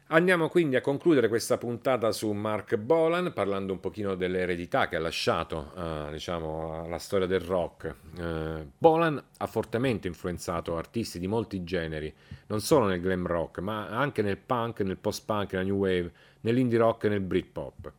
Andiamo 0.08 0.48
quindi 0.48 0.76
a 0.76 0.80
concludere 0.80 1.26
questa 1.26 1.58
puntata 1.58 2.12
su 2.12 2.30
Mark 2.30 2.76
Bolan 2.76 3.32
parlando 3.32 3.72
un 3.72 3.80
pochino 3.80 4.14
dell'eredità 4.14 4.86
che 4.86 4.94
ha 4.94 5.00
lasciato 5.00 5.72
eh, 5.76 6.12
diciamo, 6.12 6.84
alla 6.84 6.98
storia 6.98 7.26
del 7.26 7.40
rock. 7.40 7.92
Eh, 8.16 8.68
Bolan 8.78 9.20
ha 9.38 9.46
fortemente 9.48 10.06
influenzato 10.06 10.76
artisti 10.76 11.18
di 11.18 11.26
molti 11.26 11.64
generi, 11.64 12.14
non 12.46 12.60
solo 12.60 12.86
nel 12.86 13.00
glam 13.00 13.26
rock, 13.26 13.58
ma 13.58 13.88
anche 13.88 14.22
nel 14.22 14.38
punk, 14.38 14.82
nel 14.82 14.96
post-punk, 14.96 15.54
nella 15.54 15.64
new 15.64 15.76
wave, 15.76 16.12
nell'indie 16.42 16.78
rock 16.78 17.02
e 17.02 17.08
nel 17.08 17.20
britpop. 17.20 17.92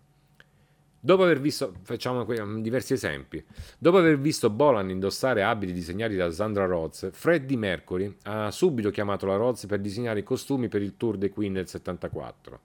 Dopo 1.00 1.24
aver 1.24 1.40
visto, 1.40 1.74
facciamo 1.84 2.26
diversi 2.60 2.94
esempi, 2.94 3.44
dopo 3.78 3.98
aver 3.98 4.18
visto 4.18 4.50
Bolan 4.50 4.90
indossare 4.90 5.44
abiti 5.44 5.72
disegnati 5.72 6.16
da 6.16 6.32
Sandra 6.32 6.66
Rhodes, 6.66 7.12
Freddie 7.12 7.56
Mercury 7.56 8.16
ha 8.24 8.50
subito 8.50 8.90
chiamato 8.90 9.28
la 9.28 9.36
Rhodes 9.36 9.68
per 9.68 9.80
disegnare 9.80 10.20
i 10.20 10.24
costumi 10.24 10.68
per 10.70 10.82
il 10.82 10.98
tour 10.98 11.18
dei 11.18 11.30
Queen 11.30 11.54
del 11.54 11.68
74. 11.68 12.60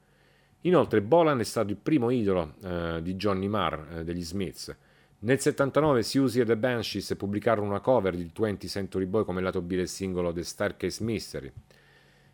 Inoltre 0.62 1.02
Bolan 1.02 1.40
è 1.40 1.44
stato 1.44 1.70
il 1.70 1.76
primo 1.76 2.10
idolo 2.10 2.54
eh, 2.62 3.00
di 3.02 3.16
Johnny 3.16 3.48
Marr 3.48 3.98
eh, 3.98 4.04
degli 4.04 4.22
Smiths. 4.22 4.74
Nel 5.20 5.38
79 5.38 6.02
Susie 6.02 6.42
e 6.42 6.44
The 6.44 6.56
Banshees 6.56 7.14
pubblicarono 7.16 7.68
una 7.68 7.80
cover 7.80 8.16
di 8.16 8.30
20 8.34 8.66
Century 8.66 9.04
Boy 9.04 9.24
come 9.24 9.40
lato 9.40 9.60
B 9.60 9.74
del 9.74 9.88
singolo 9.88 10.32
The 10.32 10.42
Staircase 10.42 11.04
Mystery 11.04 11.52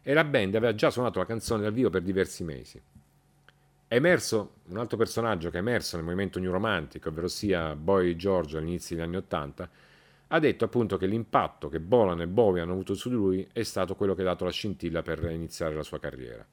e 0.03 0.15
la 0.15 0.25
band 0.25 0.55
aveva 0.55 0.75
già 0.75 0.91
suonato 0.91 1.19
la 1.19 1.27
canzone 1.27 1.63
dal 1.63 1.73
vivo 1.73 1.91
per 1.91 2.03
diversi 2.03 2.45
mesi. 2.45 2.81
È 3.89 3.95
emerso 3.95 4.57
un 4.67 4.77
altro 4.77 4.99
personaggio 4.99 5.49
che 5.49 5.57
è 5.57 5.61
emerso 5.61 5.97
nel 5.97 6.05
movimento 6.05 6.39
New 6.39 6.53
Romantic, 6.53 7.07
ovvero 7.07 7.27
sia 7.27 7.75
Boy 7.75 8.17
George 8.17 8.59
all'inizio 8.59 8.95
degli 8.95 9.05
anni 9.07 9.17
Ottanta, 9.17 9.67
ha 10.27 10.39
detto 10.39 10.67
appunto 10.67 10.99
che 10.99 11.07
l'impatto 11.07 11.71
che 11.71 11.81
Bolan 11.81 12.21
e 12.21 12.27
Bowie 12.27 12.61
hanno 12.61 12.73
avuto 12.73 12.93
su 12.93 13.09
di 13.09 13.15
lui 13.15 13.49
è 13.51 13.63
stato 13.63 13.95
quello 13.95 14.15
che 14.15 14.21
ha 14.21 14.27
dato 14.27 14.45
la 14.45 14.51
scintilla 14.51 15.01
per 15.01 15.25
iniziare 15.31 15.75
la 15.75 15.83
sua 15.83 15.99
carriera. 15.99 16.47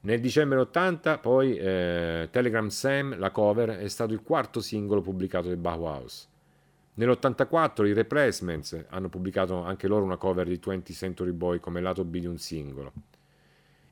Nel 0.00 0.20
dicembre 0.20 0.58
80 0.60 1.18
poi 1.18 1.54
eh, 1.54 2.28
Telegram 2.30 2.68
Sam, 2.68 3.18
la 3.18 3.30
cover, 3.30 3.76
è 3.76 3.88
stato 3.88 4.14
il 4.14 4.22
quarto 4.22 4.62
singolo 4.62 5.02
pubblicato 5.02 5.48
dai 5.48 5.58
Bauhaus. 5.58 6.30
Nell'84 6.94 7.86
i 7.86 7.92
Replacements 7.92 8.86
hanno 8.88 9.10
pubblicato 9.10 9.62
anche 9.62 9.86
loro 9.86 10.04
una 10.04 10.16
cover 10.16 10.46
di 10.46 10.58
20 10.64 10.94
Century 10.94 11.32
Boy 11.32 11.60
come 11.60 11.82
lato 11.82 12.06
B 12.06 12.18
di 12.20 12.26
un 12.26 12.38
singolo. 12.38 12.92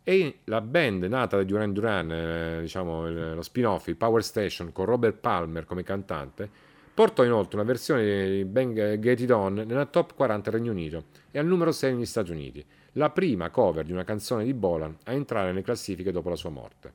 E 0.02 0.38
la 0.44 0.60
band 0.60 1.04
nata 1.04 1.36
da 1.36 1.44
Duran 1.44 1.72
Duran, 1.72 2.10
eh, 2.10 2.60
diciamo 2.60 3.08
lo 3.34 3.42
spin-off, 3.42 3.88
il 3.88 3.96
Power 3.96 4.24
Station, 4.24 4.72
con 4.72 4.86
Robert 4.86 5.18
Palmer 5.18 5.66
come 5.66 5.82
cantante, 5.82 6.48
portò 6.92 7.22
inoltre 7.24 7.56
una 7.56 7.66
versione 7.66 8.28
di 8.28 8.44
Bang 8.44 8.98
Get 8.98 9.20
It 9.20 9.30
On 9.30 9.54
nella 9.54 9.86
top 9.86 10.14
40 10.14 10.50
Regno 10.50 10.72
Unito 10.72 11.04
e 11.30 11.38
al 11.38 11.46
numero 11.46 11.70
6 11.70 11.94
negli 11.94 12.06
Stati 12.06 12.30
Uniti, 12.30 12.64
la 12.92 13.10
prima 13.10 13.50
cover 13.50 13.84
di 13.84 13.92
una 13.92 14.04
canzone 14.04 14.44
di 14.44 14.54
Bolan 14.54 14.96
a 15.04 15.12
entrare 15.12 15.48
nelle 15.48 15.62
classifiche 15.62 16.12
dopo 16.12 16.28
la 16.28 16.36
sua 16.36 16.50
morte. 16.50 16.92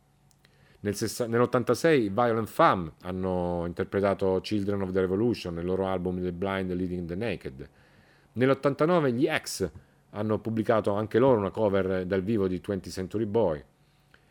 Nel 0.82 0.96
sessa- 0.96 1.26
nell'86 1.26 2.12
Violent 2.12 2.48
Femme 2.48 2.92
hanno 3.02 3.64
interpretato 3.66 4.40
Children 4.42 4.82
of 4.82 4.92
the 4.92 5.00
Revolution 5.00 5.56
nel 5.56 5.66
loro 5.66 5.88
album 5.88 6.22
The 6.22 6.32
Blind 6.32 6.72
Leading 6.72 7.08
the 7.08 7.16
Naked. 7.16 7.70
Nell'89 8.34 9.12
gli 9.12 9.28
X 9.28 9.72
hanno 10.16 10.40
pubblicato 10.40 10.94
anche 10.94 11.20
loro 11.20 11.40
una 11.40 11.52
cover 11.52 12.06
dal 12.06 12.24
vivo 12.24 12.48
di 12.48 12.62
20 12.66 12.90
Century 12.90 13.26
Boy. 13.26 13.64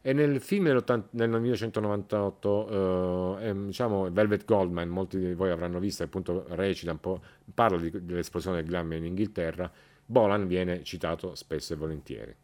E 0.07 0.13
nel 0.13 0.41
film 0.41 0.65
nel 0.65 1.31
1998, 1.31 3.39
eh, 3.39 3.55
diciamo 3.67 4.11
Velvet 4.11 4.45
Goldman, 4.45 4.89
molti 4.89 5.19
di 5.19 5.33
voi 5.33 5.51
avranno 5.51 5.79
visto, 5.79 6.03
appunto 6.03 6.45
recita 6.49 6.91
un 6.91 7.01
po', 7.01 7.23
parla 7.55 7.79
di, 7.79 7.91
dell'esplosione 8.05 8.57
del 8.57 8.67
glam 8.67 8.93
in 8.93 9.07
Inghilterra, 9.07 9.71
Bolan 10.05 10.47
viene 10.47 10.83
citato 10.83 11.35
spesso 11.35 11.73
e 11.73 11.77
volentieri. 11.77 12.37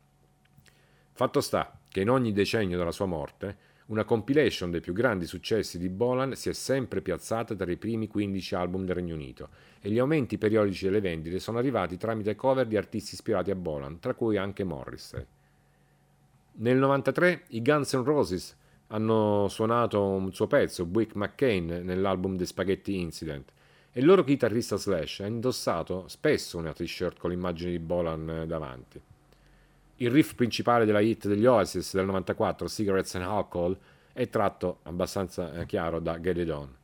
Fatto 1.12 1.41
sta 1.43 1.79
che 1.87 2.01
in 2.01 2.09
ogni 2.09 2.33
decennio 2.33 2.79
dalla 2.79 2.93
sua 2.93 3.05
morte, 3.05 3.57
una 3.91 4.05
compilation 4.05 4.71
dei 4.71 4.81
più 4.81 4.93
grandi 4.93 5.27
successi 5.27 5.77
di 5.77 5.89
Bolan 5.89 6.35
si 6.35 6.49
è 6.49 6.53
sempre 6.53 7.01
piazzata 7.01 7.57
tra 7.57 7.71
i 7.71 7.77
primi 7.77 8.07
15 8.07 8.55
album 8.55 8.85
del 8.85 8.95
Regno 8.95 9.15
Unito 9.15 9.49
e 9.81 9.91
gli 9.91 9.99
aumenti 9.99 10.39
periodici 10.39 10.85
delle 10.85 11.01
vendite 11.01 11.41
sono 11.41 11.59
arrivati 11.59 11.97
tramite 11.97 12.37
cover 12.37 12.67
di 12.67 12.77
artisti 12.77 13.15
ispirati 13.15 13.51
a 13.51 13.57
Bolan, 13.57 13.99
tra 13.99 14.15
cui 14.15 14.37
anche 14.37 14.62
Morrissey. 14.62 15.27
Nel 16.53 16.77
93 16.77 17.45
i 17.49 17.62
Guns 17.62 17.93
N' 17.95 18.05
Roses 18.05 18.57
hanno 18.89 19.49
suonato 19.49 20.05
un 20.05 20.33
suo 20.33 20.47
pezzo, 20.47 20.85
Wick 20.85 21.15
McCain, 21.17 21.83
nell'album 21.83 22.37
The 22.37 22.47
Spaghetti 22.47 22.97
Incident 22.97 23.51
e 23.93 23.99
il 23.99 24.07
loro 24.07 24.23
chitarrista 24.23 24.77
Slash 24.77 25.21
ha 25.21 25.27
indossato 25.27 26.07
spesso 26.07 26.59
una 26.59 26.73
t-shirt 26.73 27.19
con 27.19 27.31
l'immagine 27.31 27.73
di 27.73 27.81
Bolan 27.81 28.45
davanti. 28.47 29.01
Il 30.02 30.10
riff 30.10 30.35
principale 30.35 30.86
della 30.86 31.01
hit 31.01 31.28
degli 31.28 31.44
Oasis 31.44 31.93
del 31.94 32.06
94, 32.06 32.66
Cigarettes 32.68 33.16
and 33.16 33.24
Alcohol, 33.24 33.77
è 34.14 34.31
tratto 34.31 34.78
abbastanza 34.85 35.52
eh, 35.52 35.66
chiaro 35.66 36.01
da 36.01 36.18
Get 36.18 36.39
It 36.39 36.48
On. 36.48 36.74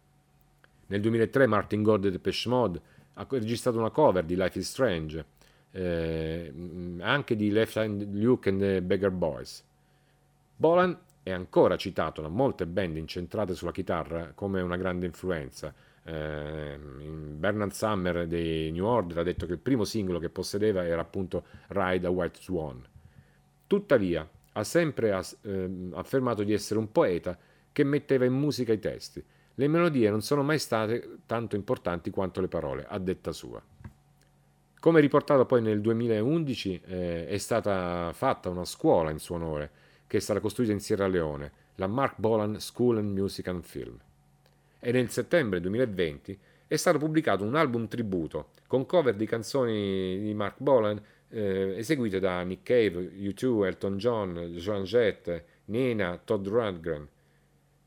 Nel 0.88 1.00
2003 1.00 1.46
Martin 1.46 1.82
Gore 1.82 2.00
di 2.02 2.10
Depeche 2.10 2.46
Mode 2.50 2.80
ha 3.14 3.26
registrato 3.30 3.78
una 3.78 3.88
cover 3.88 4.22
di 4.22 4.36
Life 4.36 4.58
is 4.58 4.68
Strange, 4.68 5.24
eh, 5.70 6.52
anche 7.00 7.36
di 7.36 7.50
Left 7.50 7.78
Hand 7.78 8.06
Luke 8.12 8.50
and 8.50 8.60
the 8.60 8.82
Beggar 8.82 9.12
Boys. 9.12 9.64
Bolan 10.54 10.98
è 11.22 11.30
ancora 11.30 11.76
citato 11.76 12.20
da 12.20 12.28
molte 12.28 12.66
band 12.66 12.98
incentrate 12.98 13.54
sulla 13.54 13.72
chitarra 13.72 14.32
come 14.34 14.60
una 14.60 14.76
grande 14.76 15.06
influenza. 15.06 15.72
Eh, 16.04 16.78
Bernard 16.78 17.72
Summer 17.72 18.26
dei 18.26 18.70
New 18.72 18.84
Order 18.84 19.16
ha 19.16 19.22
detto 19.22 19.46
che 19.46 19.52
il 19.52 19.58
primo 19.58 19.84
singolo 19.84 20.18
che 20.18 20.28
possedeva 20.28 20.84
era 20.84 21.00
appunto 21.00 21.44
Ride 21.68 22.06
a 22.06 22.10
White 22.10 22.40
Swan. 22.42 22.86
Tuttavia, 23.66 24.28
ha 24.52 24.64
sempre 24.64 25.12
as- 25.12 25.36
eh, 25.42 25.88
affermato 25.92 26.42
di 26.42 26.52
essere 26.52 26.78
un 26.78 26.90
poeta 26.90 27.38
che 27.72 27.84
metteva 27.84 28.24
in 28.24 28.32
musica 28.32 28.72
i 28.72 28.78
testi. 28.78 29.22
Le 29.54 29.68
melodie 29.68 30.10
non 30.10 30.22
sono 30.22 30.42
mai 30.42 30.58
state 30.58 31.18
tanto 31.26 31.56
importanti 31.56 32.10
quanto 32.10 32.40
le 32.40 32.48
parole, 32.48 32.84
a 32.88 32.98
detta 32.98 33.32
sua. 33.32 33.62
Come 34.78 35.00
riportato 35.00 35.44
poi 35.46 35.62
nel 35.62 35.80
2011 35.80 36.80
eh, 36.84 37.26
è 37.26 37.38
stata 37.38 38.12
fatta 38.12 38.48
una 38.48 38.64
scuola 38.64 39.10
in 39.10 39.18
suo 39.18 39.34
onore 39.34 39.70
che 40.06 40.18
è 40.18 40.20
stata 40.20 40.40
costruita 40.40 40.72
in 40.72 40.80
Sierra 40.80 41.06
Leone, 41.06 41.52
la 41.76 41.86
Mark 41.86 42.14
Bolan 42.18 42.60
School 42.60 42.98
and 42.98 43.10
Music 43.10 43.48
and 43.48 43.64
Film. 43.64 43.98
E 44.78 44.92
nel 44.92 45.10
settembre 45.10 45.60
2020 45.60 46.38
è 46.68 46.76
stato 46.76 46.98
pubblicato 46.98 47.44
un 47.44 47.56
album 47.56 47.88
tributo 47.88 48.50
con 48.66 48.86
cover 48.86 49.14
di 49.14 49.26
canzoni 49.26 50.20
di 50.20 50.34
Mark 50.34 50.56
Bolan 50.58 51.02
eh, 51.28 51.74
eseguite 51.76 52.18
da 52.18 52.42
Nick 52.42 52.62
Cave, 52.62 53.10
U2, 53.16 53.66
Elton 53.66 53.96
John, 53.96 54.34
Joan 54.56 54.84
Jett, 54.84 55.44
Nina, 55.66 56.20
Todd 56.22 56.46
Rundgren. 56.46 57.08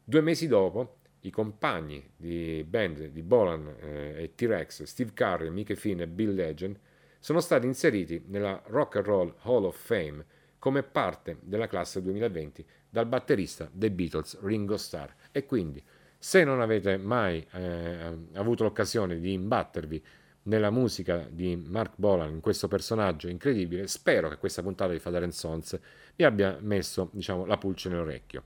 Due 0.03 0.21
mesi 0.21 0.47
dopo, 0.47 0.97
i 1.21 1.31
compagni 1.31 2.11
di 2.15 2.65
band 2.67 3.07
di 3.07 3.21
Bolan 3.21 3.75
eh, 3.79 4.23
e 4.23 4.35
T-Rex, 4.35 4.83
Steve 4.83 5.11
Curry, 5.13 5.49
Mickey 5.49 5.75
Finn 5.75 5.99
e 6.01 6.07
Bill 6.07 6.33
Legend, 6.33 6.79
sono 7.19 7.41
stati 7.41 7.65
inseriti 7.65 8.23
nella 8.27 8.61
Rock 8.67 8.97
and 8.97 9.05
Roll 9.05 9.35
Hall 9.41 9.65
of 9.65 9.77
Fame 9.77 10.25
come 10.57 10.83
parte 10.83 11.37
della 11.41 11.67
classe 11.67 12.01
2020 12.01 12.65
dal 12.89 13.05
batterista 13.05 13.69
dei 13.71 13.89
Beatles 13.89 14.39
Ringo 14.41 14.77
Starr. 14.77 15.09
E 15.31 15.45
quindi, 15.45 15.83
se 16.17 16.43
non 16.43 16.59
avete 16.61 16.97
mai 16.97 17.45
eh, 17.53 18.17
avuto 18.33 18.63
l'occasione 18.63 19.19
di 19.19 19.33
imbattervi 19.33 20.03
nella 20.49 20.71
musica 20.71 21.27
di 21.29 21.55
Mark 21.55 21.93
Bolan, 21.95 22.31
in 22.31 22.39
questo 22.41 22.67
personaggio 22.67 23.27
incredibile, 23.27 23.87
spero 23.87 24.29
che 24.29 24.37
questa 24.37 24.63
puntata 24.63 24.91
di 24.91 24.99
Father 24.99 25.23
and 25.23 25.31
Sons 25.31 25.79
vi 26.15 26.23
abbia 26.23 26.57
messo 26.59 27.09
diciamo, 27.13 27.45
la 27.45 27.57
pulce 27.57 27.87
nell'orecchio. 27.87 28.43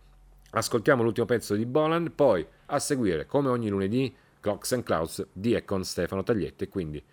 Ascoltiamo 0.52 1.02
l'ultimo 1.02 1.26
pezzo 1.26 1.56
di 1.56 1.66
Bolan, 1.66 2.12
poi 2.14 2.46
a 2.68 2.78
seguire, 2.78 3.26
come 3.26 3.50
ogni 3.50 3.70
lunedì, 3.70 4.14
Clocks 4.40 4.74
and 4.74 4.84
Clouds 4.84 5.26
di 5.32 5.54
e 5.54 5.64
con 5.64 5.84
Stefano 5.84 6.22
Taglietti, 6.22 6.68
quindi 6.68 7.04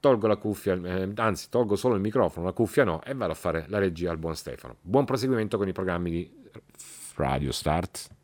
tolgo 0.00 0.26
la 0.26 0.36
cuffia, 0.36 0.74
eh, 0.74 1.12
anzi 1.14 1.48
tolgo 1.50 1.76
solo 1.76 1.94
il 1.94 2.00
microfono, 2.00 2.46
la 2.46 2.52
cuffia 2.52 2.82
no, 2.82 3.02
e 3.04 3.14
vado 3.14 3.32
a 3.32 3.36
fare 3.36 3.66
la 3.68 3.78
regia 3.78 4.10
al 4.10 4.18
buon 4.18 4.34
Stefano. 4.34 4.76
Buon 4.80 5.04
proseguimento 5.04 5.58
con 5.58 5.68
i 5.68 5.72
programmi 5.72 6.10
di 6.10 6.32
Radio 7.14 7.52
Start. 7.52 8.21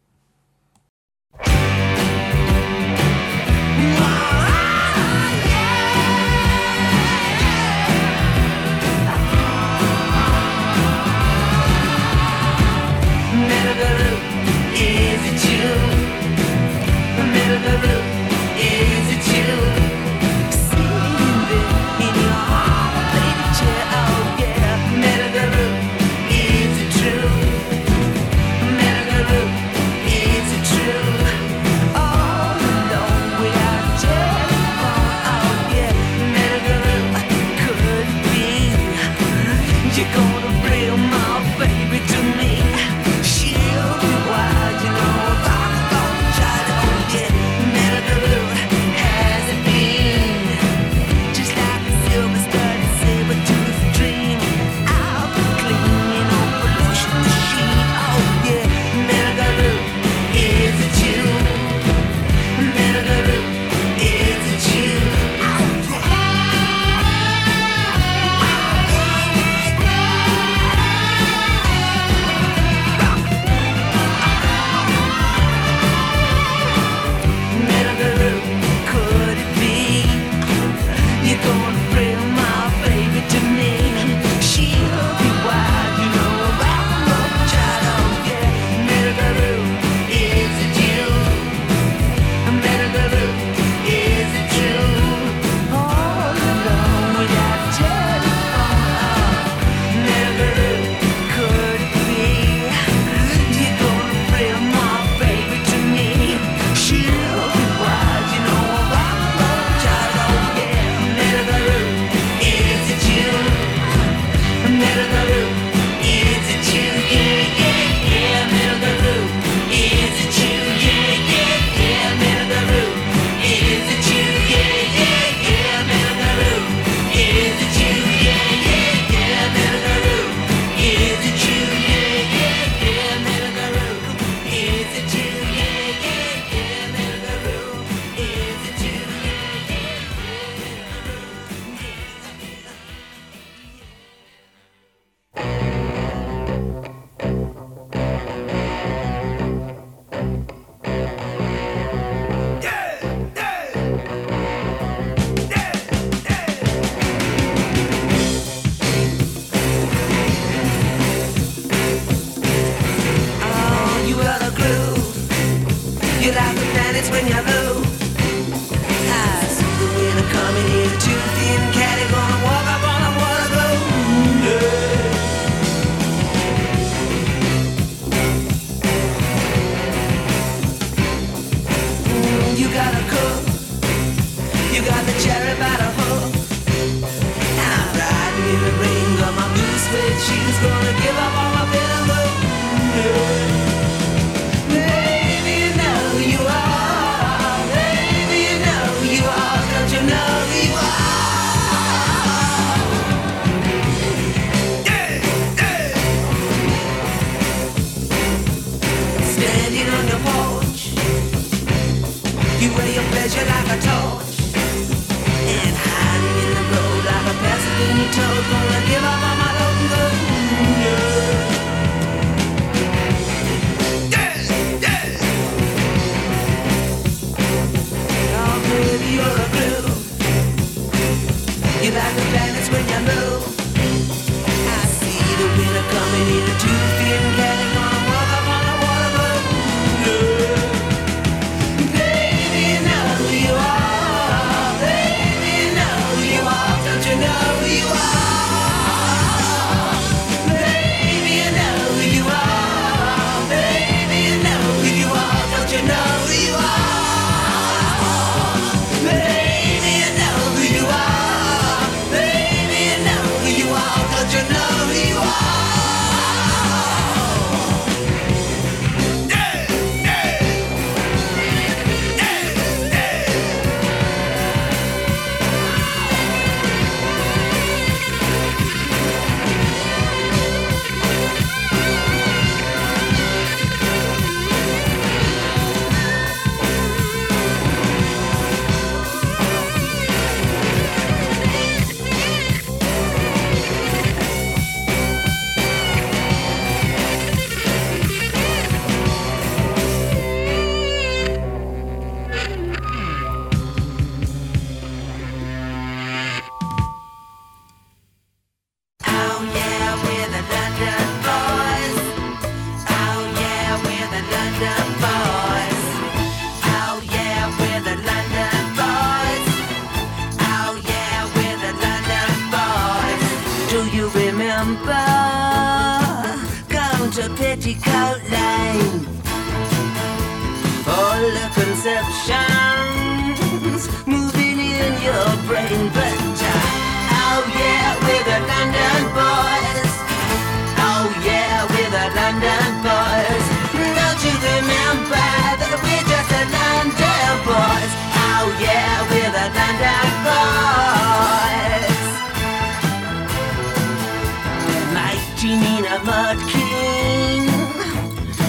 king, 356.46 357.46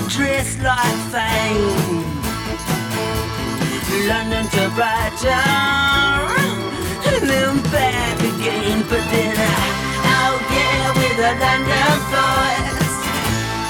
dressed 0.08 0.62
like 0.62 1.00
fame. 1.12 2.10
London 4.08 4.46
to 4.50 4.70
Brighton, 4.76 5.30
and 7.06 7.30
then 7.30 7.62
back 7.70 8.18
again. 8.20 8.82
for 8.84 9.02
dinner. 9.12 9.54
I, 10.02 10.18
oh 10.18 10.36
yeah, 10.56 10.98
with 10.98 11.20
a 11.20 11.32
London 11.44 12.00
boys. 12.10 12.90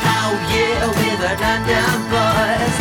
Oh 0.07 0.31
yeah, 0.47 0.87
with 0.95 1.27
a 1.27 1.33
London 1.43 1.97
boys. 2.13 2.75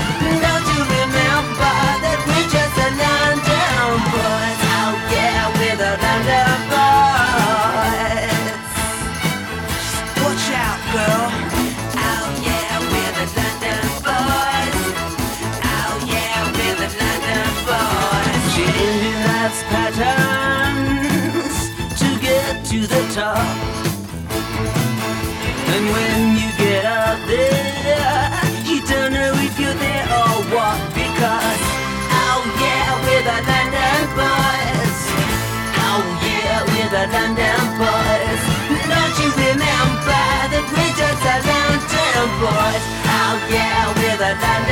Don't 0.45 0.67
you 0.71 0.83
remember 0.87 1.75
that 2.05 2.19
we're 2.31 2.49
just 2.53 2.79
a 2.79 2.89
London 2.95 3.91
boys? 4.13 4.61
Oh 4.79 4.95
yeah, 5.11 5.51
with 5.59 5.81
a 5.83 5.93
London 5.99 6.59
boys. 6.71 7.18
that 44.41 44.68